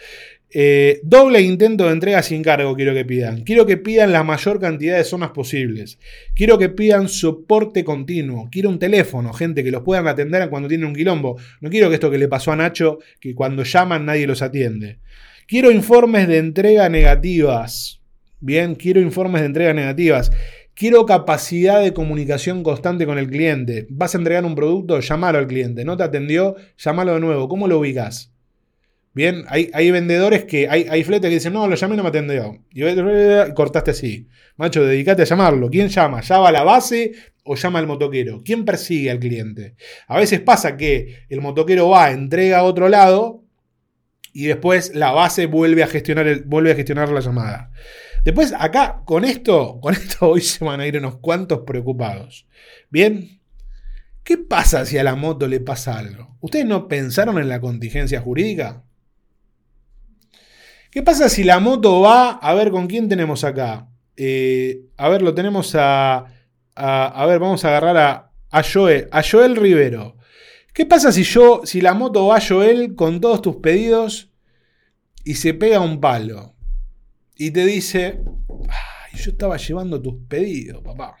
Eh, 0.54 1.00
doble 1.02 1.40
intento 1.40 1.86
de 1.86 1.92
entrega 1.92 2.22
sin 2.22 2.42
cargo 2.42 2.76
quiero 2.76 2.92
que 2.92 3.06
pidan. 3.06 3.42
Quiero 3.42 3.64
que 3.64 3.78
pidan 3.78 4.12
la 4.12 4.22
mayor 4.22 4.60
cantidad 4.60 4.98
de 4.98 5.04
zonas 5.04 5.30
posibles. 5.30 5.98
Quiero 6.34 6.58
que 6.58 6.68
pidan 6.68 7.08
soporte 7.08 7.84
continuo. 7.84 8.48
Quiero 8.50 8.68
un 8.68 8.78
teléfono, 8.78 9.32
gente, 9.32 9.64
que 9.64 9.70
los 9.70 9.82
puedan 9.82 10.06
atender 10.08 10.50
cuando 10.50 10.68
tienen 10.68 10.88
un 10.88 10.94
quilombo. 10.94 11.38
No 11.60 11.70
quiero 11.70 11.88
que 11.88 11.94
esto 11.94 12.10
que 12.10 12.18
le 12.18 12.28
pasó 12.28 12.52
a 12.52 12.56
Nacho, 12.56 12.98
que 13.18 13.34
cuando 13.34 13.62
llaman 13.62 14.04
nadie 14.04 14.26
los 14.26 14.42
atiende. 14.42 14.98
Quiero 15.46 15.70
informes 15.70 16.28
de 16.28 16.38
entrega 16.38 16.88
negativas. 16.90 18.00
Bien, 18.40 18.74
quiero 18.74 19.00
informes 19.00 19.40
de 19.40 19.46
entrega 19.46 19.72
negativas. 19.72 20.32
Quiero 20.74 21.06
capacidad 21.06 21.80
de 21.80 21.94
comunicación 21.94 22.62
constante 22.62 23.06
con 23.06 23.18
el 23.18 23.28
cliente. 23.28 23.86
Vas 23.88 24.14
a 24.14 24.18
entregar 24.18 24.44
un 24.44 24.54
producto, 24.54 25.00
llamalo 25.00 25.38
al 25.38 25.46
cliente. 25.46 25.84
No 25.84 25.96
te 25.96 26.02
atendió, 26.02 26.56
llamalo 26.76 27.14
de 27.14 27.20
nuevo. 27.20 27.48
¿Cómo 27.48 27.68
lo 27.68 27.78
ubicas? 27.78 28.31
Bien, 29.14 29.44
hay, 29.48 29.70
hay 29.74 29.90
vendedores 29.90 30.44
que, 30.44 30.68
hay, 30.68 30.86
hay 30.88 31.04
fletes 31.04 31.28
que 31.28 31.34
dicen, 31.34 31.52
no, 31.52 31.68
lo 31.68 31.76
llamé 31.76 31.94
y 31.94 31.96
no 31.98 32.02
me 32.02 32.08
atendió. 32.08 32.64
Y, 32.70 32.82
cortaste 33.54 33.90
así. 33.90 34.28
Macho, 34.56 34.84
dedícate 34.84 35.22
a 35.22 35.26
llamarlo. 35.26 35.68
¿Quién 35.68 35.88
llama? 35.88 36.22
¿Llama 36.22 36.48
a 36.48 36.52
la 36.52 36.62
base 36.62 37.12
o 37.44 37.54
llama 37.54 37.78
al 37.78 37.86
motoquero? 37.86 38.42
¿Quién 38.42 38.64
persigue 38.64 39.10
al 39.10 39.18
cliente? 39.18 39.74
A 40.06 40.18
veces 40.18 40.40
pasa 40.40 40.76
que 40.78 41.26
el 41.28 41.42
motoquero 41.42 41.90
va, 41.90 42.10
entrega 42.10 42.60
a 42.60 42.62
otro 42.62 42.88
lado 42.88 43.44
y 44.32 44.46
después 44.46 44.94
la 44.94 45.12
base 45.12 45.44
vuelve 45.44 45.82
a 45.82 45.88
gestionar, 45.88 46.26
el, 46.26 46.44
vuelve 46.44 46.72
a 46.72 46.74
gestionar 46.74 47.10
la 47.10 47.20
llamada. 47.20 47.70
Después, 48.24 48.54
acá, 48.58 49.02
con 49.04 49.24
esto, 49.24 49.78
con 49.80 49.92
esto 49.92 50.16
hoy 50.30 50.40
se 50.40 50.64
van 50.64 50.80
a 50.80 50.86
ir 50.86 50.96
unos 50.96 51.16
cuantos 51.18 51.60
preocupados. 51.66 52.46
Bien, 52.88 53.40
¿qué 54.24 54.38
pasa 54.38 54.86
si 54.86 54.96
a 54.96 55.04
la 55.04 55.16
moto 55.16 55.48
le 55.48 55.60
pasa 55.60 55.98
algo? 55.98 56.36
¿Ustedes 56.40 56.64
no 56.64 56.88
pensaron 56.88 57.38
en 57.38 57.50
la 57.50 57.60
contingencia 57.60 58.20
jurídica? 58.22 58.84
¿Qué 60.92 61.02
pasa 61.02 61.30
si 61.30 61.42
la 61.42 61.58
moto 61.58 62.02
va? 62.02 62.32
A 62.32 62.52
ver, 62.52 62.70
¿con 62.70 62.86
quién 62.86 63.08
tenemos 63.08 63.44
acá? 63.44 63.88
Eh, 64.14 64.82
a 64.98 65.08
ver, 65.08 65.22
lo 65.22 65.32
tenemos 65.32 65.74
a, 65.74 66.26
a, 66.74 67.26
ver, 67.26 67.38
vamos 67.38 67.64
a 67.64 67.68
agarrar 67.68 68.30
a, 68.50 68.62
Joel. 68.62 69.08
Joel 69.10 69.56
Rivero. 69.56 70.18
¿Qué 70.74 70.84
pasa 70.84 71.10
si 71.10 71.22
yo, 71.22 71.62
si 71.64 71.80
la 71.80 71.94
moto 71.94 72.26
va 72.26 72.42
Joel 72.46 72.94
con 72.94 73.22
todos 73.22 73.40
tus 73.40 73.56
pedidos 73.56 74.32
y 75.24 75.36
se 75.36 75.54
pega 75.54 75.80
un 75.80 75.98
palo? 75.98 76.54
Y 77.36 77.52
te 77.52 77.64
dice, 77.64 78.20
Ay, 78.68 79.18
yo 79.18 79.30
estaba 79.30 79.56
llevando 79.56 80.02
tus 80.02 80.16
pedidos, 80.28 80.82
papá. 80.82 81.16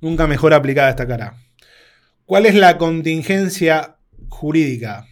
Nunca 0.00 0.26
mejor 0.26 0.52
aplicada 0.52 0.90
esta 0.90 1.06
cara. 1.06 1.36
¿Cuál 2.24 2.46
es 2.46 2.56
la 2.56 2.76
contingencia 2.76 3.98
jurídica? 4.28 5.06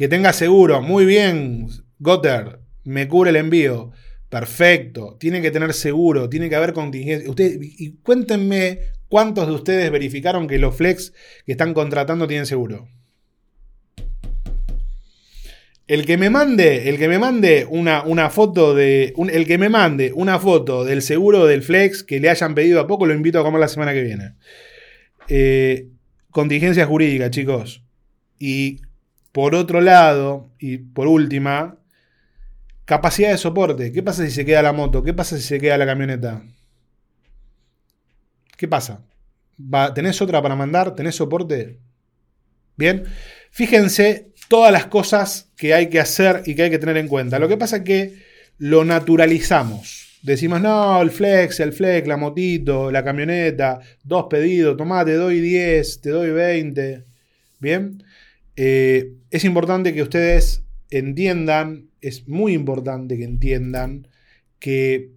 Que 0.00 0.08
tenga 0.08 0.32
seguro. 0.32 0.80
Muy 0.80 1.04
bien, 1.04 1.68
Gotter. 1.98 2.60
Me 2.84 3.06
cubre 3.06 3.28
el 3.28 3.36
envío. 3.36 3.92
Perfecto. 4.30 5.18
Tiene 5.20 5.42
que 5.42 5.50
tener 5.50 5.74
seguro. 5.74 6.30
Tiene 6.30 6.48
que 6.48 6.56
haber 6.56 6.72
contingencia. 6.72 7.28
Ustedes, 7.28 7.58
y 7.60 7.96
cuéntenme 7.96 8.78
cuántos 9.08 9.46
de 9.46 9.52
ustedes 9.52 9.90
verificaron 9.90 10.48
que 10.48 10.58
los 10.58 10.74
flex 10.74 11.12
que 11.44 11.52
están 11.52 11.74
contratando 11.74 12.26
tienen 12.26 12.46
seguro. 12.46 12.88
El 15.86 16.06
que 16.06 16.16
me 16.16 16.30
mande, 16.30 16.88
el 16.88 16.96
que 16.96 17.08
me 17.08 17.18
mande 17.18 17.66
una, 17.68 18.02
una 18.02 18.30
foto 18.30 18.74
de. 18.74 19.12
El 19.30 19.46
que 19.46 19.58
me 19.58 19.68
mande 19.68 20.14
una 20.14 20.38
foto 20.38 20.86
del 20.86 21.02
seguro 21.02 21.44
del 21.44 21.62
Flex 21.62 22.04
que 22.04 22.20
le 22.20 22.30
hayan 22.30 22.54
pedido 22.54 22.80
a 22.80 22.86
poco, 22.86 23.04
lo 23.04 23.12
invito 23.12 23.38
a 23.38 23.42
comer 23.42 23.60
la 23.60 23.68
semana 23.68 23.92
que 23.92 24.02
viene. 24.02 24.32
Eh, 25.28 25.88
contingencia 26.30 26.86
jurídica, 26.86 27.30
chicos. 27.30 27.84
Y 28.38 28.80
por 29.32 29.54
otro 29.54 29.80
lado, 29.80 30.50
y 30.58 30.78
por 30.78 31.06
última, 31.06 31.76
capacidad 32.84 33.30
de 33.30 33.38
soporte. 33.38 33.92
¿Qué 33.92 34.02
pasa 34.02 34.24
si 34.24 34.30
se 34.32 34.44
queda 34.44 34.62
la 34.62 34.72
moto? 34.72 35.02
¿Qué 35.02 35.14
pasa 35.14 35.36
si 35.36 35.42
se 35.42 35.60
queda 35.60 35.78
la 35.78 35.86
camioneta? 35.86 36.42
¿Qué 38.56 38.66
pasa? 38.68 39.02
¿Va, 39.58 39.94
¿Tenés 39.94 40.20
otra 40.20 40.42
para 40.42 40.56
mandar? 40.56 40.94
¿Tenés 40.94 41.14
soporte? 41.14 41.78
Bien. 42.76 43.04
Fíjense 43.50 44.32
todas 44.48 44.72
las 44.72 44.86
cosas 44.86 45.50
que 45.56 45.74
hay 45.74 45.88
que 45.88 46.00
hacer 46.00 46.42
y 46.46 46.54
que 46.54 46.64
hay 46.64 46.70
que 46.70 46.78
tener 46.78 46.96
en 46.96 47.08
cuenta. 47.08 47.38
Lo 47.38 47.48
que 47.48 47.56
pasa 47.56 47.76
es 47.76 47.82
que 47.84 48.18
lo 48.58 48.84
naturalizamos. 48.84 50.18
Decimos, 50.22 50.60
no, 50.60 51.00
el 51.00 51.10
flex, 51.10 51.60
el 51.60 51.72
flex, 51.72 52.06
la 52.06 52.16
motito, 52.16 52.90
la 52.90 53.02
camioneta, 53.04 53.80
dos 54.02 54.26
pedidos, 54.28 54.76
tomá, 54.76 55.04
te 55.04 55.14
doy 55.14 55.40
10, 55.40 56.00
te 56.00 56.10
doy 56.10 56.30
20. 56.30 57.04
Bien. 57.58 58.02
Eh, 58.56 59.12
es 59.30 59.44
importante 59.44 59.94
que 59.94 60.02
ustedes 60.02 60.64
entiendan, 60.90 61.90
es 62.00 62.28
muy 62.28 62.52
importante 62.52 63.16
que 63.16 63.24
entiendan 63.24 64.08
que 64.58 65.12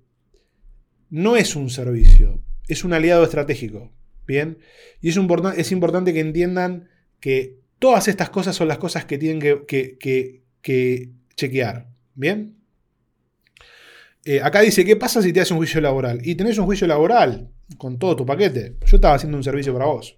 no 1.10 1.36
es 1.36 1.56
un 1.56 1.70
servicio, 1.70 2.42
es 2.68 2.84
un 2.84 2.94
aliado 2.94 3.24
estratégico. 3.24 3.92
Bien. 4.26 4.58
Y 5.02 5.10
es, 5.10 5.18
es 5.58 5.72
importante 5.72 6.14
que 6.14 6.22
entiendan 6.22 6.88
que 7.20 7.60
todas 7.80 8.08
estas 8.08 8.30
cosas 8.30 8.56
son 8.56 8.68
las 8.70 8.78
cosas 8.78 9.06
que 9.06 9.18
tienen 9.18 9.40
que, 9.40 9.66
que, 9.68 9.98
que, 9.98 10.44
que 10.62 11.10
chequear. 11.36 11.90
Bien. 12.16 12.56
Eh, 14.26 14.40
acá 14.42 14.62
dice, 14.62 14.86
¿qué 14.86 14.96
pasa 14.96 15.22
si 15.22 15.34
te 15.34 15.42
haces 15.42 15.52
un 15.52 15.58
juicio 15.58 15.82
laboral? 15.82 16.22
Y 16.24 16.36
tenés 16.36 16.58
un 16.58 16.66
juicio 16.66 16.88
laboral 16.88 17.50
con 17.78 18.00
todo 18.00 18.16
tu 18.16 18.26
paquete. 18.26 18.78
Yo 18.86 18.96
estaba 18.96 19.16
haciendo 19.16 19.38
un 19.38 19.44
servicio 19.44 19.74
para 19.74 19.86
vos. 19.86 20.18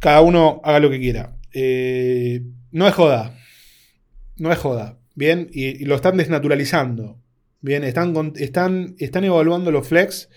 Cada 0.00 0.22
uno 0.22 0.60
haga 0.64 0.80
lo 0.80 0.90
que 0.90 0.98
quiera. 0.98 1.36
Eh, 1.52 2.42
no 2.72 2.88
es 2.88 2.94
joda. 2.94 3.38
No 4.36 4.50
es 4.50 4.58
joda. 4.58 4.98
Bien, 5.14 5.48
y, 5.52 5.84
lo 5.84 5.94
están 5.94 6.16
desnaturalizando. 6.16 7.20
Bien, 7.60 7.84
están, 7.84 8.32
están, 8.36 8.96
están 8.98 9.24
evaluando 9.24 9.70
los 9.70 9.86
flex 9.86 10.30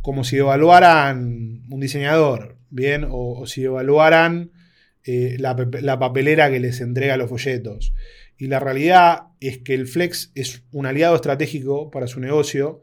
como 0.00 0.24
si 0.24 0.38
evaluaran 0.38 1.62
un 1.70 1.80
diseñador. 1.80 2.56
Bien, 2.70 3.06
o, 3.08 3.46
si 3.46 3.64
evaluaran 3.64 4.50
eh, 5.04 5.36
la 5.38 5.98
papelera 5.98 6.50
que 6.50 6.60
les 6.60 6.80
entrega 6.80 7.16
los 7.16 7.28
folletos. 7.28 7.92
Y 8.38 8.46
la 8.46 8.58
realidad 8.58 9.28
es 9.40 9.58
que 9.58 9.74
el 9.74 9.86
flex 9.86 10.32
es 10.34 10.64
un 10.72 10.86
aliado 10.86 11.14
estratégico 11.14 11.90
para 11.90 12.06
su 12.06 12.18
negocio 12.18 12.80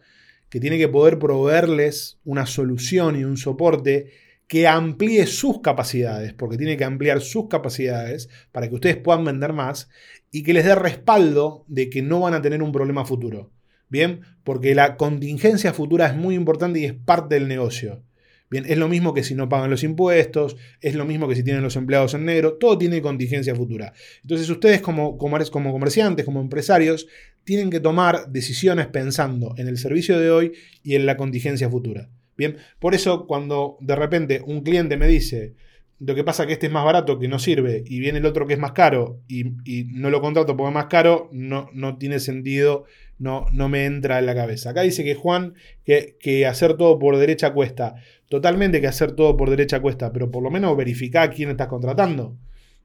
que 0.49 0.59
tiene 0.59 0.77
que 0.77 0.87
poder 0.87 1.19
proveerles 1.19 2.19
una 2.23 2.45
solución 2.45 3.19
y 3.19 3.23
un 3.23 3.37
soporte 3.37 4.11
que 4.49 4.67
amplíe 4.67 5.27
sus 5.27 5.61
capacidades, 5.61 6.33
porque 6.33 6.57
tiene 6.57 6.75
que 6.75 6.83
ampliar 6.83 7.21
sus 7.21 7.47
capacidades 7.47 8.29
para 8.51 8.67
que 8.67 8.73
ustedes 8.73 8.97
puedan 8.97 9.23
vender 9.23 9.53
más 9.53 9.89
y 10.31 10.41
que 10.41 10.53
les 10.53 10.65
dé 10.65 10.73
respaldo 10.73 11.65
de 11.67 11.91
que 11.91 12.01
no 12.01 12.21
van 12.21 12.33
a 12.33 12.41
tener 12.41 12.63
un 12.63 12.71
problema 12.71 13.05
futuro. 13.05 13.51
Bien, 13.89 14.21
porque 14.43 14.73
la 14.73 14.97
contingencia 14.97 15.71
futura 15.71 16.07
es 16.07 16.15
muy 16.15 16.33
importante 16.33 16.79
y 16.79 16.85
es 16.85 16.93
parte 16.93 17.35
del 17.35 17.47
negocio. 17.47 18.03
Bien, 18.49 18.65
es 18.67 18.79
lo 18.79 18.87
mismo 18.87 19.13
que 19.13 19.23
si 19.23 19.35
no 19.35 19.49
pagan 19.49 19.69
los 19.69 19.83
impuestos, 19.83 20.57
es 20.81 20.95
lo 20.95 21.05
mismo 21.05 21.27
que 21.27 21.35
si 21.35 21.43
tienen 21.43 21.61
los 21.61 21.75
empleados 21.75 22.15
en 22.15 22.25
negro, 22.25 22.53
todo 22.53 22.75
tiene 22.75 23.03
contingencia 23.03 23.53
futura. 23.53 23.93
Entonces 24.23 24.49
ustedes 24.49 24.81
como, 24.81 25.19
como, 25.19 25.37
como 25.51 25.71
comerciantes, 25.71 26.25
como 26.25 26.41
empresarios, 26.41 27.07
tienen 27.43 27.69
que 27.69 27.79
tomar 27.79 28.31
decisiones 28.31 28.87
pensando 28.87 29.53
en 29.57 29.67
el 29.67 29.77
servicio 29.77 30.19
de 30.19 30.31
hoy 30.31 30.53
y 30.81 30.95
en 30.95 31.05
la 31.05 31.17
contingencia 31.17 31.69
futura. 31.69 32.09
Bien, 32.39 32.55
por 32.79 32.95
eso 32.95 33.27
cuando 33.27 33.75
de 33.81 33.97
repente 33.97 34.41
un 34.45 34.61
cliente 34.61 34.95
me 34.95 35.09
dice, 35.09 35.55
lo 35.99 36.15
que 36.15 36.23
pasa 36.23 36.43
es 36.43 36.47
que 36.47 36.53
este 36.53 36.67
es 36.67 36.71
más 36.71 36.85
barato, 36.85 37.19
que 37.19 37.27
no 37.27 37.37
sirve, 37.37 37.83
y 37.85 37.99
viene 37.99 38.19
el 38.19 38.25
otro 38.25 38.47
que 38.47 38.53
es 38.53 38.59
más 38.59 38.71
caro, 38.71 39.19
y, 39.27 39.43
no 39.91 40.09
lo 40.09 40.21
contrato 40.21 40.55
porque 40.55 40.69
es 40.69 40.73
más 40.73 40.85
caro, 40.85 41.27
no, 41.33 41.69
no 41.73 41.97
tiene 41.97 42.21
sentido, 42.21 42.85
no, 43.17 43.45
no, 43.51 43.67
me 43.67 43.85
entra 43.85 44.19
en 44.19 44.25
la 44.25 44.35
cabeza. 44.35 44.69
Acá 44.69 44.83
dice 44.83 45.03
que 45.03 45.15
Juan, 45.15 45.53
que, 45.83 46.15
que, 46.17 46.45
hacer 46.45 46.77
todo 46.77 46.97
por 46.97 47.17
derecha 47.17 47.51
cuesta. 47.51 47.95
Totalmente 48.29 48.79
que 48.79 48.87
hacer 48.87 49.11
todo 49.11 49.35
por 49.35 49.49
derecha 49.49 49.81
cuesta, 49.81 50.13
pero 50.13 50.31
por 50.31 50.41
lo 50.41 50.49
menos 50.49 50.77
verificar 50.77 51.27
a 51.27 51.31
quién 51.33 51.49
estás 51.49 51.67
contratando. 51.67 52.37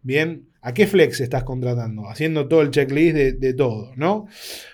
Bien, 0.02 0.48
¿a 0.62 0.74
qué 0.74 0.88
flex 0.88 1.20
estás 1.20 1.44
contratando? 1.44 2.08
Haciendo 2.08 2.48
todo 2.48 2.62
el 2.62 2.72
checklist 2.72 3.14
de, 3.14 3.32
de 3.34 3.54
todo, 3.54 3.92
¿no? 3.94 4.26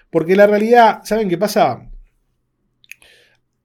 Porque 0.09 0.37
la 0.37 0.47
realidad, 0.47 1.01
¿saben 1.05 1.28
qué 1.28 1.37
pasa? 1.37 1.91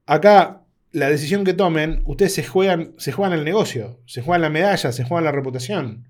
Acá 0.04 0.65
la 0.96 1.10
decisión 1.10 1.44
que 1.44 1.52
tomen, 1.52 2.00
ustedes 2.06 2.32
se 2.32 2.42
juegan, 2.42 2.94
se 2.96 3.12
juegan 3.12 3.38
el 3.38 3.44
negocio, 3.44 4.00
se 4.06 4.22
juegan 4.22 4.40
la 4.40 4.48
medalla, 4.48 4.92
se 4.92 5.04
juegan 5.04 5.24
la 5.24 5.32
reputación. 5.32 6.08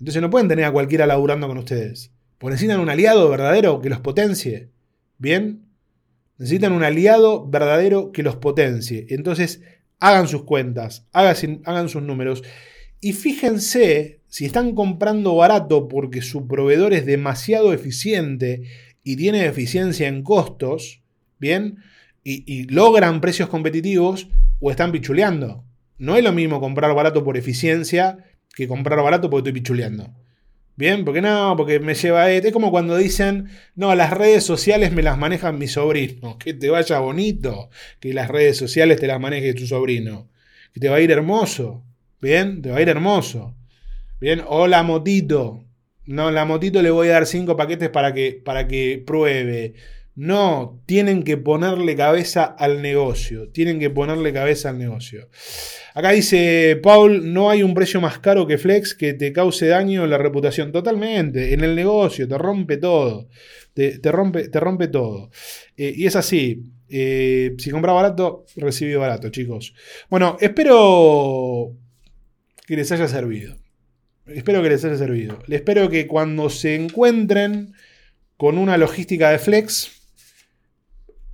Entonces 0.00 0.20
no 0.20 0.28
pueden 0.28 0.48
tener 0.48 0.64
a 0.64 0.72
cualquiera 0.72 1.06
laburando 1.06 1.46
con 1.46 1.56
ustedes. 1.56 2.10
Porque 2.36 2.54
necesitan 2.54 2.80
un 2.80 2.90
aliado 2.90 3.30
verdadero 3.30 3.80
que 3.80 3.90
los 3.90 4.00
potencie. 4.00 4.70
¿Bien? 5.18 5.66
Necesitan 6.36 6.72
un 6.72 6.82
aliado 6.82 7.48
verdadero 7.48 8.10
que 8.10 8.24
los 8.24 8.34
potencie. 8.34 9.06
Entonces, 9.10 9.62
hagan 10.00 10.26
sus 10.26 10.42
cuentas, 10.42 11.06
hagan, 11.12 11.88
sus 11.88 12.02
números. 12.02 12.42
Y 13.00 13.12
fíjense 13.12 14.20
si 14.26 14.46
están 14.46 14.74
comprando 14.74 15.36
barato 15.36 15.86
porque 15.86 16.22
su 16.22 16.48
proveedor 16.48 16.92
es 16.92 17.06
demasiado 17.06 17.72
eficiente 17.72 18.64
y 19.04 19.14
tiene 19.14 19.46
eficiencia 19.46 20.08
en 20.08 20.24
costos. 20.24 21.02
¿Bien? 21.38 21.78
Y, 22.28 22.64
logran 22.64 23.20
precios 23.20 23.48
competitivos 23.48 24.28
o 24.60 24.70
están 24.70 24.92
pichuleando. 24.92 25.64
No 25.98 26.16
es 26.16 26.24
lo 26.24 26.32
mismo 26.32 26.60
comprar 26.60 26.94
barato 26.94 27.24
por 27.24 27.36
eficiencia 27.36 28.18
que 28.54 28.68
comprar 28.68 29.02
barato 29.02 29.30
porque 29.30 29.48
estoy 29.48 29.60
pichuleando. 29.60 30.14
Bien, 30.76 31.04
porque 31.04 31.20
no, 31.20 31.54
porque 31.56 31.80
me 31.80 31.94
lleva. 31.94 32.30
Es 32.30 32.52
como 32.52 32.70
cuando 32.70 32.96
dicen, 32.96 33.48
no, 33.74 33.94
las 33.96 34.12
redes 34.12 34.44
sociales 34.44 34.92
me 34.92 35.02
las 35.02 35.18
manejan 35.18 35.58
mis 35.58 35.72
sobrinos. 35.72 36.36
Que 36.44 36.54
te 36.54 36.70
vaya 36.70 37.00
bonito 37.00 37.70
que 37.98 38.14
las 38.14 38.28
redes 38.28 38.56
sociales 38.56 39.00
te 39.00 39.08
las 39.08 39.20
maneje 39.20 39.54
tu 39.54 39.66
sobrino. 39.66 40.30
Que 40.72 40.80
te 40.80 40.88
va 40.88 40.96
a 40.96 41.00
ir 41.00 41.10
hermoso. 41.10 41.82
Bien, 42.20 42.62
te 42.62 42.70
va 42.70 42.78
a 42.78 42.82
ir 42.82 42.88
hermoso. 42.88 43.56
Bien, 44.20 44.42
o 44.46 44.66
la 44.66 44.82
motito. 44.82 45.64
No, 46.06 46.30
la 46.30 46.44
motito 46.44 46.80
le 46.80 46.90
voy 46.90 47.08
a 47.08 47.12
dar 47.12 47.26
cinco 47.26 47.56
paquetes 47.56 47.90
para 47.90 48.14
que, 48.14 48.40
para 48.44 48.68
que 48.68 49.02
pruebe. 49.04 49.74
No, 50.18 50.82
tienen 50.84 51.22
que 51.22 51.36
ponerle 51.36 51.94
cabeza 51.94 52.42
al 52.42 52.82
negocio. 52.82 53.50
Tienen 53.50 53.78
que 53.78 53.88
ponerle 53.88 54.32
cabeza 54.32 54.70
al 54.70 54.76
negocio. 54.76 55.28
Acá 55.94 56.10
dice 56.10 56.76
Paul, 56.82 57.32
no 57.32 57.50
hay 57.50 57.62
un 57.62 57.72
precio 57.72 58.00
más 58.00 58.18
caro 58.18 58.44
que 58.44 58.58
Flex 58.58 58.96
que 58.96 59.14
te 59.14 59.32
cause 59.32 59.68
daño 59.68 60.02
en 60.02 60.10
la 60.10 60.18
reputación. 60.18 60.72
Totalmente, 60.72 61.54
en 61.54 61.62
el 61.62 61.76
negocio, 61.76 62.26
te 62.26 62.36
rompe 62.36 62.78
todo. 62.78 63.28
Te, 63.72 64.00
rompe, 64.10 64.48
te 64.48 64.58
rompe 64.58 64.88
todo. 64.88 65.30
Eh, 65.76 65.92
y 65.94 66.06
es 66.06 66.16
así. 66.16 66.64
Eh, 66.88 67.54
si 67.56 67.70
compras 67.70 67.94
barato, 67.94 68.44
recibí 68.56 68.96
barato, 68.96 69.28
chicos. 69.28 69.72
Bueno, 70.10 70.36
espero 70.40 71.76
que 72.66 72.74
les 72.74 72.90
haya 72.90 73.06
servido. 73.06 73.56
Espero 74.26 74.64
que 74.64 74.70
les 74.70 74.84
haya 74.84 74.96
servido. 74.96 75.38
espero 75.46 75.88
que 75.88 76.08
cuando 76.08 76.50
se 76.50 76.74
encuentren 76.74 77.72
con 78.36 78.58
una 78.58 78.76
logística 78.76 79.30
de 79.30 79.38
Flex, 79.38 79.97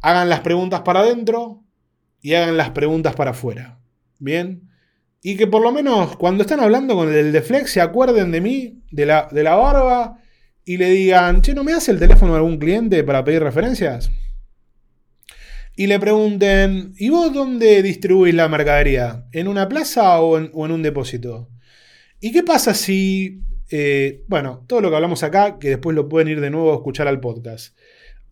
hagan 0.05 0.29
las 0.29 0.41
preguntas 0.41 0.83
para 0.83 1.01
adentro 1.01 1.65
y 2.21 2.35
hagan 2.35 2.59
las 2.59 2.71
preguntas 2.71 3.15
para 3.15 3.31
afuera. 3.31 3.81
Bien. 4.19 4.69
Y 5.23 5.37
que 5.37 5.47
por 5.47 5.63
lo 5.63 5.73
menos 5.73 6.17
cuando 6.17 6.43
están 6.43 6.61
hablando 6.61 6.95
con 6.95 7.13
el 7.13 7.33
de 7.33 7.41
Flex 7.41 7.71
se 7.71 7.81
acuerden 7.81 8.31
de 8.31 8.43
mí, 8.43 8.83
de 8.91 9.07
la, 9.07 9.29
de 9.33 9.43
la 9.43 9.55
barba, 9.55 10.19
y 10.67 10.77
le 10.77 10.91
digan, 10.91 11.41
che, 11.41 11.55
¿no 11.55 11.65
me 11.65 11.73
das 11.73 11.89
el 11.89 11.99
teléfono 11.99 12.33
de 12.33 12.39
algún 12.39 12.59
cliente 12.59 13.03
para 13.03 13.25
pedir 13.25 13.43
referencias? 13.43 14.11
Y 15.75 15.87
le 15.87 15.99
pregunten, 15.99 16.93
¿y 16.99 17.09
vos 17.09 17.33
dónde 17.33 17.83
distribuís 17.83 18.35
la 18.35 18.49
mercadería? 18.49 19.25
¿En 19.33 19.49
una 19.49 19.69
plaza 19.71 20.21
o 20.21 20.37
en, 20.39 20.51
un 20.53 20.83
depósito? 20.83 21.49
¿Y 22.21 22.31
qué 22.31 22.43
pasa 22.43 22.75
si, 22.75 23.43
eh, 23.71 24.23
bueno, 24.29 24.65
todo 24.69 24.83
lo 24.83 24.91
que 24.91 24.97
hablamos 24.97 25.23
acá, 25.23 25.59
que 25.59 25.71
después 25.71 25.97
lo 25.97 26.11
pueden 26.11 26.29
ir 26.29 26.43
de 26.43 26.51
nuevo 26.51 26.73
a 26.73 26.77
escuchar 26.77 27.09
al 27.09 27.21
podcast. 27.21 27.75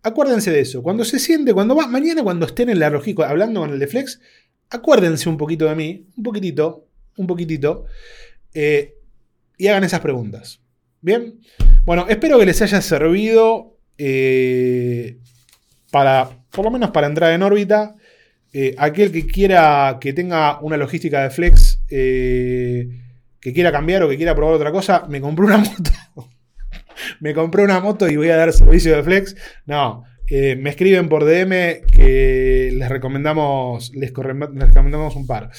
Acuérdense 0.03 0.51
de 0.51 0.59
eso. 0.59 0.83
Cuando 0.83 1.05
se 1.05 1.17
siente, 1.17 1.53
cuando 1.53 1.75
va, 1.75 1.87
mañana 1.87 2.21
cuando 2.23 2.45
estén 2.45 2.69
en 2.69 2.79
la 2.79 2.89
lógica 2.89 3.29
hablando 3.29 3.61
con 3.61 3.71
el 3.71 3.79
de 3.79 3.87
Flex, 3.87 4.19
acuérdense 4.69 5.29
un 5.29 5.37
poquito 5.37 5.65
de 5.65 5.75
mí, 5.75 6.07
un 6.17 6.23
poquitito, 6.23 6.87
un 7.15 7.25
poquitito, 7.25 7.85
eh, 8.53 8.95
y 9.57 9.67
hagan 9.67 9.85
esas 9.85 10.01
preguntas. 10.01 10.59
Bien. 10.99 11.39
Bueno, 11.85 12.05
espero 12.09 12.37
que 12.37 12.45
les 12.45 12.61
haya 12.61 12.81
servido 12.81 13.77
eh, 13.97 15.19
para, 15.89 16.29
por 16.51 16.65
lo 16.65 16.71
menos 16.71 16.91
para 16.91 17.07
entrar 17.07 17.31
en 17.31 17.41
órbita. 17.41 17.95
Eh, 18.51 18.75
aquel 18.77 19.11
que 19.11 19.25
quiera 19.25 19.97
que 20.01 20.11
tenga 20.11 20.59
una 20.59 20.75
logística 20.75 21.23
de 21.23 21.29
Flex, 21.29 21.79
que 21.87 23.53
quiera 23.53 23.71
cambiar 23.71 24.03
o 24.03 24.09
que 24.09 24.17
quiera 24.17 24.35
probar 24.35 24.55
otra 24.55 24.71
cosa, 24.71 25.05
me 25.07 25.21
compré 25.21 25.45
una 25.45 25.57
moto 25.57 25.91
me 27.19 27.33
compré 27.33 27.63
una 27.63 27.79
moto 27.79 28.07
y 28.07 28.15
voy 28.15 28.29
a 28.29 28.37
dar 28.37 28.53
servicio 28.53 28.95
de 28.95 29.03
flex. 29.03 29.35
No, 29.65 30.03
eh, 30.27 30.55
me 30.55 30.69
escriben 30.69 31.09
por 31.09 31.25
DM 31.25 31.85
que 31.91 32.71
les 32.73 32.89
recomendamos, 32.89 33.91
les, 33.93 34.11
recomendamos 34.13 35.15
un 35.15 35.27
par. 35.27 35.49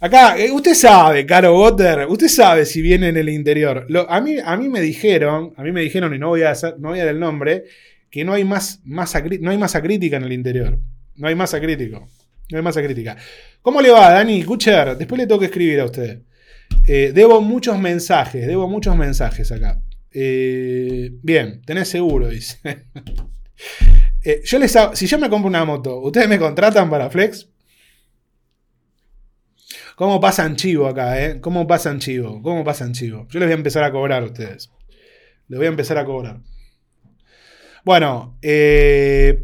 Acá, 0.00 0.38
eh, 0.38 0.50
usted 0.50 0.74
sabe, 0.74 1.26
Caro 1.26 1.58
Water, 1.58 2.06
usted 2.08 2.28
sabe 2.28 2.64
si 2.64 2.80
viene 2.80 3.08
en 3.08 3.16
el 3.16 3.28
interior. 3.28 3.86
a, 4.08 4.20
mí, 4.20 4.36
a 4.44 4.56
mí 4.56 4.68
me 4.68 4.80
dijeron, 4.80 5.52
a 5.56 5.62
mí 5.62 5.72
me 5.72 5.80
dijeron, 5.80 6.14
y 6.14 6.18
no 6.18 6.28
voy 6.28 6.42
a, 6.42 6.52
no 6.78 6.90
voy 6.90 7.00
a 7.00 7.04
dar 7.04 7.14
el 7.14 7.20
nombre, 7.20 7.64
que 8.10 8.24
no 8.24 8.32
hay, 8.32 8.44
más 8.44 8.80
masa, 8.84 9.22
no 9.40 9.50
hay 9.50 9.58
masa 9.58 9.82
crítica 9.82 10.18
en 10.18 10.24
el 10.24 10.32
interior. 10.32 10.78
No 11.16 11.28
hay 11.28 11.34
masa 11.34 11.60
crítico. 11.60 12.08
No 12.50 12.58
hay 12.58 12.62
masa 12.62 12.82
crítica. 12.82 13.16
¿Cómo 13.60 13.80
le 13.80 13.90
va, 13.90 14.12
Dani 14.12 14.42
Kucher? 14.44 14.96
Después 14.96 15.18
le 15.18 15.26
tengo 15.26 15.40
que 15.40 15.46
escribir 15.46 15.80
a 15.80 15.86
usted. 15.86 16.20
Eh, 16.86 17.12
debo 17.14 17.40
muchos 17.40 17.78
mensajes, 17.78 18.46
debo 18.46 18.68
muchos 18.68 18.96
mensajes 18.96 19.50
acá. 19.50 19.80
Eh, 20.14 21.10
bien, 21.22 21.62
tenés 21.62 21.88
seguro, 21.88 22.28
dice. 22.28 22.58
Eh, 24.24 24.40
yo 24.44 24.60
les 24.60 24.76
si 24.94 25.06
yo 25.08 25.18
me 25.18 25.28
compro 25.28 25.48
una 25.48 25.64
moto, 25.64 25.98
¿ustedes 26.00 26.28
me 26.28 26.38
contratan 26.38 26.88
para 26.88 27.10
Flex? 27.10 27.48
¿Cómo 29.96 30.20
pasan 30.20 30.54
chivo 30.54 30.86
acá, 30.86 31.20
eh? 31.20 31.40
¿Cómo 31.40 31.66
pasan 31.66 31.98
chivo? 31.98 32.40
¿Cómo 32.40 32.62
pasan 32.62 32.92
chivo? 32.92 33.26
Yo 33.30 33.40
les 33.40 33.48
voy 33.48 33.54
a 33.54 33.56
empezar 33.56 33.82
a 33.82 33.90
cobrar 33.90 34.22
a 34.22 34.26
ustedes. 34.26 34.70
Les 35.48 35.58
voy 35.58 35.66
a 35.66 35.70
empezar 35.70 35.98
a 35.98 36.04
cobrar. 36.04 36.40
Bueno, 37.84 38.38
eh, 38.42 39.42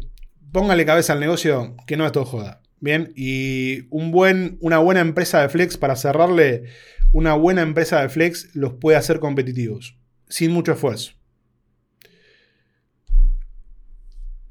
póngale 0.53 0.85
cabeza 0.85 1.11
al 1.11 1.19
negocio, 1.19 1.75
que 1.85 1.97
no 1.97 2.05
es 2.05 2.13
todo 2.13 2.23
joda. 2.23 2.61
Bien, 2.79 3.11
y 3.17 3.81
un 3.89 4.11
buen, 4.11 4.57
una 4.61 4.77
buena 4.77 5.01
empresa 5.01 5.41
de 5.41 5.49
Flex, 5.49 5.77
para 5.77 5.97
cerrarle, 5.97 6.63
una 7.11 7.33
buena 7.33 7.63
empresa 7.63 8.01
de 8.01 8.07
Flex 8.07 8.55
los 8.55 8.75
puede 8.75 8.97
hacer 8.97 9.19
competitivos 9.19 9.98
sin 10.29 10.51
mucho 10.51 10.71
esfuerzo. 10.73 11.13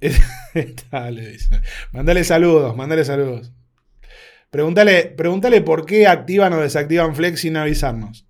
Dale. 0.91 1.37
Mándale 1.93 2.25
saludos, 2.25 2.77
mándale 2.77 3.05
saludos. 3.05 3.53
Pregúntale, 4.51 5.07
pregúntale 5.17 5.61
por 5.61 5.85
qué 5.87 6.07
activan 6.07 6.53
o 6.53 6.61
desactivan 6.61 7.15
Flex 7.15 7.41
sin 7.41 7.57
avisarnos. 7.57 8.27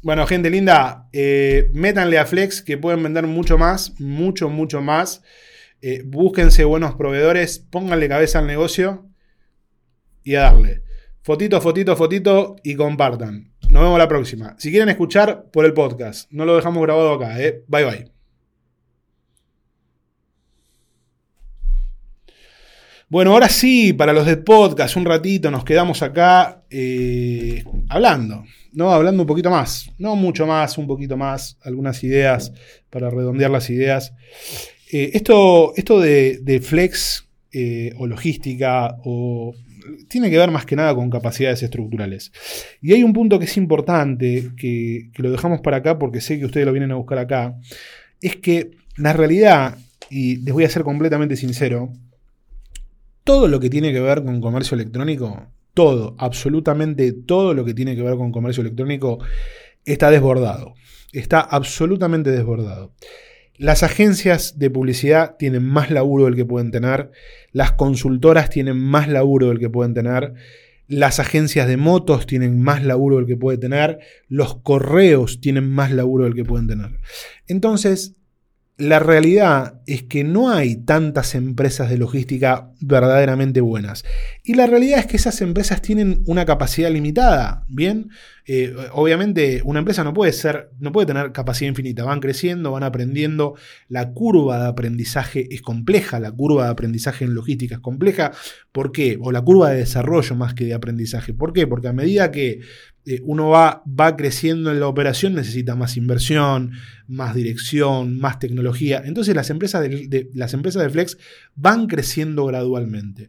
Bueno, 0.00 0.26
gente 0.26 0.48
linda, 0.48 1.08
eh, 1.12 1.70
métanle 1.74 2.18
a 2.18 2.24
Flex 2.24 2.62
que 2.62 2.78
pueden 2.78 3.02
vender 3.02 3.26
mucho 3.26 3.58
más, 3.58 4.00
mucho, 4.00 4.48
mucho 4.48 4.80
más. 4.80 5.22
Eh, 5.82 6.02
búsquense 6.04 6.64
buenos 6.64 6.94
proveedores, 6.94 7.58
pónganle 7.58 8.08
cabeza 8.08 8.38
al 8.38 8.46
negocio 8.46 9.06
y 10.24 10.36
a 10.36 10.42
darle. 10.42 10.82
Fotito, 11.28 11.60
fotito, 11.60 11.94
fotito 11.94 12.56
y 12.62 12.74
compartan. 12.74 13.52
Nos 13.68 13.82
vemos 13.82 13.98
la 13.98 14.08
próxima. 14.08 14.56
Si 14.58 14.70
quieren 14.70 14.88
escuchar 14.88 15.44
por 15.52 15.66
el 15.66 15.74
podcast, 15.74 16.26
no 16.32 16.46
lo 16.46 16.56
dejamos 16.56 16.82
grabado 16.82 17.12
acá, 17.12 17.38
¿eh? 17.38 17.64
Bye 17.68 17.84
bye. 17.84 18.10
Bueno, 23.10 23.32
ahora 23.32 23.50
sí, 23.50 23.92
para 23.92 24.14
los 24.14 24.24
de 24.24 24.38
podcast, 24.38 24.96
un 24.96 25.04
ratito 25.04 25.50
nos 25.50 25.64
quedamos 25.64 26.00
acá 26.00 26.62
eh, 26.70 27.62
hablando, 27.90 28.44
¿no? 28.72 28.90
Hablando 28.90 29.24
un 29.24 29.26
poquito 29.26 29.50
más, 29.50 29.90
no 29.98 30.16
mucho 30.16 30.46
más, 30.46 30.78
un 30.78 30.86
poquito 30.86 31.18
más, 31.18 31.58
algunas 31.62 32.02
ideas 32.04 32.54
para 32.88 33.10
redondear 33.10 33.50
las 33.50 33.68
ideas. 33.68 34.14
Eh, 34.90 35.10
esto 35.12 35.74
esto 35.76 36.00
de, 36.00 36.38
de, 36.40 36.58
Flex 36.62 37.28
o 37.98 38.06
logística 38.06 38.96
o 39.04 39.52
tiene 40.08 40.30
que 40.30 40.38
ver 40.38 40.50
más 40.50 40.66
que 40.66 40.76
nada 40.76 40.94
con 40.94 41.10
capacidades 41.10 41.62
estructurales. 41.62 42.32
Y 42.80 42.92
hay 42.92 43.02
un 43.02 43.12
punto 43.12 43.38
que 43.38 43.44
es 43.46 43.56
importante, 43.56 44.50
que, 44.56 45.10
lo 45.16 45.30
dejamos 45.30 45.60
para 45.60 45.78
acá 45.78 45.98
porque 45.98 46.20
sé 46.20 46.38
que 46.38 46.44
ustedes 46.44 46.66
lo 46.66 46.72
vienen 46.72 46.92
a 46.92 46.96
buscar 46.96 47.18
acá, 47.18 47.56
es 48.20 48.36
que 48.36 48.72
la 48.96 49.12
realidad, 49.12 49.76
y 50.10 50.36
les 50.36 50.54
voy 50.54 50.64
a 50.64 50.70
ser 50.70 50.82
completamente 50.82 51.36
sincero, 51.36 51.92
todo 53.24 53.48
lo 53.48 53.60
que 53.60 53.70
tiene 53.70 53.92
que 53.92 54.00
ver 54.00 54.24
con 54.24 54.40
comercio 54.40 54.74
electrónico, 54.74 55.46
todo, 55.74 56.16
absolutamente 56.18 57.12
todo 57.12 57.54
lo 57.54 57.64
que 57.64 57.74
tiene 57.74 57.94
que 57.94 58.02
ver 58.02 58.16
con 58.16 58.32
comercio 58.32 58.62
electrónico 58.62 59.18
está 59.84 60.10
desbordado. 60.10 60.74
Está 61.12 61.40
absolutamente 61.40 62.30
desbordado. 62.30 62.92
Las 63.58 63.82
agencias 63.82 64.58
de 64.58 64.70
publicidad 64.70 65.34
tienen 65.36 65.64
más 65.64 65.90
laburo 65.90 66.26
del 66.26 66.36
que 66.36 66.44
pueden 66.44 66.70
tener, 66.70 67.10
las 67.52 67.72
consultoras 67.72 68.50
tienen 68.50 68.78
más 68.78 69.08
laburo 69.08 69.48
del 69.48 69.58
que 69.58 69.68
pueden 69.68 69.94
tener, 69.94 70.34
las 70.86 71.18
agencias 71.18 71.66
de 71.66 71.76
motos 71.76 72.26
tienen 72.26 72.62
más 72.62 72.84
laburo 72.84 73.16
del 73.16 73.26
que 73.26 73.36
pueden 73.36 73.60
tener, 73.60 73.98
los 74.28 74.60
correos 74.62 75.40
tienen 75.40 75.68
más 75.68 75.90
laburo 75.90 76.24
del 76.24 76.34
que 76.34 76.44
pueden 76.44 76.68
tener. 76.68 77.00
Entonces, 77.48 78.14
la 78.78 79.00
realidad 79.00 79.80
es 79.86 80.04
que 80.04 80.22
no 80.22 80.50
hay 80.50 80.76
tantas 80.76 81.34
empresas 81.34 81.90
de 81.90 81.98
logística 81.98 82.70
verdaderamente 82.80 83.60
buenas. 83.60 84.04
Y 84.44 84.54
la 84.54 84.68
realidad 84.68 85.00
es 85.00 85.06
que 85.06 85.16
esas 85.16 85.40
empresas 85.40 85.82
tienen 85.82 86.22
una 86.26 86.46
capacidad 86.46 86.88
limitada. 86.88 87.64
Bien, 87.68 88.08
eh, 88.50 88.74
obviamente 88.92 89.60
una 89.62 89.80
empresa 89.80 90.02
no 90.02 90.14
puede 90.14 90.32
ser, 90.32 90.70
no 90.80 90.90
puede 90.90 91.08
tener 91.08 91.32
capacidad 91.32 91.68
infinita. 91.68 92.04
Van 92.04 92.18
creciendo, 92.18 92.72
van 92.72 92.82
aprendiendo. 92.82 93.56
La 93.88 94.14
curva 94.14 94.58
de 94.62 94.68
aprendizaje 94.68 95.46
es 95.54 95.60
compleja. 95.60 96.18
La 96.18 96.32
curva 96.32 96.64
de 96.64 96.70
aprendizaje 96.70 97.26
en 97.26 97.34
logística 97.34 97.74
es 97.74 97.80
compleja. 97.82 98.32
¿Por 98.72 98.90
qué? 98.90 99.18
O 99.20 99.32
la 99.32 99.42
curva 99.42 99.68
de 99.70 99.80
desarrollo 99.80 100.34
más 100.34 100.54
que 100.54 100.64
de 100.64 100.72
aprendizaje. 100.72 101.34
¿Por 101.34 101.52
qué? 101.52 101.66
Porque 101.66 101.88
a 101.88 101.92
medida 101.92 102.30
que 102.30 102.60
eh, 103.04 103.20
uno 103.24 103.50
va, 103.50 103.82
va 103.86 104.16
creciendo 104.16 104.70
en 104.70 104.80
la 104.80 104.86
operación, 104.86 105.34
necesita 105.34 105.76
más 105.76 105.98
inversión, 105.98 106.72
más 107.06 107.34
dirección, 107.34 108.18
más 108.18 108.38
tecnología. 108.38 109.02
Entonces 109.04 109.34
las 109.34 109.50
empresas 109.50 109.82
de, 109.82 110.30
las 110.32 110.54
empresas 110.54 110.82
de 110.82 110.88
Flex 110.88 111.18
van 111.54 111.86
creciendo 111.86 112.46
gradualmente. 112.46 113.28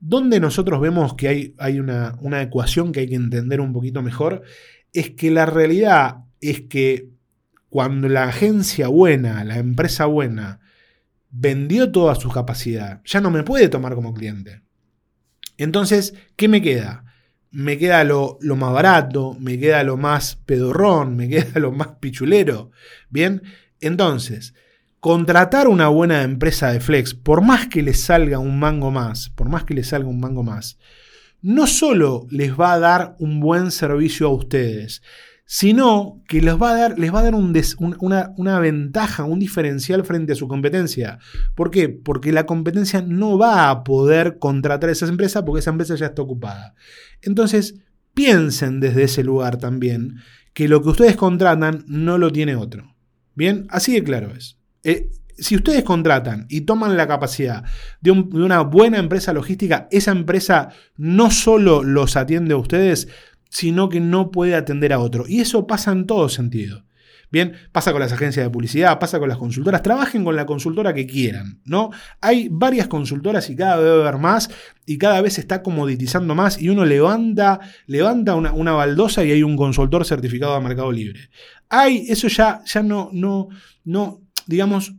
Donde 0.00 0.40
nosotros 0.40 0.80
vemos 0.80 1.14
que 1.14 1.28
hay, 1.28 1.54
hay 1.58 1.80
una, 1.80 2.16
una 2.20 2.42
ecuación 2.42 2.92
que 2.92 3.00
hay 3.00 3.08
que 3.08 3.14
entender 3.14 3.60
un 3.60 3.72
poquito 3.72 4.02
mejor, 4.02 4.42
es 4.92 5.10
que 5.10 5.30
la 5.30 5.46
realidad 5.46 6.24
es 6.40 6.62
que 6.62 7.08
cuando 7.68 8.08
la 8.08 8.24
agencia 8.24 8.88
buena, 8.88 9.44
la 9.44 9.58
empresa 9.58 10.06
buena, 10.06 10.60
vendió 11.30 11.90
toda 11.92 12.14
su 12.14 12.30
capacidad, 12.30 13.02
ya 13.04 13.20
no 13.20 13.30
me 13.30 13.42
puede 13.42 13.68
tomar 13.68 13.94
como 13.94 14.14
cliente. 14.14 14.62
Entonces, 15.58 16.14
¿qué 16.36 16.48
me 16.48 16.62
queda? 16.62 17.04
me 17.50 17.78
queda 17.78 18.04
lo, 18.04 18.38
más 18.40 18.72
barato, 18.72 19.36
me 19.40 19.58
queda 19.58 19.82
lo 19.82 19.96
más 19.96 20.36
pedorrón, 20.36 21.16
me 21.16 21.28
queda 21.28 21.46
lo 21.60 21.72
más 21.72 21.88
pichulero. 22.00 22.70
Bien, 23.10 23.42
entonces, 23.80 24.54
contratar 25.00 25.68
una 25.68 25.88
buena 25.88 26.22
empresa 26.22 26.72
de 26.72 26.80
flex, 26.80 27.14
por 27.14 27.42
más 27.42 27.68
que 27.68 27.82
les 27.82 28.00
salga 28.00 28.38
un 28.38 28.58
mango 28.58 28.90
más, 28.90 29.30
por 29.30 29.48
más 29.48 29.64
que 29.64 29.74
les 29.74 29.88
salga 29.88 30.08
un 30.08 30.20
mango 30.20 30.42
más, 30.42 30.78
no 31.40 31.66
solo 31.66 32.26
les 32.30 32.58
va 32.58 32.72
a 32.72 32.78
dar 32.78 33.16
un 33.18 33.40
buen 33.40 33.70
servicio 33.70 34.26
a 34.26 34.34
ustedes, 34.34 35.02
sino 35.44 36.20
que 36.28 36.42
les 36.42 36.60
va 36.60 36.72
a 36.72 36.74
dar, 36.74 36.98
les 36.98 37.14
va 37.14 37.20
a 37.20 37.22
dar 37.22 37.34
una, 37.34 38.34
una, 38.36 38.60
ventaja, 38.60 39.24
un 39.24 39.38
diferencial 39.38 40.04
frente 40.04 40.32
a 40.32 40.36
su 40.36 40.46
competencia. 40.46 41.20
¿Por 41.54 41.70
qué? 41.70 41.88
Porque 41.88 42.32
la 42.32 42.44
competencia 42.44 43.00
no 43.00 43.38
va 43.38 43.70
a 43.70 43.82
poder 43.82 44.38
contratar 44.38 44.90
a 44.90 44.92
esa 44.92 45.06
empresa 45.06 45.46
porque 45.46 45.60
esa 45.60 45.70
empresa 45.70 45.94
ya 45.94 46.06
está 46.06 46.20
ocupada. 46.20 46.74
Entonces, 47.22 47.76
piensen 48.12 48.80
desde 48.80 49.04
ese 49.04 49.24
lugar 49.24 49.56
también 49.56 50.16
que 50.52 50.68
lo 50.68 50.82
que 50.82 50.90
ustedes 50.90 51.16
contratan 51.16 51.84
no 51.86 52.18
lo 52.18 52.30
tiene 52.30 52.56
otro. 52.56 52.94
Bien, 53.34 53.66
así 53.70 53.94
de 53.94 54.04
claro 54.04 54.32
es. 54.36 54.57
Eh, 54.84 55.10
si 55.38 55.54
ustedes 55.56 55.84
contratan 55.84 56.46
y 56.48 56.62
toman 56.62 56.96
la 56.96 57.06
capacidad 57.06 57.64
de, 58.00 58.10
una 58.10 58.60
buena 58.62 58.98
empresa 58.98 59.32
logística, 59.32 59.88
esa 59.90 60.10
empresa 60.10 60.70
no 60.96 61.30
solo 61.30 61.82
los 61.84 62.16
atiende 62.16 62.54
a 62.54 62.58
ustedes, 62.58 63.08
sino 63.48 63.88
que 63.88 64.00
no 64.00 64.30
puede 64.30 64.54
atender 64.54 64.92
a 64.92 64.98
otro. 64.98 65.24
Y 65.28 65.40
eso 65.40 65.66
pasa 65.66 65.92
en 65.92 66.06
todo 66.06 66.28
sentido. 66.28 66.84
Bien, 67.30 67.52
pasa 67.72 67.92
con 67.92 68.00
las 68.00 68.12
agencias 68.12 68.46
de 68.46 68.50
publicidad, 68.50 68.98
pasa 68.98 69.18
con 69.18 69.28
las 69.28 69.36
consultoras, 69.36 69.82
trabajen 69.82 70.24
con 70.24 70.34
la 70.34 70.46
consultora 70.46 70.94
que 70.94 71.06
quieran, 71.06 71.60
¿no? 71.66 71.90
Hay 72.22 72.48
varias 72.50 72.88
consultoras 72.88 73.50
y 73.50 73.56
cada 73.56 73.76
vez 73.76 73.84
debe 73.84 74.00
haber 74.00 74.18
más 74.18 74.48
y 74.86 74.96
cada 74.96 75.20
vez 75.20 75.34
se 75.34 75.42
está 75.42 75.62
comoditizando 75.62 76.34
más 76.34 76.60
y 76.60 76.70
uno 76.70 76.86
levanta, 76.86 77.60
levanta 77.86 78.34
una, 78.34 78.54
una, 78.54 78.72
baldosa 78.72 79.24
y 79.24 79.32
hay 79.32 79.42
un 79.42 79.58
consultor 79.58 80.06
certificado 80.06 80.54
de 80.54 80.60
Mercado 80.62 80.90
Libre. 80.90 81.28
Hay, 81.68 82.06
eso 82.08 82.28
ya, 82.28 82.62
ya 82.64 82.82
no, 82.82 83.10
no, 83.12 83.48
no, 83.84 84.22
digamos, 84.48 84.94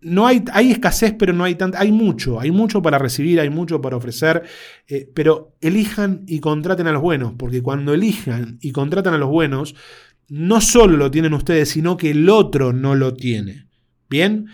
no 0.00 0.26
hay, 0.26 0.44
hay, 0.52 0.72
escasez, 0.72 1.14
pero 1.18 1.32
no 1.32 1.44
hay 1.44 1.54
tanta. 1.54 1.80
Hay 1.80 1.92
mucho, 1.92 2.40
hay 2.40 2.50
mucho 2.50 2.82
para 2.82 2.98
recibir, 2.98 3.38
hay 3.38 3.50
mucho 3.50 3.80
para 3.80 3.96
ofrecer. 3.96 4.42
Eh, 4.88 5.10
pero 5.14 5.56
elijan 5.60 6.24
y 6.26 6.40
contraten 6.40 6.86
a 6.86 6.92
los 6.92 7.02
buenos, 7.02 7.34
porque 7.38 7.62
cuando 7.62 7.94
elijan 7.94 8.58
y 8.60 8.72
contratan 8.72 9.14
a 9.14 9.18
los 9.18 9.30
buenos, 9.30 9.74
no 10.28 10.60
solo 10.60 10.96
lo 10.96 11.10
tienen 11.10 11.34
ustedes, 11.34 11.68
sino 11.68 11.96
que 11.96 12.10
el 12.10 12.28
otro 12.28 12.72
no 12.72 12.94
lo 12.94 13.14
tiene. 13.14 13.68
¿Bien? 14.08 14.46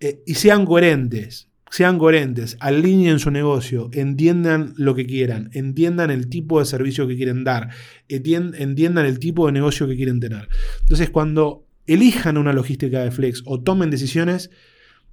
Eh, 0.00 0.22
y 0.26 0.34
sean 0.34 0.64
coherentes. 0.64 1.48
Sean 1.70 1.98
coherentes, 1.98 2.56
alineen 2.60 3.18
su 3.18 3.30
negocio, 3.30 3.90
entiendan 3.92 4.72
lo 4.78 4.94
que 4.94 5.04
quieran, 5.04 5.50
entiendan 5.52 6.10
el 6.10 6.30
tipo 6.30 6.60
de 6.60 6.64
servicio 6.64 7.06
que 7.06 7.14
quieren 7.14 7.44
dar, 7.44 7.68
entiendan 8.08 9.04
el 9.04 9.18
tipo 9.18 9.44
de 9.44 9.52
negocio 9.52 9.86
que 9.86 9.94
quieren 9.94 10.18
tener. 10.18 10.48
Entonces, 10.80 11.10
cuando 11.10 11.67
elijan 11.88 12.36
una 12.36 12.52
logística 12.52 13.02
de 13.02 13.10
flex 13.10 13.42
o 13.46 13.60
tomen 13.60 13.90
decisiones, 13.90 14.50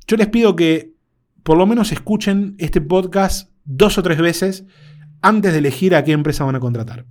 yo 0.07 0.17
les 0.17 0.27
pido 0.27 0.55
que 0.55 0.93
por 1.43 1.57
lo 1.57 1.65
menos 1.65 1.91
escuchen 1.91 2.55
este 2.57 2.81
podcast 2.81 3.51
dos 3.63 3.97
o 3.97 4.03
tres 4.03 4.19
veces 4.19 4.65
antes 5.21 5.53
de 5.53 5.59
elegir 5.59 5.95
a 5.95 6.03
qué 6.03 6.11
empresa 6.11 6.43
van 6.43 6.55
a 6.55 6.59
contratar. 6.59 7.05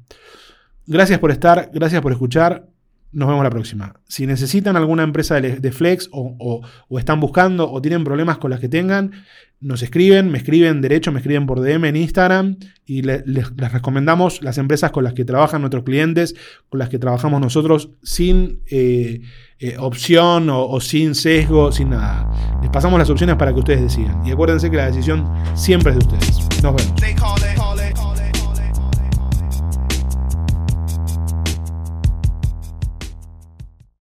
Gracias 0.87 1.19
por 1.19 1.31
estar, 1.31 1.71
gracias 1.73 2.03
por 2.03 2.13
escuchar. 2.13 2.69
Nos 3.15 3.29
vemos 3.29 3.45
la 3.45 3.51
próxima. 3.51 3.95
Si 4.09 4.27
necesitan 4.27 4.77
alguna 4.77 5.05
empresa 5.05 5.41
de, 5.41 5.73
Flex 5.73 6.09
o, 6.11 6.63
están 6.99 7.21
buscando 7.21 7.71
o 7.71 7.81
tienen 7.81 8.03
problemas 8.03 8.39
con 8.39 8.51
las 8.51 8.59
que 8.59 8.69
tengan, 8.69 9.13
nos 9.61 9.83
escriben, 9.83 10.31
me 10.31 10.39
escriben 10.39 10.81
derecho, 10.81 11.13
me 11.13 11.21
escriben 11.21 11.47
por 11.47 11.61
DM 11.61 11.85
en 11.85 11.97
Instagram 11.97 12.57
y 12.85 13.03
les, 13.03 13.23
recomendamos 13.57 14.43
las 14.43 14.59
empresas 14.59 14.91
con 14.91 15.05
las 15.05 15.15
que 15.15 15.25
trabajan 15.25 15.63
nuestros 15.63 15.85
clientes, 15.85 16.35
con 16.69 16.81
las 16.81 16.89
que 16.89 16.99
trabajamos 16.99 17.41
nosotros 17.41 17.91
sin 18.03 18.61
eh, 18.67 19.21
eh, 19.61 19.77
opción 19.79 20.49
o, 20.51 20.81
sin 20.81 21.15
sesgo, 21.15 21.71
sin 21.71 21.91
nada. 21.91 22.59
Les 22.63 22.71
pasamos 22.71 22.99
las 22.99 23.09
opciones 23.11 23.37
para 23.37 23.53
que 23.53 23.61
ustedes 23.61 23.81
decidan. 23.81 24.27
Y 24.27 24.33
acuérdense 24.33 24.71
que 24.71 24.77
la 24.77 24.87
decisión 24.87 25.33
siempre 25.55 25.93
es 25.93 25.99
de 25.99 26.05
ustedes. 26.05 26.63
Nos 26.63 26.75
vemos. 26.75 27.84